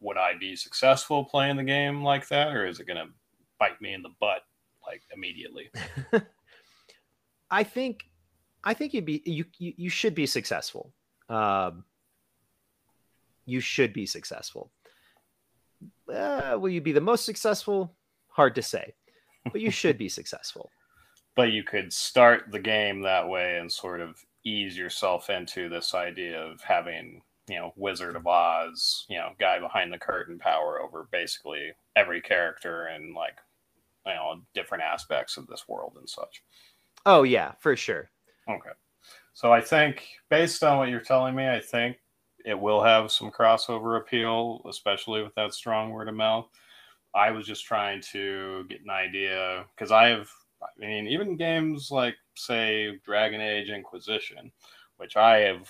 Would 0.00 0.16
I 0.16 0.32
be 0.40 0.56
successful 0.56 1.26
playing 1.26 1.56
the 1.56 1.64
game 1.64 2.02
like 2.02 2.26
that, 2.28 2.56
or 2.56 2.66
is 2.66 2.80
it 2.80 2.86
going 2.86 3.06
to 3.06 3.12
bite 3.58 3.82
me 3.82 3.92
in 3.92 4.00
the 4.00 4.14
butt 4.18 4.44
like 4.86 5.02
immediately? 5.14 5.70
I 7.50 7.64
think 7.64 8.04
I 8.62 8.74
think 8.74 8.94
you'd 8.94 9.04
be 9.04 9.22
you 9.24 9.44
you, 9.58 9.74
you 9.76 9.90
should 9.90 10.14
be 10.14 10.26
successful. 10.26 10.92
Um, 11.28 11.84
you 13.46 13.60
should 13.60 13.92
be 13.92 14.06
successful. 14.06 14.70
Uh, 16.12 16.56
will 16.58 16.70
you 16.70 16.80
be 16.80 16.92
the 16.92 17.00
most 17.00 17.24
successful? 17.24 17.94
Hard 18.28 18.54
to 18.54 18.62
say, 18.62 18.94
but 19.52 19.60
you 19.60 19.70
should 19.70 19.98
be 19.98 20.08
successful. 20.20 20.70
But 21.36 21.52
you 21.52 21.64
could 21.64 21.92
start 21.92 22.44
the 22.50 22.60
game 22.60 23.02
that 23.02 23.28
way 23.28 23.58
and 23.58 23.70
sort 23.70 24.00
of 24.00 24.16
ease 24.44 24.76
yourself 24.76 25.30
into 25.30 25.68
this 25.68 25.94
idea 25.94 26.40
of 26.40 26.60
having, 26.60 27.22
you 27.48 27.56
know, 27.56 27.72
Wizard 27.76 28.14
of 28.14 28.26
Oz, 28.26 29.04
you 29.08 29.18
know, 29.18 29.30
guy 29.38 29.58
behind 29.58 29.92
the 29.92 29.98
curtain 29.98 30.38
power 30.38 30.80
over 30.80 31.08
basically 31.10 31.72
every 31.96 32.20
character 32.20 32.86
and 32.86 33.14
like, 33.14 33.36
you 34.06 34.14
know, 34.14 34.42
different 34.54 34.84
aspects 34.84 35.36
of 35.36 35.46
this 35.46 35.64
world 35.66 35.96
and 35.98 36.08
such. 36.08 36.42
Oh 37.06 37.22
yeah, 37.22 37.52
for 37.60 37.76
sure. 37.76 38.10
Okay. 38.48 38.70
So 39.32 39.52
I 39.52 39.60
think 39.60 40.06
based 40.30 40.62
on 40.62 40.78
what 40.78 40.88
you're 40.88 41.00
telling 41.00 41.34
me, 41.34 41.48
I 41.48 41.60
think 41.60 41.98
it 42.44 42.58
will 42.58 42.82
have 42.82 43.10
some 43.10 43.30
crossover 43.30 43.98
appeal, 43.98 44.62
especially 44.68 45.22
with 45.22 45.34
that 45.34 45.54
strong 45.54 45.90
word 45.90 46.08
of 46.08 46.14
mouth. 46.14 46.46
I 47.14 47.30
was 47.30 47.46
just 47.46 47.64
trying 47.64 48.02
to 48.12 48.64
get 48.68 48.82
an 48.82 48.90
idea 48.90 49.64
because 49.74 49.90
I 49.92 50.08
have, 50.08 50.28
I 50.62 50.66
mean, 50.78 51.06
even 51.06 51.36
games 51.36 51.90
like, 51.90 52.16
say, 52.36 52.98
Dragon 53.04 53.40
Age 53.40 53.70
Inquisition, 53.70 54.50
which 54.96 55.16
I 55.16 55.38
have 55.38 55.68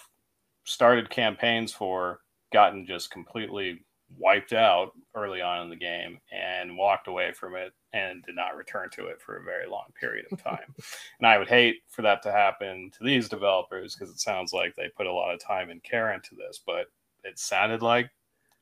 started 0.64 1.11
campaigns 1.11 1.72
for, 1.72 2.20
gotten 2.53 2.87
just 2.87 3.11
completely 3.11 3.85
wiped 4.19 4.53
out 4.53 4.93
early 5.15 5.41
on 5.41 5.62
in 5.62 5.71
the 5.71 5.77
game 5.77 6.19
and 6.33 6.77
walked 6.77 7.09
away 7.09 7.33
from 7.33 7.55
it 7.55 7.73
and 7.93 8.25
did 8.25 8.35
not 8.35 8.57
return 8.57 8.89
to 8.91 9.07
it 9.07 9.21
for 9.21 9.37
a 9.37 9.45
very 9.45 9.69
long 9.69 9.87
period 9.99 10.27
of 10.31 10.43
time. 10.43 10.75
and 11.19 11.27
I 11.27 11.39
would 11.39 11.49
hate 11.49 11.83
for 11.89 12.03
that 12.03 12.23
to 12.23 12.33
happen 12.33 12.91
to 12.99 13.05
these 13.05 13.29
developers 13.29 13.95
because 13.95 14.12
it 14.12 14.21
sounds 14.21 14.53
like 14.53 14.75
they 14.75 14.91
put 14.97 15.07
a 15.07 15.12
lot 15.12 15.33
of 15.33 15.41
time 15.41 15.71
and 15.71 15.83
care 15.83 16.12
into 16.12 16.35
this, 16.35 16.61
but 16.65 16.87
it 17.23 17.39
sounded 17.39 17.83
like 17.83 18.11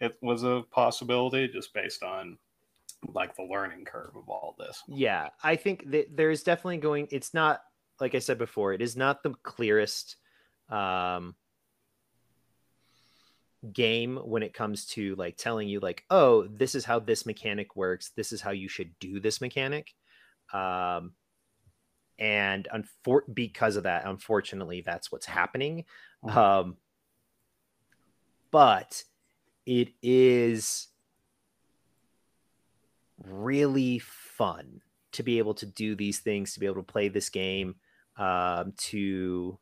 it 0.01 0.17
was 0.21 0.43
a 0.43 0.65
possibility 0.71 1.49
just 1.49 1.73
based 1.73 2.03
on 2.03 2.39
like 3.15 3.35
the 3.37 3.43
learning 3.43 3.85
curve 3.85 4.15
of 4.17 4.29
all 4.29 4.55
this. 4.59 4.83
Yeah, 4.87 5.29
I 5.43 5.57
think 5.57 5.91
that 5.91 6.17
there's 6.17 6.43
definitely 6.43 6.79
going 6.79 7.09
it's 7.11 7.35
not 7.35 7.63
like 8.01 8.15
I 8.15 8.21
said 8.21 8.39
before, 8.39 8.73
it 8.73 8.83
is 8.83 8.97
not 8.97 9.23
the 9.23 9.35
clearest 9.43 10.17
um 10.69 11.35
game 13.73 14.17
when 14.17 14.43
it 14.43 14.55
comes 14.55 14.87
to 14.87 15.15
like 15.15 15.37
telling 15.37 15.69
you 15.69 15.79
like 15.79 16.05
oh 16.11 16.49
this 16.49 16.75
is 16.75 16.85
how 16.85 16.99
this 16.99 17.25
mechanic 17.25 17.77
works. 17.77 18.11
This 18.17 18.33
is 18.33 18.41
how 18.41 18.51
you 18.51 18.69
should 18.69 18.99
do 18.99 19.21
this 19.21 19.41
mechanic. 19.41 19.95
Um 20.53 21.13
and 22.19 22.69
unfor- 22.75 23.33
because 23.33 23.77
of 23.77 23.85
that 23.85 24.07
unfortunately 24.07 24.83
that's 24.85 25.13
what's 25.13 25.27
happening. 25.27 25.85
Mm-hmm. 26.25 26.39
um 26.39 26.77
but 28.51 29.05
it 29.65 29.93
is 30.03 30.89
really 33.25 33.99
fun 34.01 34.83
to 35.13 35.23
be 35.23 35.39
able 35.39 35.55
to 35.55 35.67
do 35.67 35.95
these 35.95 36.19
things 36.19 36.55
to 36.55 36.61
be 36.61 36.67
able 36.67 36.77
to 36.77 36.83
play 36.83 37.09
this 37.09 37.29
game 37.29 37.77
um 38.17 38.73
to 38.77 39.59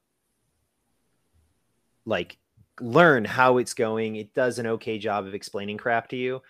like 2.07 2.39
learn 2.81 3.25
how 3.25 3.59
it's 3.59 3.75
going. 3.75 4.17
It 4.17 4.35
does 4.35 4.59
an 4.59 4.67
okay 4.67 4.99
job 4.99 5.27
of 5.27 5.35
explaining 5.35 5.79
crap 5.79 6.09
to 6.09 6.17
you. 6.17 6.43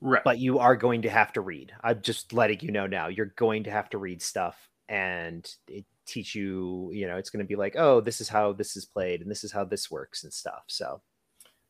Right. 0.00 0.24
But 0.24 0.38
you 0.38 0.58
are 0.58 0.76
going 0.76 1.02
to 1.02 1.10
have 1.10 1.32
to 1.34 1.42
read. 1.42 1.72
I'm 1.82 2.00
just 2.00 2.32
letting 2.32 2.60
you 2.60 2.70
know 2.70 2.86
now. 2.86 3.08
You're 3.08 3.34
going 3.36 3.64
to 3.64 3.70
have 3.70 3.90
to 3.90 3.98
read 3.98 4.22
stuff 4.22 4.56
and 4.88 5.48
it 5.68 5.84
teach 6.06 6.34
you, 6.34 6.90
you 6.92 7.06
know, 7.06 7.16
it's 7.16 7.30
going 7.30 7.44
to 7.44 7.48
be 7.48 7.56
like, 7.56 7.76
oh, 7.76 8.00
this 8.00 8.20
is 8.20 8.28
how 8.28 8.52
this 8.52 8.76
is 8.76 8.84
played 8.84 9.20
and 9.20 9.30
this 9.30 9.44
is 9.44 9.52
how 9.52 9.64
this 9.64 9.90
works 9.90 10.24
and 10.24 10.32
stuff. 10.32 10.64
So 10.66 11.00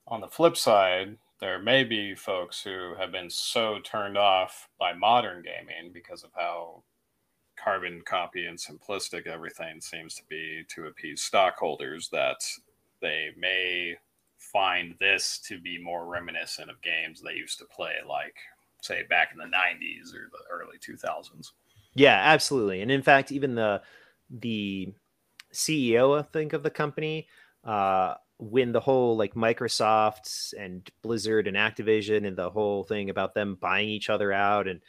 on 0.07 0.21
the 0.21 0.29
flip 0.29 0.57
side, 0.57 1.19
there 1.41 1.59
may 1.59 1.85
be 1.85 2.15
folks 2.15 2.63
who 2.63 2.95
have 2.99 3.13
been 3.13 3.31
so 3.31 3.79
turned 3.81 4.17
off 4.17 4.69
by 4.79 4.93
modern 4.93 5.43
gaming 5.43 5.93
because 5.93 6.23
of 6.23 6.31
how 6.37 6.83
carbon 7.63 8.03
copy 8.05 8.47
and 8.47 8.59
simplistic 8.59 9.27
everything 9.27 9.81
seems 9.81 10.15
to 10.15 10.23
be 10.29 10.65
to 10.69 10.87
appease 10.87 11.23
stockholders 11.23 12.09
that 12.09 12.45
they 13.01 13.31
may 13.39 13.95
find 14.39 14.95
this 15.01 15.39
to 15.39 15.61
be 15.61 15.79
more 15.79 16.07
reminiscent 16.07 16.71
of 16.71 16.81
games 16.83 17.21
they 17.21 17.35
used 17.35 17.59
to 17.59 17.65
play 17.67 17.95
like 18.09 18.35
say 18.83 19.03
back 19.11 19.31
in 19.33 19.39
the 19.39 19.45
90s 19.45 20.15
or 20.15 20.31
the 20.33 20.39
early 20.51 20.79
2000s 20.79 21.53
yeah 21.95 22.21
absolutely 22.23 22.81
and 22.81 22.91
in 22.91 23.03
fact 23.03 23.31
even 23.31 23.55
the 23.55 23.83
the 24.31 24.93
CEO, 25.53 26.19
I 26.19 26.23
think, 26.23 26.53
of 26.53 26.63
the 26.63 26.71
company. 26.71 27.29
Uh, 27.65 28.15
when 28.39 28.73
the 28.73 28.81
whole 28.81 29.17
like 29.19 29.35
Microsoft 29.35 30.55
and 30.59 30.89
Blizzard 31.03 31.47
and 31.47 31.57
Activision 31.57 32.27
and 32.27 32.37
the 32.37 32.49
whole 32.49 32.85
thing 32.85 33.11
about 33.11 33.35
them 33.35 33.59
buying 33.61 33.91
each 33.91 34.09
other 34.09 34.33
out 34.33 34.67
and 34.67 34.81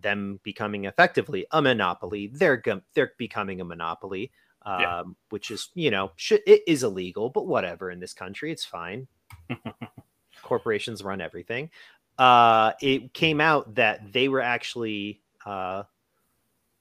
them 0.00 0.40
becoming 0.42 0.84
effectively 0.84 1.46
a 1.50 1.60
monopoly, 1.62 2.28
they're 2.32 2.62
they're 2.94 3.12
becoming 3.18 3.60
a 3.60 3.64
monopoly, 3.64 4.32
um, 4.62 4.80
yeah. 4.80 5.02
which 5.30 5.50
is 5.50 5.70
you 5.74 5.90
know 5.90 6.12
sh- 6.16 6.32
it 6.46 6.62
is 6.66 6.82
illegal, 6.82 7.30
but 7.30 7.46
whatever 7.46 7.90
in 7.90 8.00
this 8.00 8.14
country, 8.14 8.52
it's 8.52 8.64
fine. 8.64 9.06
Corporations 10.42 11.02
run 11.02 11.20
everything. 11.20 11.70
Uh, 12.18 12.72
it 12.80 13.14
came 13.14 13.40
out 13.40 13.74
that 13.74 14.12
they 14.12 14.28
were 14.28 14.40
actually 14.40 15.22
uh, 15.46 15.82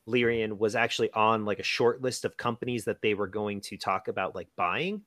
Larian 0.05 0.57
was 0.57 0.75
actually 0.75 1.11
on 1.13 1.45
like 1.45 1.59
a 1.59 1.63
short 1.63 2.01
list 2.01 2.25
of 2.25 2.37
companies 2.37 2.85
that 2.85 3.01
they 3.01 3.13
were 3.13 3.27
going 3.27 3.61
to 3.61 3.77
talk 3.77 4.07
about 4.07 4.35
like 4.35 4.47
buying 4.55 5.03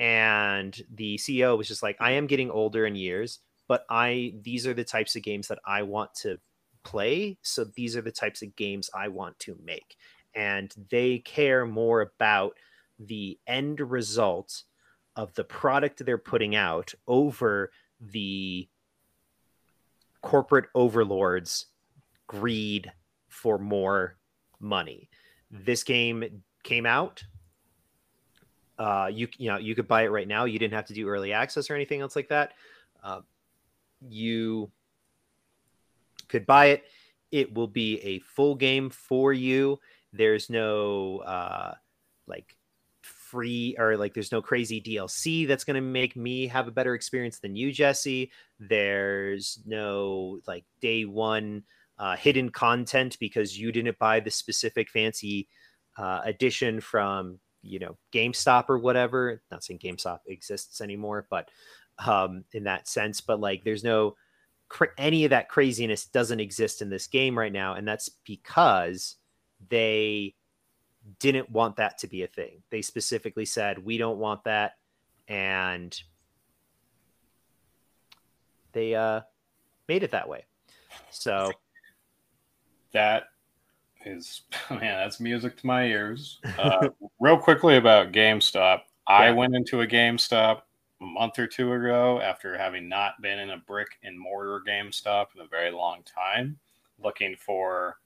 and 0.00 0.82
the 0.94 1.18
CEO 1.18 1.58
was 1.58 1.68
just 1.68 1.82
like, 1.82 1.98
I 2.00 2.12
am 2.12 2.26
getting 2.26 2.50
older 2.50 2.86
in 2.86 2.94
years, 2.94 3.40
but 3.68 3.84
I 3.90 4.32
these 4.40 4.66
are 4.66 4.72
the 4.72 4.82
types 4.82 5.14
of 5.14 5.22
games 5.22 5.48
that 5.48 5.58
I 5.66 5.82
want 5.82 6.14
to 6.22 6.38
play. 6.82 7.38
So 7.42 7.64
these 7.64 7.96
are 7.96 8.02
the 8.02 8.12
types 8.12 8.42
of 8.42 8.56
games 8.56 8.90
I 8.94 9.08
want 9.08 9.38
to 9.40 9.58
make. 9.64 9.96
And 10.34 10.72
they 10.90 11.18
care 11.18 11.66
more 11.66 12.00
about 12.00 12.56
the 12.98 13.38
end 13.46 13.80
result 13.80 14.62
of 15.16 15.34
the 15.34 15.44
product 15.44 16.04
they're 16.04 16.18
putting 16.18 16.54
out 16.54 16.94
over 17.08 17.70
the 18.00 18.68
corporate 20.22 20.66
overlords 20.74 21.66
greed 22.26 22.92
for 23.28 23.58
more 23.58 24.16
money. 24.60 25.08
This 25.50 25.82
game 25.82 26.42
came 26.62 26.86
out 26.86 27.24
uh, 28.80 29.10
you 29.12 29.28
you 29.36 29.50
know 29.50 29.58
you 29.58 29.74
could 29.74 29.86
buy 29.86 30.04
it 30.04 30.08
right 30.08 30.26
now. 30.26 30.46
You 30.46 30.58
didn't 30.58 30.72
have 30.72 30.86
to 30.86 30.94
do 30.94 31.06
early 31.06 31.34
access 31.34 31.68
or 31.68 31.74
anything 31.74 32.00
else 32.00 32.16
like 32.16 32.28
that. 32.30 32.54
Uh, 33.04 33.20
you 34.08 34.70
could 36.30 36.46
buy 36.46 36.66
it. 36.66 36.84
It 37.30 37.54
will 37.54 37.68
be 37.68 38.00
a 38.00 38.20
full 38.20 38.54
game 38.54 38.90
for 38.90 39.32
you. 39.32 39.78
There's 40.12 40.50
no 40.50 41.18
uh, 41.18 41.74
like 42.26 42.56
free 43.02 43.76
or 43.78 43.96
like 43.96 44.14
there's 44.14 44.32
no 44.32 44.42
crazy 44.42 44.80
DLC 44.80 45.46
that's 45.46 45.64
going 45.64 45.76
to 45.76 45.80
make 45.80 46.16
me 46.16 46.46
have 46.48 46.66
a 46.66 46.72
better 46.72 46.94
experience 46.94 47.38
than 47.38 47.54
you, 47.54 47.72
Jesse. 47.72 48.30
There's 48.58 49.60
no 49.66 50.40
like 50.46 50.64
day 50.80 51.04
one 51.04 51.62
uh, 51.98 52.16
hidden 52.16 52.50
content 52.50 53.16
because 53.20 53.58
you 53.58 53.70
didn't 53.70 53.98
buy 53.98 54.20
the 54.20 54.30
specific 54.30 54.88
fancy 54.90 55.48
uh, 55.98 56.22
edition 56.24 56.80
from 56.80 57.38
you 57.62 57.78
know 57.78 57.96
GameStop 58.12 58.64
or 58.68 58.78
whatever. 58.78 59.42
Not 59.50 59.62
saying 59.62 59.80
GameStop 59.80 60.20
exists 60.26 60.80
anymore, 60.80 61.26
but 61.30 61.48
um, 62.04 62.44
in 62.52 62.64
that 62.64 62.88
sense. 62.88 63.20
But 63.20 63.40
like, 63.40 63.64
there's 63.64 63.84
no 63.84 64.16
cra- 64.70 64.88
any 64.96 65.24
of 65.24 65.30
that 65.30 65.50
craziness 65.50 66.06
doesn't 66.06 66.40
exist 66.40 66.80
in 66.80 66.88
this 66.88 67.06
game 67.06 67.38
right 67.38 67.52
now, 67.52 67.74
and 67.74 67.86
that's 67.86 68.08
because 68.24 69.16
they 69.68 70.34
didn't 71.18 71.50
want 71.50 71.76
that 71.76 71.98
to 71.98 72.06
be 72.06 72.22
a 72.22 72.26
thing. 72.26 72.62
They 72.70 72.80
specifically 72.80 73.44
said 73.44 73.84
we 73.84 73.98
don't 73.98 74.18
want 74.18 74.44
that, 74.44 74.76
and 75.28 75.94
they 78.72 78.94
uh, 78.94 79.20
made 79.88 80.02
it 80.02 80.12
that 80.12 80.28
way. 80.28 80.46
So 81.10 81.52
that 82.92 83.24
is 84.06 84.42
man, 84.70 84.80
that's 84.80 85.20
music 85.20 85.58
to 85.58 85.66
my 85.66 85.84
ears. 85.84 86.38
Uh, 86.58 86.88
real 87.18 87.36
quickly 87.36 87.76
about 87.76 88.12
GameStop, 88.12 88.80
yeah. 89.08 89.16
I 89.16 89.30
went 89.32 89.54
into 89.54 89.82
a 89.82 89.86
GameStop 89.86 90.62
a 91.00 91.04
month 91.04 91.38
or 91.38 91.46
two 91.46 91.72
ago 91.72 92.20
after 92.20 92.56
having 92.56 92.88
not 92.88 93.20
been 93.22 93.38
in 93.38 93.50
a 93.50 93.56
brick 93.56 93.98
and 94.02 94.18
mortar 94.18 94.62
GameStop 94.66 95.26
in 95.34 95.40
a 95.40 95.48
very 95.48 95.70
long 95.70 96.02
time, 96.02 96.58
looking 97.02 97.36
for 97.36 97.96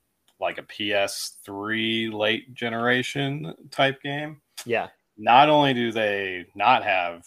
like 0.41 0.59
a 0.59 0.63
PS3 0.63 2.13
late 2.13 2.55
generation 2.55 3.55
type 3.71 4.01
game. 4.03 4.41
Yeah. 4.65 4.89
Not 5.17 5.49
only 5.49 5.75
do 5.75 5.93
they 5.93 6.47
not 6.55 6.85
have 6.85 7.27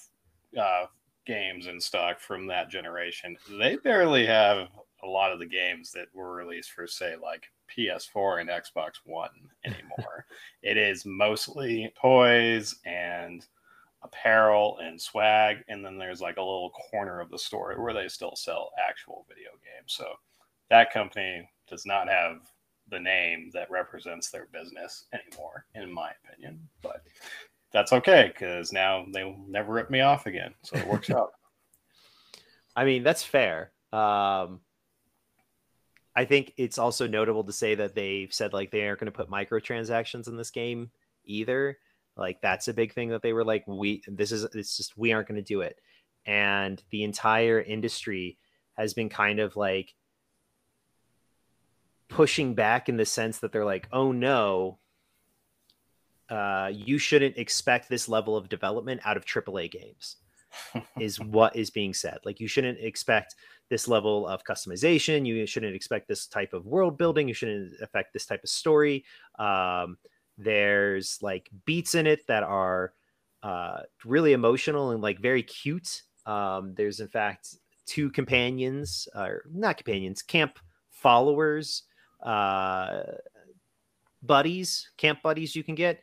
uh, 0.59 0.85
games 1.25 1.67
in 1.67 1.79
stock 1.79 2.19
from 2.19 2.47
that 2.47 2.69
generation, 2.69 3.37
they 3.59 3.77
barely 3.77 4.25
have 4.25 4.67
a 5.03 5.07
lot 5.07 5.31
of 5.31 5.39
the 5.39 5.45
games 5.45 5.91
that 5.91 6.07
were 6.13 6.33
released 6.33 6.71
for, 6.71 6.87
say, 6.87 7.15
like 7.21 7.45
PS4 7.75 8.41
and 8.41 8.49
Xbox 8.49 8.93
One 9.05 9.29
anymore. 9.65 10.25
it 10.63 10.77
is 10.77 11.05
mostly 11.05 11.93
toys 12.01 12.75
and 12.85 13.45
apparel 14.03 14.77
and 14.81 15.01
swag, 15.01 15.57
and 15.67 15.83
then 15.83 15.97
there's 15.97 16.21
like 16.21 16.37
a 16.37 16.41
little 16.41 16.71
corner 16.91 17.19
of 17.19 17.29
the 17.29 17.39
store 17.39 17.75
where 17.77 17.93
they 17.93 18.07
still 18.07 18.35
sell 18.35 18.71
actual 18.87 19.25
video 19.27 19.51
games. 19.51 19.93
So 19.93 20.05
that 20.69 20.93
company 20.93 21.49
does 21.67 21.85
not 21.85 22.07
have 22.09 22.37
the 22.89 22.99
name 22.99 23.49
that 23.53 23.69
represents 23.69 24.29
their 24.29 24.47
business 24.51 25.05
anymore, 25.13 25.65
in 25.75 25.91
my 25.91 26.11
opinion. 26.23 26.59
But 26.81 27.03
that's 27.73 27.93
okay 27.93 28.31
because 28.33 28.71
now 28.71 29.05
they'll 29.13 29.37
never 29.47 29.73
rip 29.73 29.89
me 29.89 30.01
off 30.01 30.25
again. 30.25 30.53
So 30.63 30.77
it 30.77 30.87
works 30.87 31.09
out. 31.09 31.31
I 32.75 32.85
mean, 32.85 33.03
that's 33.03 33.23
fair. 33.23 33.71
Um, 33.91 34.61
I 36.15 36.25
think 36.25 36.53
it's 36.57 36.77
also 36.77 37.07
notable 37.07 37.43
to 37.43 37.53
say 37.53 37.75
that 37.75 37.95
they've 37.95 38.33
said 38.33 38.53
like 38.53 38.71
they 38.71 38.87
aren't 38.87 38.99
going 38.99 39.11
to 39.11 39.17
put 39.17 39.29
microtransactions 39.29 40.27
in 40.27 40.37
this 40.37 40.51
game 40.51 40.91
either. 41.25 41.77
Like 42.17 42.41
that's 42.41 42.67
a 42.67 42.73
big 42.73 42.93
thing 42.93 43.09
that 43.09 43.21
they 43.21 43.33
were 43.33 43.45
like, 43.45 43.65
we 43.67 44.01
this 44.07 44.31
is 44.31 44.43
it's 44.55 44.77
just 44.77 44.97
we 44.97 45.13
aren't 45.13 45.27
going 45.27 45.35
to 45.35 45.41
do 45.41 45.61
it. 45.61 45.79
And 46.25 46.81
the 46.91 47.03
entire 47.03 47.61
industry 47.61 48.37
has 48.77 48.93
been 48.93 49.09
kind 49.09 49.39
of 49.39 49.55
like 49.55 49.93
pushing 52.09 52.53
back 52.53 52.89
in 52.89 52.97
the 52.97 53.05
sense 53.05 53.39
that 53.39 53.51
they're 53.51 53.65
like, 53.65 53.87
oh 53.91 54.11
no, 54.11 54.79
uh, 56.29 56.69
you 56.73 56.97
shouldn't 56.97 57.37
expect 57.37 57.89
this 57.89 58.09
level 58.09 58.35
of 58.35 58.49
development 58.49 59.01
out 59.05 59.17
of 59.17 59.25
AAA 59.25 59.71
games, 59.71 60.17
is 60.99 61.19
what 61.21 61.55
is 61.55 61.69
being 61.69 61.93
said. 61.93 62.19
Like 62.25 62.39
you 62.39 62.47
shouldn't 62.47 62.79
expect 62.79 63.35
this 63.69 63.87
level 63.87 64.27
of 64.27 64.43
customization. 64.43 65.25
You 65.25 65.45
shouldn't 65.45 65.75
expect 65.75 66.07
this 66.07 66.27
type 66.27 66.53
of 66.53 66.65
world 66.65 66.97
building. 66.97 67.27
You 67.27 67.33
shouldn't 67.33 67.73
affect 67.81 68.13
this 68.13 68.25
type 68.25 68.43
of 68.43 68.49
story. 68.49 69.05
Um, 69.39 69.97
there's 70.37 71.19
like 71.21 71.49
beats 71.65 71.95
in 71.95 72.07
it 72.07 72.27
that 72.27 72.43
are 72.43 72.93
uh, 73.43 73.81
really 74.05 74.33
emotional 74.33 74.91
and 74.91 75.01
like 75.01 75.19
very 75.19 75.43
cute. 75.43 76.03
Um, 76.25 76.73
there's 76.75 76.99
in 76.99 77.07
fact 77.07 77.55
two 77.85 78.09
companions, 78.11 79.07
or 79.15 79.43
not 79.51 79.77
companions, 79.77 80.21
camp 80.21 80.59
followers, 80.91 81.83
uh, 82.23 83.01
buddies, 84.23 84.89
camp 84.97 85.21
buddies 85.21 85.55
you 85.55 85.63
can 85.63 85.75
get 85.75 86.01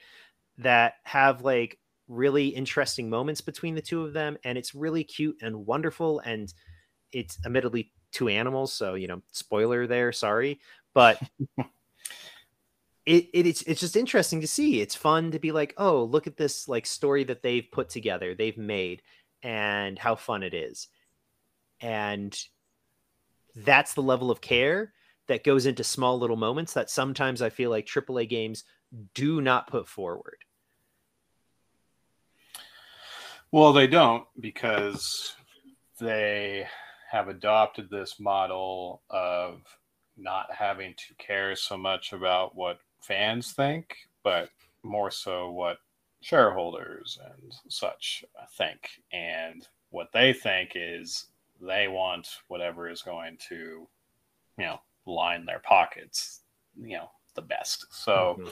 that 0.59 0.95
have 1.05 1.43
like 1.43 1.78
really 2.09 2.49
interesting 2.49 3.11
moments 3.11 3.41
between 3.41 3.74
the 3.74 3.82
two 3.82 4.05
of 4.05 4.12
them, 4.12 4.37
and 4.45 4.59
it's 4.59 4.74
really 4.74 5.05
cute 5.05 5.37
and 5.43 5.66
wonderful 5.66 6.20
and 6.20 6.55
it's 7.12 7.39
admittedly 7.47 7.93
two 8.12 8.28
animals, 8.28 8.72
so 8.72 8.95
you 8.95 9.09
know, 9.09 9.22
spoiler 9.32 9.87
there, 9.87 10.12
sorry, 10.12 10.61
but 10.95 11.20
it, 13.07 13.28
it 13.32 13.46
it's 13.46 13.62
it's 13.62 13.80
just 13.80 13.96
interesting 13.96 14.40
to 14.40 14.46
see. 14.46 14.80
It's 14.80 14.94
fun 14.94 15.30
to 15.32 15.38
be 15.38 15.52
like, 15.52 15.74
oh, 15.76 16.05
look 16.05 16.26
at 16.26 16.36
this 16.36 16.68
like 16.68 16.86
story 16.86 17.24
that 17.24 17.42
they've 17.42 17.66
put 17.70 17.88
together, 17.88 18.34
they've 18.34 18.57
made, 18.57 19.02
and 19.42 19.98
how 19.98 20.14
fun 20.14 20.42
it 20.42 20.55
is, 20.55 20.88
and 21.80 22.36
that's 23.57 23.94
the 23.94 24.02
level 24.02 24.30
of 24.30 24.40
care 24.40 24.92
that 25.26 25.44
goes 25.44 25.66
into 25.66 25.84
small 25.84 26.18
little 26.18 26.36
moments 26.36 26.72
that 26.74 26.90
sometimes 26.90 27.40
I 27.40 27.50
feel 27.50 27.70
like 27.70 27.86
AAA 27.86 28.28
games 28.28 28.64
do 29.14 29.40
not 29.40 29.66
put 29.66 29.88
forward. 29.88 30.38
Well, 33.50 33.72
they 33.72 33.86
don't 33.86 34.24
because 34.40 35.34
they 36.00 36.66
have 37.11 37.28
adopted 37.28 37.88
this 37.88 38.18
model 38.18 39.02
of 39.09 39.61
not 40.16 40.46
having 40.52 40.94
to 40.94 41.14
care 41.24 41.55
so 41.55 41.76
much 41.76 42.12
about 42.12 42.57
what 42.57 42.78
fans 43.07 43.52
think, 43.52 43.96
but 44.22 44.48
more 44.82 45.11
so 45.11 45.50
what 45.50 45.78
shareholders 46.20 47.18
and 47.24 47.52
such 47.68 48.24
think. 48.57 48.88
And 49.12 49.66
what 49.90 50.09
they 50.12 50.32
think 50.32 50.72
is 50.74 51.26
they 51.61 51.86
want 51.88 52.28
whatever 52.48 52.88
is 52.88 53.02
going 53.02 53.36
to, 53.48 53.86
you 54.59 54.64
know, 54.64 54.80
line 55.07 55.44
their 55.44 55.61
pockets, 55.61 56.40
you 56.80 56.96
know, 56.96 57.11
the 57.34 57.42
best. 57.42 57.86
So 57.90 58.36
mm-hmm. 58.38 58.48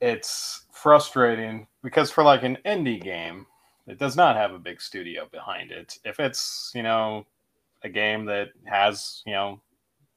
it's 0.00 0.64
frustrating 0.72 1.66
because 1.82 2.10
for 2.10 2.22
like 2.22 2.44
an 2.44 2.58
indie 2.64 3.02
game, 3.02 3.46
it 3.86 3.98
does 3.98 4.16
not 4.16 4.36
have 4.36 4.52
a 4.52 4.58
big 4.58 4.80
studio 4.80 5.26
behind 5.30 5.70
it. 5.70 5.98
If 6.04 6.20
it's, 6.20 6.70
you 6.74 6.82
know, 6.82 7.26
a 7.82 7.88
game 7.88 8.24
that 8.26 8.48
has, 8.64 9.22
you 9.26 9.32
know, 9.32 9.60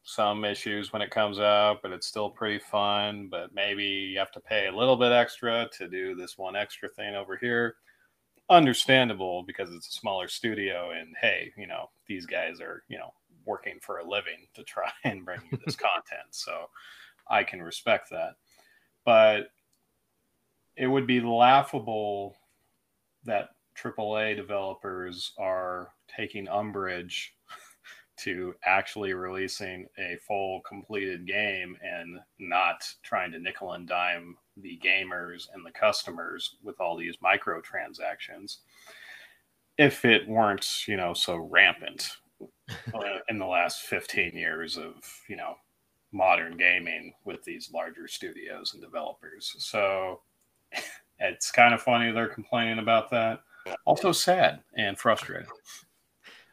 some 0.08 0.45
issues 0.45 0.93
when 0.93 1.01
it 1.01 1.12
comes 1.12 1.38
out, 1.38 1.82
but 1.82 1.91
it's 1.91 2.08
still 2.08 2.30
pretty 2.30 2.60
fun. 2.60 3.28
But 3.30 3.53
maybe 3.53 3.84
you 3.84 4.18
have 4.20 4.32
to 4.32 4.39
pay 4.39 4.68
a 4.68 4.76
little 4.76 4.95
bit 4.95 5.12
extra 5.12 5.68
to 5.78 5.89
do 5.89 6.16
this 6.16 6.38
one 6.38 6.55
extra 6.55 6.88
thing 6.88 7.14
over 7.14 7.36
here. 7.36 7.76
Understandable 8.49 9.43
because 9.43 9.74
it's 9.74 9.89
a 9.89 9.99
smaller 9.99 10.30
studio, 10.30 10.91
and 10.91 11.14
hey, 11.20 11.51
you 11.58 11.68
know, 11.68 11.89
these 12.08 12.26
guys 12.26 12.62
are, 12.62 12.84
you 12.88 12.97
know, 12.97 13.14
working 13.45 13.80
for 13.82 13.97
a 13.97 14.10
living 14.10 14.47
to 14.53 14.64
try 14.64 14.89
and 15.03 15.26
bring 15.26 15.41
you 15.51 15.60
this 15.66 15.76
content. 15.76 16.28
So 16.32 16.70
I 17.30 17.43
can 17.43 17.62
respect 17.62 18.10
that. 18.12 18.36
But 19.03 19.49
it 20.78 20.88
would 20.88 21.05
be 21.05 21.20
laughable 21.20 22.38
that 23.26 23.49
AAA 23.78 24.38
developers 24.38 25.34
are 25.38 25.89
taking 26.08 26.47
umbrage 26.47 27.34
to 28.18 28.55
actually 28.65 29.13
releasing 29.13 29.88
a 29.97 30.18
full 30.28 30.61
completed 30.61 31.28
game 31.28 31.78
and 31.82 32.20
not 32.39 32.88
trying 33.03 33.32
to 33.32 33.39
nickel 33.39 33.74
and 33.74 33.88
dime 33.88 34.36
the 34.57 34.80
gamers 34.84 35.47
and 35.53 35.65
the 35.65 35.72
customers 35.72 36.55
with 36.63 36.80
all 36.82 36.97
these 36.97 37.18
microtransactions 37.18 38.57
if 39.78 40.03
it 40.05 40.28
weren't 40.28 40.88
you 40.88 40.97
know 40.97 41.13
so 41.13 41.36
rampant 41.36 42.09
uh, 42.93 42.99
in 43.30 43.38
the 43.38 43.45
last 43.45 43.84
15 43.84 44.32
years 44.34 44.78
of 44.78 44.95
you 45.30 45.36
know 45.36 45.55
modern 46.11 46.57
gaming 46.57 47.13
with 47.26 47.43
these 47.43 47.72
larger 47.74 48.07
studios 48.07 48.74
and 48.74 48.82
developers. 48.82 49.55
So 49.59 50.22
it's 51.20 51.51
kind 51.51 51.74
of 51.74 51.82
funny 51.82 52.11
they're 52.11 52.28
complaining 52.28 52.80
about 52.80 53.09
that. 53.11 53.41
Also 53.86 54.11
sad 54.11 54.61
and 54.78 54.97
frustrating 54.97 55.47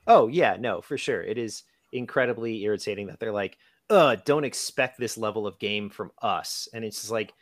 Oh 0.07 0.29
yeah, 0.29 0.57
no, 0.59 0.81
for 0.81 0.99
sure. 0.99 1.23
It 1.23 1.39
is 1.39 1.63
incredibly 1.93 2.63
irritating 2.63 3.07
that 3.07 3.21
they're 3.21 3.33
like, 3.33 3.57
"Uh, 3.91 4.17
don't 4.25 4.45
expect 4.45 4.99
this 4.99 5.17
level 5.17 5.47
of 5.47 5.59
game 5.59 5.91
from 5.91 6.11
us." 6.23 6.69
And 6.73 6.85
it's 6.85 7.01
just 7.01 7.13
like 7.13 7.33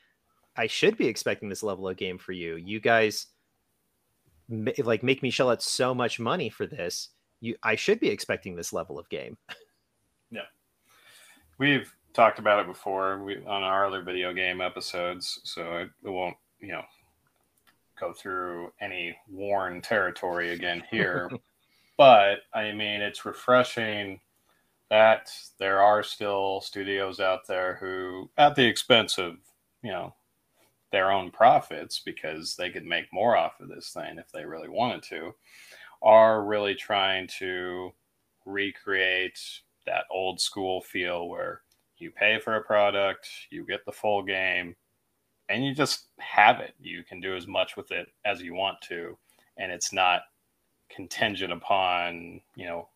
I 0.57 0.67
should 0.67 0.97
be 0.97 1.07
expecting 1.07 1.49
this 1.49 1.63
level 1.63 1.89
of 1.89 1.97
game 1.97 2.19
for 2.19 2.33
you. 2.33 2.57
You 2.57 2.81
guys 2.81 3.27
like 4.79 5.03
make 5.03 5.23
me 5.23 5.31
shell 5.31 5.51
out 5.51 5.63
so 5.63 5.95
much 5.95 6.21
money 6.21 6.51
for 6.51 6.67
this. 6.67 7.09
You 7.41 7.57
I 7.63 7.75
should 7.75 8.01
be 8.01 8.09
expecting 8.09 8.55
this 8.55 8.73
level 8.73 8.99
of 8.99 9.09
game. 9.09 9.37
yeah. 10.31 10.43
We've 11.59 11.93
talked 12.13 12.39
about 12.39 12.61
it 12.61 12.67
before 12.67 13.23
we, 13.23 13.39
on 13.39 13.63
our 13.63 13.87
other 13.87 14.03
video 14.03 14.33
game 14.33 14.61
episodes, 14.61 15.41
so 15.45 15.87
it 16.05 16.09
won't, 16.09 16.37
you 16.61 16.69
know, 16.69 16.83
go 17.99 18.13
through 18.13 18.73
any 18.81 19.17
worn 19.31 19.81
territory 19.81 20.51
again 20.51 20.83
here. 20.91 21.31
but 22.03 22.41
I 22.53 22.73
mean, 22.73 23.01
it's 23.01 23.25
refreshing 23.25 24.19
that 24.91 25.31
there 25.61 25.81
are 25.81 26.03
still 26.03 26.61
studios 26.61 27.21
out 27.21 27.47
there 27.47 27.77
who, 27.77 28.29
at 28.37 28.57
the 28.57 28.67
expense 28.67 29.19
of, 29.19 29.37
you 29.85 29.93
know, 29.93 30.13
their 30.91 31.13
own 31.13 31.31
profits, 31.31 32.01
because 32.01 32.57
they 32.57 32.71
could 32.71 32.85
make 32.85 33.05
more 33.13 33.37
off 33.37 33.61
of 33.61 33.69
this 33.69 33.91
thing 33.91 34.19
if 34.19 34.33
they 34.33 34.45
really 34.45 34.69
wanted 34.69 35.05
to, 35.05 35.33
are 36.03 36.43
really 36.45 36.75
trying 36.75 37.29
to 37.39 37.93
recreate 38.47 39.39
that 39.87 40.03
old 40.11 40.41
school 40.41 40.81
feel 40.81 41.29
where 41.29 41.61
you 41.99 42.11
pay 42.11 42.41
for 42.41 42.57
a 42.57 42.65
product, 42.65 43.29
you 43.51 43.65
get 43.65 43.85
the 43.85 43.93
full 43.93 44.25
game, 44.25 44.75
and 45.49 45.65
you 45.65 45.73
just 45.73 46.09
have 46.19 46.59
it. 46.59 46.75
You 46.81 47.05
can 47.05 47.21
do 47.21 47.37
as 47.37 47.47
much 47.47 47.77
with 47.77 47.93
it 47.93 48.09
as 48.25 48.43
you 48.43 48.55
want 48.55 48.81
to, 48.89 49.17
and 49.57 49.71
it's 49.71 49.93
not 49.93 50.23
contingent 50.95 51.53
upon, 51.53 52.41
you 52.55 52.67
know, 52.67 52.89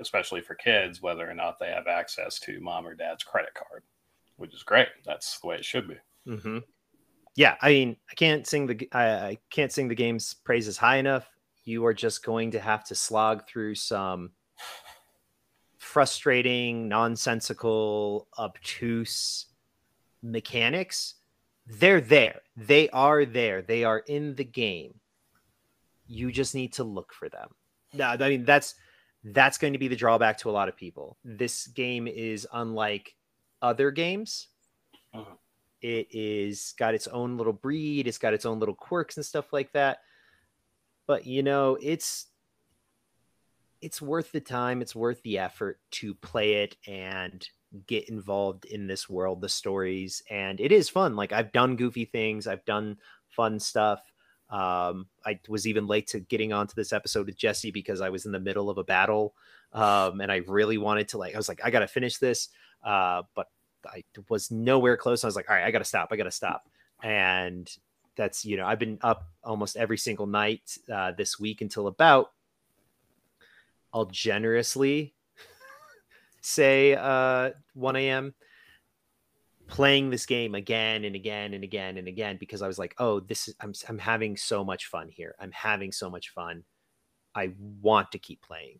especially 0.00 0.40
for 0.40 0.54
kids, 0.54 1.00
whether 1.00 1.28
or 1.28 1.34
not 1.34 1.58
they 1.58 1.68
have 1.68 1.86
access 1.86 2.38
to 2.40 2.60
mom 2.60 2.86
or 2.86 2.94
dad's 2.94 3.22
credit 3.22 3.54
card, 3.54 3.82
which 4.36 4.54
is 4.54 4.62
great. 4.62 4.88
That's 5.04 5.38
the 5.38 5.46
way 5.46 5.56
it 5.56 5.64
should 5.64 5.88
be. 5.88 5.96
Mm-hmm. 6.26 6.58
Yeah, 7.36 7.56
I 7.60 7.70
mean, 7.70 7.96
I 8.10 8.14
can't 8.14 8.46
sing 8.46 8.66
the 8.66 8.88
I, 8.92 9.04
I 9.04 9.38
can't 9.50 9.72
sing 9.72 9.88
the 9.88 9.94
game's 9.94 10.34
praises 10.34 10.76
high 10.76 10.96
enough. 10.96 11.28
You 11.64 11.84
are 11.86 11.94
just 11.94 12.24
going 12.24 12.52
to 12.52 12.60
have 12.60 12.84
to 12.84 12.94
slog 12.94 13.48
through 13.48 13.74
some 13.76 14.30
frustrating, 15.78 16.88
nonsensical, 16.88 18.28
obtuse 18.38 19.46
mechanics. 20.22 21.14
They're 21.66 22.00
there. 22.00 22.42
They 22.56 22.88
are 22.90 23.24
there. 23.24 23.62
They 23.62 23.84
are 23.84 23.98
in 23.98 24.34
the 24.34 24.44
game 24.44 25.00
you 26.06 26.32
just 26.32 26.54
need 26.54 26.72
to 26.74 26.84
look 26.84 27.12
for 27.12 27.28
them. 27.28 27.48
No, 27.92 28.06
I 28.06 28.16
mean 28.16 28.44
that's 28.44 28.74
that's 29.24 29.58
going 29.58 29.72
to 29.72 29.78
be 29.78 29.88
the 29.88 29.96
drawback 29.96 30.38
to 30.38 30.50
a 30.50 30.52
lot 30.52 30.68
of 30.68 30.76
people. 30.76 31.16
This 31.24 31.66
game 31.68 32.06
is 32.06 32.46
unlike 32.52 33.14
other 33.62 33.90
games. 33.90 34.48
Uh-huh. 35.14 35.36
It 35.80 36.08
is 36.10 36.74
got 36.78 36.94
its 36.94 37.06
own 37.06 37.36
little 37.36 37.52
breed, 37.52 38.06
it's 38.06 38.18
got 38.18 38.34
its 38.34 38.46
own 38.46 38.58
little 38.58 38.74
quirks 38.74 39.16
and 39.16 39.24
stuff 39.24 39.52
like 39.52 39.72
that. 39.72 39.98
But 41.06 41.26
you 41.26 41.42
know, 41.42 41.78
it's 41.80 42.26
it's 43.80 44.00
worth 44.00 44.32
the 44.32 44.40
time, 44.40 44.80
it's 44.80 44.96
worth 44.96 45.22
the 45.22 45.38
effort 45.38 45.78
to 45.90 46.14
play 46.14 46.64
it 46.64 46.76
and 46.86 47.46
get 47.86 48.08
involved 48.08 48.64
in 48.64 48.86
this 48.86 49.10
world, 49.10 49.40
the 49.40 49.48
stories, 49.48 50.22
and 50.30 50.58
it 50.58 50.72
is 50.72 50.88
fun. 50.88 51.16
Like 51.16 51.32
I've 51.32 51.52
done 51.52 51.76
goofy 51.76 52.06
things, 52.06 52.46
I've 52.46 52.64
done 52.64 52.96
fun 53.28 53.58
stuff. 53.58 54.00
Um, 54.50 55.06
I 55.24 55.40
was 55.48 55.66
even 55.66 55.86
late 55.86 56.06
to 56.08 56.20
getting 56.20 56.52
onto 56.52 56.74
this 56.74 56.92
episode 56.92 57.26
with 57.26 57.36
Jesse 57.36 57.70
because 57.70 58.00
I 58.00 58.10
was 58.10 58.26
in 58.26 58.32
the 58.32 58.40
middle 58.40 58.70
of 58.70 58.78
a 58.78 58.84
battle, 58.84 59.34
um, 59.72 60.20
and 60.20 60.30
I 60.30 60.42
really 60.46 60.78
wanted 60.78 61.08
to 61.08 61.18
like. 61.18 61.34
I 61.34 61.38
was 61.38 61.48
like, 61.48 61.60
I 61.64 61.70
got 61.70 61.80
to 61.80 61.88
finish 61.88 62.18
this, 62.18 62.48
uh, 62.84 63.22
but 63.34 63.48
I 63.86 64.04
was 64.28 64.50
nowhere 64.50 64.96
close. 64.96 65.24
I 65.24 65.26
was 65.26 65.36
like, 65.36 65.48
all 65.48 65.56
right, 65.56 65.64
I 65.64 65.70
got 65.70 65.78
to 65.78 65.84
stop. 65.84 66.08
I 66.10 66.16
got 66.16 66.24
to 66.24 66.30
stop. 66.30 66.68
And 67.02 67.70
that's 68.16 68.44
you 68.44 68.56
know, 68.56 68.66
I've 68.66 68.78
been 68.78 68.98
up 69.02 69.28
almost 69.42 69.76
every 69.76 69.98
single 69.98 70.26
night 70.26 70.78
uh, 70.92 71.12
this 71.12 71.38
week 71.38 71.60
until 71.60 71.86
about. 71.86 72.30
I'll 73.92 74.06
generously 74.06 75.14
say 76.40 76.94
uh, 76.94 77.50
1 77.74 77.96
a.m 77.96 78.34
playing 79.66 80.10
this 80.10 80.26
game 80.26 80.54
again 80.54 81.04
and 81.04 81.14
again 81.14 81.54
and 81.54 81.64
again 81.64 81.96
and 81.96 82.08
again 82.08 82.36
because 82.38 82.62
I 82.62 82.66
was 82.66 82.78
like, 82.78 82.94
oh, 82.98 83.20
this 83.20 83.48
is 83.48 83.54
I'm 83.60 83.72
I'm 83.88 83.98
having 83.98 84.36
so 84.36 84.64
much 84.64 84.86
fun 84.86 85.08
here. 85.08 85.34
I'm 85.40 85.52
having 85.52 85.92
so 85.92 86.10
much 86.10 86.30
fun. 86.30 86.64
I 87.34 87.52
want 87.80 88.12
to 88.12 88.18
keep 88.18 88.42
playing. 88.42 88.78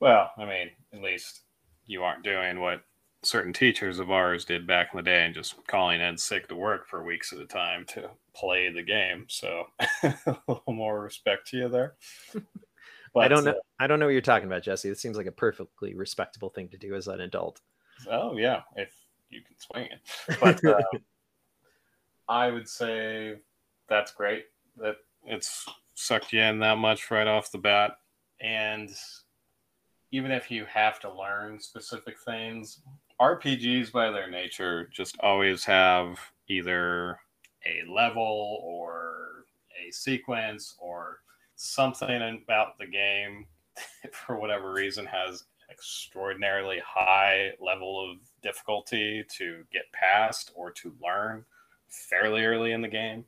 Well, 0.00 0.30
I 0.38 0.44
mean, 0.44 0.70
at 0.92 1.02
least 1.02 1.42
you 1.86 2.02
aren't 2.02 2.22
doing 2.22 2.60
what 2.60 2.82
certain 3.22 3.52
teachers 3.52 3.98
of 3.98 4.10
ours 4.10 4.44
did 4.44 4.66
back 4.66 4.90
in 4.92 4.96
the 4.96 5.02
day 5.02 5.24
and 5.24 5.34
just 5.34 5.56
calling 5.66 6.00
in 6.00 6.16
sick 6.16 6.48
to 6.48 6.54
work 6.54 6.86
for 6.88 7.04
weeks 7.04 7.32
at 7.32 7.40
a 7.40 7.46
time 7.46 7.84
to 7.84 8.08
play 8.34 8.70
the 8.70 8.82
game. 8.82 9.24
So 9.28 9.64
a 10.02 10.14
little 10.46 10.72
more 10.72 11.00
respect 11.00 11.48
to 11.48 11.56
you 11.56 11.68
there. 11.68 11.94
But, 12.32 12.44
I 13.24 13.28
don't 13.28 13.44
know. 13.44 13.50
Uh, 13.50 13.60
I 13.80 13.86
don't 13.86 13.98
know 13.98 14.06
what 14.06 14.12
you're 14.12 14.20
talking 14.20 14.46
about, 14.46 14.62
Jesse. 14.62 14.88
It 14.88 14.98
seems 14.98 15.16
like 15.16 15.26
a 15.26 15.32
perfectly 15.32 15.94
respectable 15.94 16.50
thing 16.50 16.68
to 16.68 16.78
do 16.78 16.94
as 16.94 17.08
an 17.08 17.20
adult. 17.20 17.60
Oh 18.08 18.36
yeah, 18.36 18.60
if 18.76 18.92
you 19.30 19.40
can 19.42 19.58
swing 19.58 19.88
it. 19.90 20.38
But 20.40 20.64
uh, 20.64 20.80
I 22.28 22.50
would 22.50 22.68
say 22.68 23.36
that's 23.88 24.12
great 24.12 24.44
that 24.76 24.96
it's 25.24 25.66
sucked 25.94 26.32
you 26.32 26.40
in 26.40 26.60
that 26.60 26.78
much 26.78 27.10
right 27.10 27.26
off 27.26 27.50
the 27.50 27.58
bat. 27.58 27.92
And 28.40 28.90
even 30.12 30.30
if 30.30 30.50
you 30.50 30.64
have 30.66 31.00
to 31.00 31.12
learn 31.12 31.60
specific 31.60 32.16
things, 32.18 32.80
RPGs 33.20 33.92
by 33.92 34.10
their 34.10 34.30
nature 34.30 34.88
just 34.92 35.16
always 35.20 35.64
have 35.64 36.18
either 36.48 37.18
a 37.66 37.90
level 37.90 38.60
or 38.62 39.44
a 39.86 39.90
sequence 39.90 40.74
or 40.78 41.18
something 41.56 42.40
about 42.44 42.78
the 42.78 42.86
game 42.86 43.46
for 44.12 44.36
whatever 44.36 44.72
reason 44.72 45.04
has 45.06 45.44
extraordinarily 45.70 46.80
high 46.84 47.52
level 47.60 48.10
of 48.10 48.18
difficulty 48.42 49.24
to 49.36 49.64
get 49.72 49.90
past 49.92 50.52
or 50.54 50.70
to 50.72 50.94
learn 51.02 51.44
fairly 51.88 52.44
early 52.44 52.72
in 52.72 52.82
the 52.82 52.88
game. 52.88 53.24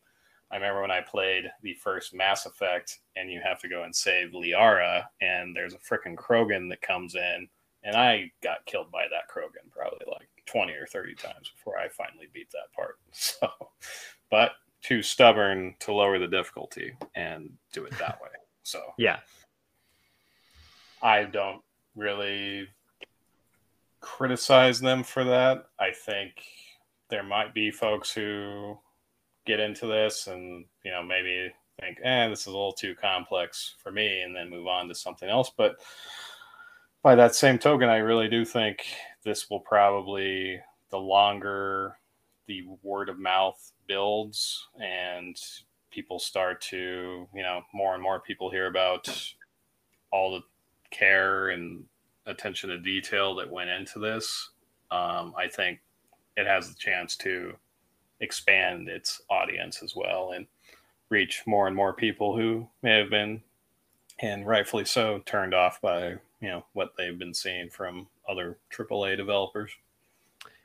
I 0.51 0.57
remember 0.57 0.83
when 0.83 0.91
I 0.91 1.01
played 1.01 1.45
the 1.63 1.75
first 1.75 2.13
Mass 2.13 2.45
Effect 2.45 2.99
and 3.17 3.31
you 3.31 3.41
have 3.45 3.61
to 3.61 3.69
go 3.69 3.85
and 3.85 3.95
save 3.95 4.31
Liara 4.31 5.05
and 5.21 5.55
there's 5.55 5.75
a 5.75 5.79
freaking 5.79 6.17
Krogan 6.17 6.69
that 6.71 6.83
comes 6.83 7.15
in 7.15 7.49
and 7.85 7.97
I 7.97 8.31
got 8.43 8.67
killed 8.67 8.91
by 8.91 9.05
that 9.11 9.33
Krogan 9.33 9.71
probably 9.71 10.07
like 10.11 10.29
20 10.47 10.73
or 10.73 10.87
30 10.87 11.15
times 11.15 11.51
before 11.55 11.79
I 11.79 11.89
finally 11.89 12.29
beat 12.33 12.51
that 12.51 12.73
part. 12.75 12.97
So, 13.13 13.49
but 14.31 14.53
too 14.83 15.03
stubborn 15.03 15.75
to 15.81 15.93
lower 15.93 16.19
the 16.19 16.27
difficulty 16.27 16.95
and 17.15 17.51
do 17.73 17.85
it 17.85 17.97
that 17.99 18.21
way. 18.23 18.29
So, 18.63 18.81
yeah. 18.99 19.19
I 21.03 21.25
don't 21.25 21.63
really 21.97 22.69
criticize 24.01 24.81
them 24.81 25.03
for 25.03 25.25
that. 25.25 25.67
I 25.79 25.91
think 25.91 26.33
there 27.09 27.23
might 27.23 27.55
be 27.55 27.71
folks 27.71 28.13
who 28.13 28.79
get 29.47 29.61
into 29.61 29.87
this 29.87 30.27
and 30.27 30.65
you 30.85 30.91
know 30.91 31.03
maybe 31.03 31.53
think, 31.81 31.99
eh, 32.03 32.29
this 32.29 32.41
is 32.41 32.47
a 32.47 32.51
little 32.51 32.73
too 32.73 32.95
complex 32.95 33.75
for 33.83 33.91
me, 33.91 34.23
and 34.23 34.35
then 34.35 34.51
move 34.51 34.67
on 34.67 34.89
to 34.89 34.95
something 34.95 35.29
else. 35.29 35.51
But 35.57 35.81
by 37.03 37.15
that 37.15 37.35
same 37.35 37.59
token, 37.59 37.89
I 37.89 37.97
really 37.97 38.29
do 38.29 38.45
think 38.45 38.85
this 39.25 39.49
will 39.51 39.61
probably 39.61 40.61
the 40.91 40.99
longer 40.99 41.97
the 42.47 42.65
word 42.83 43.09
of 43.09 43.19
mouth 43.19 43.73
builds 43.87 44.69
and 44.81 45.41
people 45.91 46.19
start 46.19 46.61
to, 46.61 47.27
you 47.35 47.43
know, 47.43 47.63
more 47.73 47.95
and 47.95 48.03
more 48.03 48.21
people 48.21 48.51
hear 48.51 48.67
about 48.67 49.09
all 50.13 50.33
the 50.33 50.41
care 50.91 51.51
and 51.51 51.85
attention 52.27 52.71
to 52.71 52.79
detail 52.79 53.35
that 53.37 53.51
went 53.51 53.71
into 53.71 53.99
this. 53.99 54.51
Um, 54.91 55.35
I 55.37 55.49
think 55.49 55.81
it 56.37 56.47
has 56.47 56.69
the 56.69 56.79
chance 56.79 57.17
to 57.17 57.55
expand 58.21 58.89
its 58.89 59.23
audience 59.31 59.83
as 59.83 59.97
well 59.97 60.33
and 60.33 60.47
reach 61.09 61.43
more 61.47 61.67
and 61.67 61.75
more 61.75 61.93
people 61.93 62.37
who 62.37 62.69
may 62.83 62.99
have 62.99 63.11
been 63.11 63.43
and 64.21 64.47
rightfully 64.47 64.85
so 64.85 65.21
turned 65.25 65.55
off 65.55 65.81
by 65.81 66.11
you 66.41 66.49
know 66.49 66.65
what 66.73 66.93
they've 66.97 67.19
been 67.19 67.35
seeing 67.35 67.69
from 67.69 68.07
other 68.29 68.59
AAA 68.73 69.17
developers. 69.17 69.73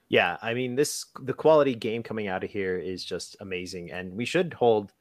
Yeah, 0.07 0.37
I 0.41 0.53
mean 0.53 0.75
this 0.75 1.05
the 1.21 1.33
quality 1.33 1.75
game 1.75 2.03
coming 2.03 2.27
out 2.27 2.43
of 2.43 2.51
here 2.51 2.77
is 2.77 3.03
just 3.03 3.35
amazing, 3.39 3.91
and 3.91 4.13
we 4.15 4.25
should 4.25 4.53
hold 4.53 4.93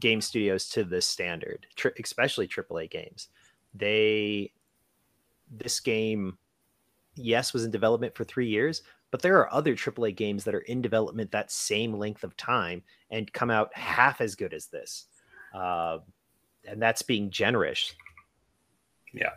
game 0.00 0.20
studios 0.20 0.68
to 0.70 0.84
this 0.84 1.06
standard, 1.06 1.66
tri- 1.76 1.92
especially 2.02 2.48
AAA 2.48 2.90
games. 2.90 3.28
They 3.74 4.52
this 5.50 5.80
game, 5.80 6.38
yes, 7.14 7.52
was 7.52 7.64
in 7.64 7.70
development 7.70 8.14
for 8.14 8.24
three 8.24 8.48
years, 8.48 8.82
but 9.10 9.22
there 9.22 9.38
are 9.38 9.52
other 9.52 9.74
AAA 9.74 10.16
games 10.16 10.44
that 10.44 10.54
are 10.54 10.60
in 10.60 10.82
development 10.82 11.30
that 11.32 11.50
same 11.50 11.94
length 11.94 12.24
of 12.24 12.36
time 12.36 12.82
and 13.10 13.32
come 13.32 13.50
out 13.50 13.74
half 13.74 14.20
as 14.20 14.34
good 14.34 14.52
as 14.52 14.66
this. 14.66 15.06
Uh, 15.54 15.98
and 16.66 16.80
that's 16.80 17.02
being 17.02 17.30
generous. 17.30 17.94
Yeah. 19.12 19.30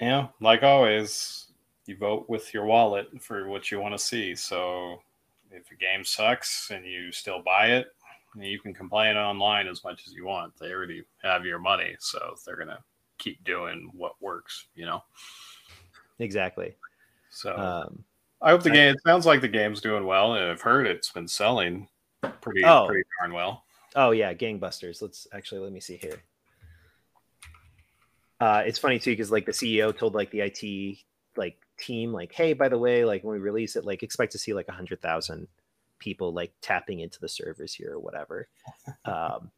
Yeah, 0.00 0.28
like 0.40 0.62
always, 0.62 1.48
you 1.86 1.96
vote 1.96 2.28
with 2.28 2.54
your 2.54 2.64
wallet 2.64 3.08
for 3.20 3.48
what 3.48 3.70
you 3.70 3.80
want 3.80 3.94
to 3.94 3.98
see. 3.98 4.34
So 4.34 5.02
if 5.50 5.70
a 5.70 5.74
game 5.74 6.04
sucks 6.04 6.70
and 6.70 6.84
you 6.84 7.12
still 7.12 7.42
buy 7.42 7.68
it, 7.68 7.88
you 8.36 8.60
can 8.60 8.72
complain 8.72 9.16
online 9.16 9.66
as 9.66 9.82
much 9.84 10.06
as 10.06 10.12
you 10.12 10.24
want. 10.24 10.56
They 10.58 10.72
already 10.72 11.02
have 11.22 11.44
your 11.44 11.58
money, 11.58 11.96
so 11.98 12.36
they're 12.46 12.56
gonna 12.56 12.82
keep 13.20 13.44
doing 13.44 13.90
what 13.94 14.20
works. 14.20 14.66
You 14.74 14.86
know. 14.86 15.04
Exactly. 16.18 16.74
So 17.30 17.56
um, 17.56 18.04
I 18.42 18.50
hope 18.50 18.62
the 18.62 18.70
game. 18.70 18.94
It 18.94 19.02
sounds 19.06 19.26
like 19.26 19.40
the 19.40 19.48
game's 19.48 19.80
doing 19.80 20.04
well, 20.04 20.34
and 20.34 20.50
I've 20.50 20.60
heard 20.60 20.86
it's 20.86 21.10
been 21.10 21.28
selling 21.28 21.88
pretty 22.40 22.64
oh. 22.64 22.86
pretty 22.86 23.04
darn 23.20 23.32
well. 23.32 23.64
Oh 23.94 24.10
yeah, 24.10 24.34
gangbusters. 24.34 25.00
Let's 25.02 25.26
actually 25.32 25.60
let 25.60 25.72
me 25.72 25.80
see 25.80 25.96
here. 25.96 26.22
Uh, 28.40 28.62
it's 28.64 28.78
funny 28.78 28.98
too 28.98 29.12
because 29.12 29.30
like 29.30 29.46
the 29.46 29.52
CEO 29.52 29.96
told 29.96 30.14
like 30.14 30.30
the 30.30 30.40
IT 30.40 30.98
like 31.36 31.58
team 31.78 32.12
like, 32.12 32.32
hey, 32.32 32.52
by 32.52 32.68
the 32.68 32.78
way, 32.78 33.04
like 33.04 33.22
when 33.22 33.34
we 33.34 33.40
release 33.40 33.76
it, 33.76 33.84
like 33.84 34.02
expect 34.02 34.32
to 34.32 34.38
see 34.38 34.54
like 34.54 34.68
a 34.68 34.72
hundred 34.72 35.00
thousand 35.00 35.46
people 35.98 36.32
like 36.32 36.52
tapping 36.62 37.00
into 37.00 37.20
the 37.20 37.28
servers 37.28 37.74
here 37.74 37.92
or 37.92 38.00
whatever. 38.00 38.48
um, 39.04 39.50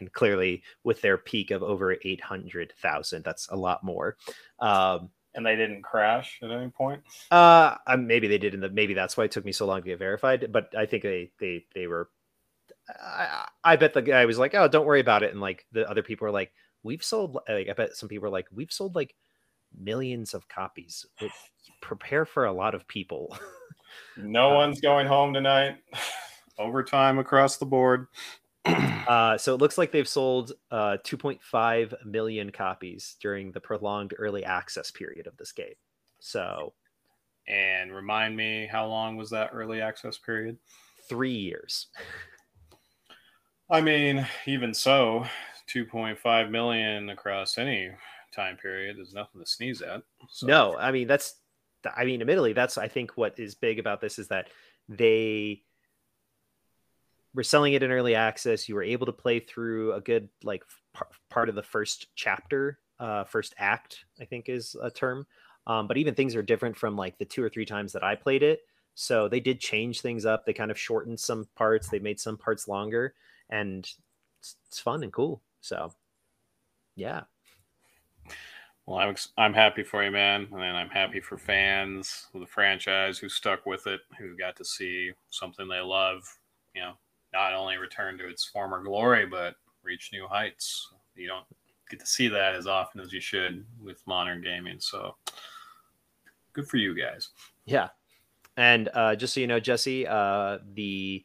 and 0.00 0.12
clearly, 0.12 0.62
with 0.84 1.00
their 1.00 1.18
peak 1.18 1.50
of 1.50 1.62
over 1.62 1.96
eight 2.02 2.20
hundred 2.20 2.72
thousand, 2.80 3.24
that's 3.24 3.48
a 3.48 3.56
lot 3.56 3.82
more. 3.82 4.16
Um, 4.58 5.10
and 5.34 5.46
they 5.46 5.56
didn't 5.56 5.82
crash 5.82 6.40
at 6.42 6.50
any 6.50 6.68
point. 6.68 7.02
Uh, 7.30 7.76
maybe 7.96 8.28
they 8.28 8.38
did 8.38 8.54
in 8.54 8.60
the 8.60 8.68
maybe 8.68 8.94
that's 8.94 9.16
why 9.16 9.24
it 9.24 9.30
took 9.30 9.44
me 9.44 9.52
so 9.52 9.66
long 9.66 9.80
to 9.82 9.88
get 9.88 9.98
verified. 9.98 10.48
But 10.50 10.74
I 10.76 10.86
think 10.86 11.02
they 11.02 11.30
they 11.38 11.64
they 11.74 11.86
were. 11.86 12.10
I, 12.88 13.46
I 13.62 13.76
bet 13.76 13.94
the 13.94 14.02
guy 14.02 14.24
was 14.24 14.38
like, 14.38 14.54
"Oh, 14.54 14.68
don't 14.68 14.86
worry 14.86 15.00
about 15.00 15.22
it," 15.22 15.32
and 15.32 15.40
like 15.40 15.66
the 15.72 15.88
other 15.88 16.02
people 16.02 16.24
were 16.24 16.32
like, 16.32 16.52
"We've 16.82 17.04
sold." 17.04 17.38
Like 17.48 17.68
I 17.68 17.72
bet 17.72 17.96
some 17.96 18.08
people 18.08 18.26
are 18.26 18.32
like, 18.32 18.46
"We've 18.52 18.72
sold 18.72 18.94
like 18.94 19.14
millions 19.78 20.34
of 20.34 20.48
copies. 20.48 21.06
Prepare 21.80 22.24
for 22.24 22.44
a 22.44 22.52
lot 22.52 22.74
of 22.74 22.88
people." 22.88 23.36
no 24.16 24.50
uh, 24.52 24.54
one's 24.54 24.80
going 24.80 25.06
home 25.06 25.34
tonight. 25.34 25.76
Overtime 26.58 27.20
across 27.20 27.58
the 27.58 27.66
board. 27.66 28.08
Uh, 28.64 29.38
so 29.38 29.54
it 29.54 29.60
looks 29.60 29.78
like 29.78 29.90
they've 29.90 30.06
sold 30.06 30.52
uh, 30.70 30.98
2.5 31.02 32.04
million 32.04 32.52
copies 32.52 33.16
during 33.22 33.50
the 33.52 33.60
prolonged 33.60 34.12
early 34.18 34.44
access 34.44 34.90
period 34.90 35.26
of 35.26 35.34
this 35.38 35.50
game. 35.50 35.74
So, 36.20 36.74
and 37.46 37.94
remind 37.94 38.36
me, 38.36 38.68
how 38.70 38.86
long 38.86 39.16
was 39.16 39.30
that 39.30 39.50
early 39.54 39.80
access 39.80 40.18
period? 40.18 40.58
Three 41.08 41.32
years. 41.32 41.86
I 43.70 43.80
mean, 43.80 44.26
even 44.46 44.74
so, 44.74 45.24
2.5 45.74 46.50
million 46.50 47.08
across 47.08 47.56
any 47.56 47.90
time 48.34 48.58
period 48.58 48.98
is 48.98 49.14
nothing 49.14 49.40
to 49.40 49.46
sneeze 49.46 49.80
at. 49.80 50.02
So. 50.28 50.46
No, 50.46 50.76
I 50.76 50.92
mean 50.92 51.06
that's, 51.08 51.36
I 51.96 52.04
mean, 52.04 52.20
admittedly, 52.20 52.52
that's 52.52 52.76
I 52.76 52.88
think 52.88 53.16
what 53.16 53.38
is 53.38 53.54
big 53.54 53.78
about 53.78 54.00
this 54.02 54.18
is 54.18 54.28
that 54.28 54.48
they 54.88 55.62
we're 57.34 57.42
selling 57.42 57.74
it 57.74 57.82
in 57.82 57.90
early 57.90 58.14
access. 58.14 58.68
You 58.68 58.74
were 58.74 58.82
able 58.82 59.06
to 59.06 59.12
play 59.12 59.40
through 59.40 59.92
a 59.92 60.00
good 60.00 60.28
like 60.42 60.62
par- 60.92 61.08
part 61.30 61.48
of 61.48 61.54
the 61.54 61.62
first 61.62 62.08
chapter, 62.14 62.78
uh, 62.98 63.24
first 63.24 63.54
act, 63.58 64.04
I 64.20 64.24
think 64.24 64.48
is 64.48 64.76
a 64.82 64.90
term. 64.90 65.26
Um, 65.66 65.86
but 65.86 65.98
even 65.98 66.14
things 66.14 66.34
are 66.34 66.42
different 66.42 66.76
from 66.76 66.96
like 66.96 67.18
the 67.18 67.24
two 67.24 67.42
or 67.42 67.50
three 67.50 67.66
times 67.66 67.92
that 67.92 68.02
I 68.02 68.14
played 68.14 68.42
it. 68.42 68.60
So 68.94 69.28
they 69.28 69.38
did 69.38 69.60
change 69.60 70.00
things 70.00 70.26
up. 70.26 70.44
They 70.44 70.52
kind 70.52 70.70
of 70.70 70.78
shortened 70.78 71.20
some 71.20 71.46
parts. 71.54 71.88
They 71.88 72.00
made 72.00 72.18
some 72.18 72.36
parts 72.36 72.66
longer, 72.66 73.14
and 73.48 73.88
it's, 74.40 74.56
it's 74.66 74.80
fun 74.80 75.04
and 75.04 75.12
cool. 75.12 75.40
So, 75.60 75.92
yeah. 76.96 77.22
Well, 78.86 78.98
I'm 78.98 79.14
I'm 79.36 79.52
happy 79.52 79.84
for 79.84 80.02
you, 80.02 80.10
man, 80.10 80.48
and 80.50 80.62
I'm 80.62 80.88
happy 80.88 81.20
for 81.20 81.36
fans 81.36 82.26
of 82.34 82.40
the 82.40 82.46
franchise 82.46 83.18
who 83.18 83.28
stuck 83.28 83.66
with 83.66 83.86
it, 83.86 84.00
who 84.18 84.36
got 84.36 84.56
to 84.56 84.64
see 84.64 85.12
something 85.28 85.68
they 85.68 85.80
love, 85.80 86.24
you 86.74 86.80
know, 86.80 86.94
not 87.32 87.54
only 87.54 87.76
return 87.76 88.18
to 88.18 88.28
its 88.28 88.44
former 88.44 88.82
glory, 88.82 89.26
but 89.26 89.54
reach 89.82 90.10
new 90.12 90.26
heights. 90.26 90.88
You 91.14 91.28
don't 91.28 91.46
get 91.90 92.00
to 92.00 92.06
see 92.06 92.28
that 92.28 92.54
as 92.54 92.66
often 92.66 93.00
as 93.00 93.12
you 93.12 93.20
should 93.20 93.64
with 93.82 94.02
modern 94.06 94.42
gaming. 94.42 94.78
So 94.80 95.16
good 96.52 96.68
for 96.68 96.76
you 96.76 96.94
guys. 96.94 97.30
Yeah. 97.64 97.88
And 98.56 98.88
uh, 98.92 99.14
just 99.14 99.34
so 99.34 99.40
you 99.40 99.46
know, 99.46 99.60
Jesse, 99.60 100.06
uh, 100.06 100.58
the 100.74 101.24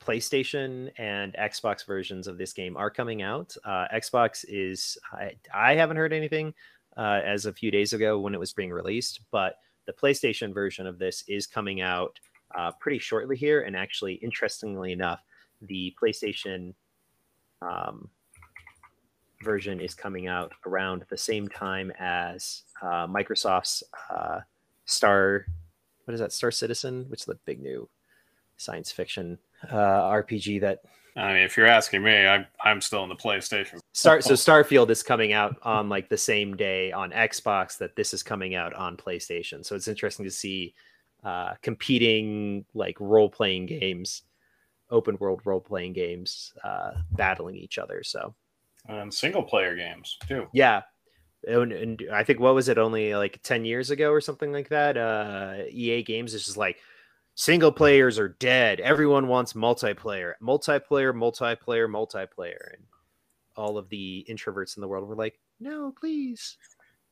PlayStation 0.00 0.90
and 0.98 1.34
Xbox 1.34 1.86
versions 1.86 2.26
of 2.26 2.38
this 2.38 2.52
game 2.52 2.76
are 2.76 2.90
coming 2.90 3.22
out. 3.22 3.56
Uh, 3.64 3.86
Xbox 3.92 4.44
is, 4.48 4.98
I, 5.12 5.32
I, 5.54 5.74
haven't 5.74 5.98
heard 5.98 6.12
anything 6.12 6.54
uh, 6.96 7.20
as 7.24 7.46
a 7.46 7.52
few 7.52 7.70
days 7.70 7.92
ago 7.92 8.18
when 8.18 8.34
it 8.34 8.40
was 8.40 8.52
being 8.52 8.70
released, 8.70 9.20
but 9.30 9.56
the 9.86 9.92
PlayStation 9.92 10.52
version 10.52 10.86
of 10.86 10.98
this 10.98 11.22
is 11.28 11.46
coming 11.46 11.80
out 11.80 12.18
uh, 12.56 12.72
pretty 12.80 12.98
shortly 12.98 13.36
here. 13.36 13.62
And 13.62 13.76
actually, 13.76 14.14
interestingly 14.14 14.92
enough, 14.92 15.20
the 15.62 15.94
PlayStation 16.02 16.74
um, 17.62 18.08
version 19.42 19.80
is 19.80 19.94
coming 19.94 20.26
out 20.26 20.52
around 20.66 21.04
the 21.08 21.16
same 21.16 21.48
time 21.48 21.92
as 21.98 22.62
uh, 22.82 23.06
Microsoft's 23.06 23.82
uh, 24.10 24.40
Star. 24.84 25.46
What 26.04 26.14
is 26.14 26.20
that? 26.20 26.32
Star 26.32 26.50
Citizen, 26.50 27.06
which 27.08 27.20
is 27.20 27.26
the 27.26 27.38
big 27.44 27.60
new 27.60 27.88
science 28.56 28.92
fiction 28.92 29.38
uh, 29.70 29.74
RPG 29.74 30.60
that. 30.60 30.80
I 31.16 31.34
mean, 31.34 31.42
if 31.42 31.56
you're 31.56 31.66
asking 31.66 32.02
me, 32.02 32.26
I'm 32.26 32.46
I'm 32.64 32.80
still 32.80 33.02
in 33.02 33.08
the 33.08 33.16
PlayStation. 33.16 33.80
Star 33.92 34.20
so 34.20 34.32
Starfield 34.34 34.90
is 34.90 35.02
coming 35.02 35.32
out 35.32 35.56
on 35.62 35.88
like 35.88 36.08
the 36.08 36.16
same 36.16 36.56
day 36.56 36.92
on 36.92 37.10
Xbox 37.10 37.78
that 37.78 37.96
this 37.96 38.14
is 38.14 38.22
coming 38.22 38.54
out 38.54 38.74
on 38.74 38.96
PlayStation. 38.96 39.64
So 39.64 39.74
it's 39.74 39.88
interesting 39.88 40.24
to 40.24 40.30
see 40.30 40.74
uh, 41.24 41.54
competing 41.62 42.64
like 42.74 42.96
role 43.00 43.28
playing 43.28 43.66
games, 43.66 44.22
open 44.90 45.16
world 45.20 45.40
role 45.44 45.60
playing 45.60 45.92
games, 45.92 46.52
uh, 46.64 46.92
battling 47.12 47.56
each 47.56 47.78
other. 47.78 48.02
So, 48.02 48.34
and 48.86 49.12
single 49.12 49.42
player 49.42 49.76
games 49.76 50.16
too. 50.26 50.46
Yeah. 50.52 50.82
And, 51.46 51.72
and, 51.72 52.02
I 52.12 52.22
think 52.22 52.38
what 52.38 52.54
was 52.54 52.68
it 52.68 52.76
only 52.76 53.14
like 53.14 53.40
10 53.42 53.64
years 53.64 53.90
ago 53.90 54.10
or 54.10 54.20
something 54.20 54.52
like 54.52 54.68
that? 54.68 54.98
Uh, 54.98 55.64
EA 55.70 56.02
games 56.02 56.34
is 56.34 56.44
just 56.44 56.58
like 56.58 56.78
single 57.34 57.72
players 57.72 58.18
are 58.18 58.28
dead. 58.28 58.80
Everyone 58.80 59.26
wants 59.26 59.54
multiplayer, 59.54 60.34
multiplayer, 60.42 61.14
multiplayer, 61.14 61.88
multiplayer. 61.88 62.74
And 62.74 62.82
all 63.56 63.78
of 63.78 63.88
the 63.88 64.26
introverts 64.28 64.76
in 64.76 64.82
the 64.82 64.88
world 64.88 65.08
were 65.08 65.16
like, 65.16 65.38
no, 65.60 65.94
please, 65.98 66.58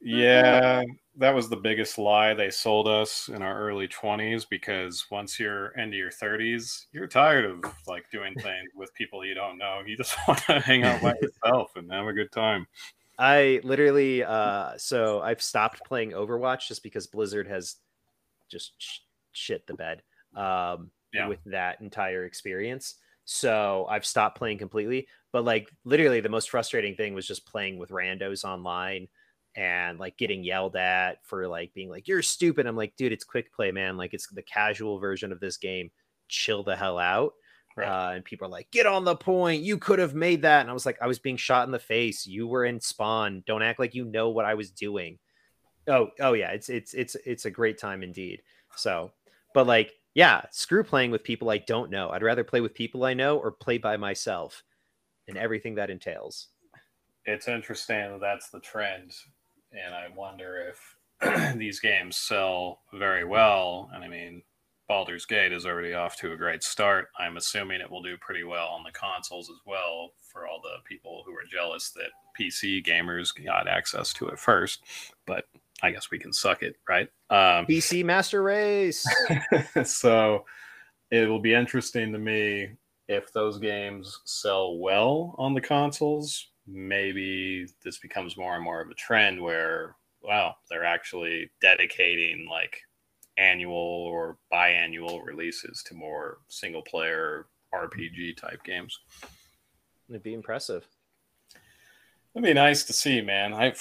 yeah, 0.00 0.82
that 1.18 1.34
was 1.34 1.48
the 1.48 1.56
biggest 1.56 1.98
lie 1.98 2.32
they 2.32 2.48
sold 2.48 2.86
us 2.86 3.28
in 3.28 3.42
our 3.42 3.58
early 3.60 3.88
20s 3.88 4.46
because 4.48 5.04
once 5.10 5.38
you're 5.38 5.68
into 5.70 5.96
your 5.96 6.10
30s, 6.10 6.86
you're 6.92 7.08
tired 7.08 7.44
of 7.44 7.64
like 7.86 8.08
doing 8.10 8.34
things 8.40 8.70
with 8.74 8.94
people 8.94 9.24
you 9.24 9.34
don't 9.34 9.58
know. 9.58 9.82
You 9.84 9.96
just 9.96 10.16
want 10.28 10.40
to 10.46 10.60
hang 10.60 10.84
out 10.84 11.02
by 11.02 11.14
yourself 11.22 11.72
and 11.76 11.90
have 11.92 12.06
a 12.06 12.12
good 12.12 12.30
time. 12.32 12.66
I 13.18 13.60
literally 13.64 14.22
uh 14.22 14.74
so 14.76 15.20
I've 15.20 15.42
stopped 15.42 15.84
playing 15.84 16.12
Overwatch 16.12 16.68
just 16.68 16.84
because 16.84 17.08
Blizzard 17.08 17.48
has 17.48 17.76
just 18.48 18.74
sh- 18.78 19.00
shit 19.32 19.66
the 19.66 19.74
bed 19.74 20.02
um 20.36 20.92
yeah. 21.12 21.26
with 21.26 21.42
that 21.46 21.80
entire 21.80 22.26
experience. 22.26 22.94
So 23.24 23.86
I've 23.90 24.06
stopped 24.06 24.38
playing 24.38 24.58
completely, 24.58 25.08
but 25.32 25.44
like 25.44 25.68
literally 25.84 26.20
the 26.20 26.28
most 26.28 26.48
frustrating 26.48 26.94
thing 26.94 27.12
was 27.12 27.26
just 27.26 27.44
playing 27.44 27.76
with 27.76 27.90
randos 27.90 28.44
online 28.44 29.08
and 29.58 29.98
like 29.98 30.16
getting 30.16 30.44
yelled 30.44 30.76
at 30.76 31.18
for 31.24 31.48
like 31.48 31.74
being 31.74 31.90
like 31.90 32.06
you're 32.06 32.22
stupid. 32.22 32.64
I'm 32.64 32.76
like, 32.76 32.94
dude, 32.96 33.10
it's 33.10 33.24
quick 33.24 33.52
play, 33.52 33.72
man. 33.72 33.96
Like 33.96 34.14
it's 34.14 34.28
the 34.28 34.42
casual 34.42 35.00
version 35.00 35.32
of 35.32 35.40
this 35.40 35.56
game. 35.56 35.90
Chill 36.28 36.62
the 36.62 36.76
hell 36.76 36.96
out. 36.96 37.34
Right. 37.76 37.88
Uh, 37.88 38.12
and 38.12 38.24
people 38.24 38.46
are 38.46 38.50
like, 38.50 38.70
get 38.70 38.86
on 38.86 39.04
the 39.04 39.16
point. 39.16 39.64
You 39.64 39.76
could 39.76 39.98
have 39.98 40.14
made 40.14 40.42
that. 40.42 40.60
And 40.60 40.70
I 40.70 40.72
was 40.72 40.86
like, 40.86 40.98
I 41.02 41.08
was 41.08 41.18
being 41.18 41.36
shot 41.36 41.66
in 41.66 41.72
the 41.72 41.78
face. 41.80 42.24
You 42.24 42.46
were 42.46 42.64
in 42.64 42.80
spawn. 42.80 43.42
Don't 43.46 43.62
act 43.62 43.80
like 43.80 43.96
you 43.96 44.04
know 44.04 44.28
what 44.28 44.44
I 44.44 44.54
was 44.54 44.70
doing. 44.70 45.18
Oh, 45.88 46.10
oh 46.20 46.34
yeah, 46.34 46.50
it's 46.50 46.68
it's 46.68 46.94
it's 46.94 47.16
it's 47.26 47.44
a 47.44 47.50
great 47.50 47.78
time 47.78 48.04
indeed. 48.04 48.42
So, 48.76 49.10
but 49.54 49.66
like, 49.66 49.92
yeah, 50.14 50.42
screw 50.52 50.84
playing 50.84 51.10
with 51.10 51.24
people 51.24 51.50
I 51.50 51.58
don't 51.58 51.90
know. 51.90 52.10
I'd 52.10 52.22
rather 52.22 52.44
play 52.44 52.60
with 52.60 52.74
people 52.74 53.04
I 53.04 53.14
know 53.14 53.38
or 53.38 53.50
play 53.50 53.78
by 53.78 53.96
myself 53.96 54.62
and 55.26 55.36
everything 55.36 55.76
that 55.76 55.90
entails. 55.90 56.46
It's 57.24 57.48
interesting 57.48 58.12
that 58.12 58.20
that's 58.20 58.50
the 58.50 58.60
trend. 58.60 59.12
And 59.72 59.94
I 59.94 60.08
wonder 60.14 60.70
if 60.70 61.56
these 61.58 61.80
games 61.80 62.16
sell 62.16 62.80
very 62.92 63.24
well. 63.24 63.90
And 63.92 64.04
I 64.04 64.08
mean, 64.08 64.42
Baldur's 64.88 65.26
Gate 65.26 65.52
is 65.52 65.66
already 65.66 65.92
off 65.92 66.16
to 66.16 66.32
a 66.32 66.36
great 66.36 66.62
start. 66.62 67.08
I'm 67.18 67.36
assuming 67.36 67.80
it 67.80 67.90
will 67.90 68.02
do 68.02 68.16
pretty 68.18 68.44
well 68.44 68.68
on 68.68 68.84
the 68.84 68.92
consoles 68.92 69.50
as 69.50 69.58
well 69.66 70.12
for 70.20 70.46
all 70.46 70.60
the 70.62 70.82
people 70.88 71.22
who 71.26 71.32
are 71.32 71.44
jealous 71.50 71.90
that 71.90 72.10
PC 72.38 72.84
gamers 72.84 73.30
got 73.44 73.68
access 73.68 74.12
to 74.14 74.28
it 74.28 74.38
first. 74.38 74.82
But 75.26 75.44
I 75.82 75.90
guess 75.90 76.10
we 76.10 76.18
can 76.18 76.32
suck 76.32 76.62
it, 76.62 76.76
right? 76.88 77.08
Um, 77.28 77.66
PC 77.66 78.04
Master 78.04 78.42
Race. 78.42 79.06
so 79.84 80.46
it 81.10 81.28
will 81.28 81.40
be 81.40 81.54
interesting 81.54 82.12
to 82.12 82.18
me 82.18 82.70
if 83.08 83.32
those 83.32 83.58
games 83.58 84.20
sell 84.24 84.78
well 84.78 85.34
on 85.38 85.54
the 85.54 85.60
consoles. 85.60 86.48
Maybe 86.70 87.66
this 87.82 87.98
becomes 87.98 88.36
more 88.36 88.54
and 88.54 88.64
more 88.64 88.80
of 88.80 88.90
a 88.90 88.94
trend 88.94 89.40
where, 89.40 89.96
wow, 90.22 90.56
they're 90.68 90.84
actually 90.84 91.50
dedicating 91.62 92.46
like 92.50 92.82
annual 93.38 93.74
or 93.74 94.38
biannual 94.52 95.24
releases 95.24 95.82
to 95.84 95.94
more 95.94 96.38
single 96.48 96.82
player 96.82 97.46
RPG 97.74 98.36
type 98.36 98.62
games. 98.64 98.98
It'd 100.08 100.22
be 100.22 100.34
impressive. 100.34 100.86
It'd 102.34 102.44
be 102.44 102.54
nice 102.54 102.84
to 102.84 102.92
see, 102.92 103.20
man. 103.20 103.54
I 103.54 103.74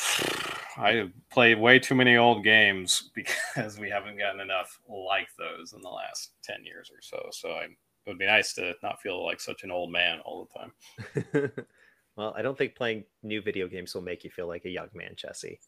I 0.78 1.10
played 1.32 1.60
way 1.60 1.80
too 1.80 1.96
many 1.96 2.18
old 2.18 2.44
games 2.44 3.10
because 3.16 3.80
we 3.80 3.90
haven't 3.90 4.18
gotten 4.18 4.42
enough 4.42 4.80
like 4.88 5.28
those 5.38 5.74
in 5.74 5.82
the 5.82 5.90
last 5.90 6.32
ten 6.44 6.64
years 6.64 6.92
or 6.92 7.02
so. 7.02 7.30
So 7.32 7.50
I, 7.50 7.64
it 7.64 8.12
would 8.12 8.20
be 8.20 8.26
nice 8.26 8.54
to 8.54 8.74
not 8.84 9.02
feel 9.02 9.26
like 9.26 9.40
such 9.40 9.64
an 9.64 9.72
old 9.72 9.92
man 9.92 10.20
all 10.24 10.48
the 10.48 10.60
time. 10.60 11.52
well, 12.18 12.34
I 12.36 12.42
don't 12.42 12.58
think 12.58 12.76
playing 12.76 13.04
new 13.22 13.42
video 13.42 13.68
games 13.68 13.94
will 13.94 14.02
make 14.02 14.24
you 14.24 14.32
feel 14.32 14.48
like 14.48 14.66
a 14.66 14.70
young 14.70 14.90
man, 14.94 15.14
Jesse. 15.16 15.60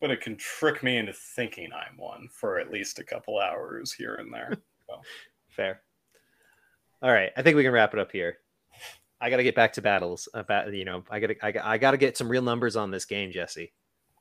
But 0.00 0.10
it 0.10 0.20
can 0.20 0.36
trick 0.36 0.82
me 0.82 0.98
into 0.98 1.12
thinking 1.12 1.70
I'm 1.72 1.96
one 1.96 2.28
for 2.30 2.58
at 2.58 2.72
least 2.72 2.98
a 2.98 3.04
couple 3.04 3.38
hours 3.38 3.92
here 3.92 4.16
and 4.16 4.34
there. 4.34 4.58
So. 4.88 5.00
Fair. 5.48 5.80
All 7.00 7.12
right, 7.12 7.30
I 7.36 7.42
think 7.42 7.56
we 7.56 7.62
can 7.62 7.72
wrap 7.72 7.94
it 7.94 8.00
up 8.00 8.10
here. 8.10 8.38
I 9.20 9.30
got 9.30 9.36
to 9.36 9.42
get 9.42 9.54
back 9.54 9.72
to 9.74 9.82
battles. 9.82 10.28
Uh, 10.34 10.40
About 10.40 10.74
you 10.74 10.84
know, 10.84 11.04
I 11.08 11.20
got 11.20 11.28
to 11.28 11.46
I, 11.46 11.74
I 11.74 11.78
got 11.78 11.92
to 11.92 11.96
get 11.96 12.16
some 12.16 12.28
real 12.28 12.42
numbers 12.42 12.76
on 12.76 12.90
this 12.90 13.04
game, 13.04 13.30
Jesse. 13.30 13.72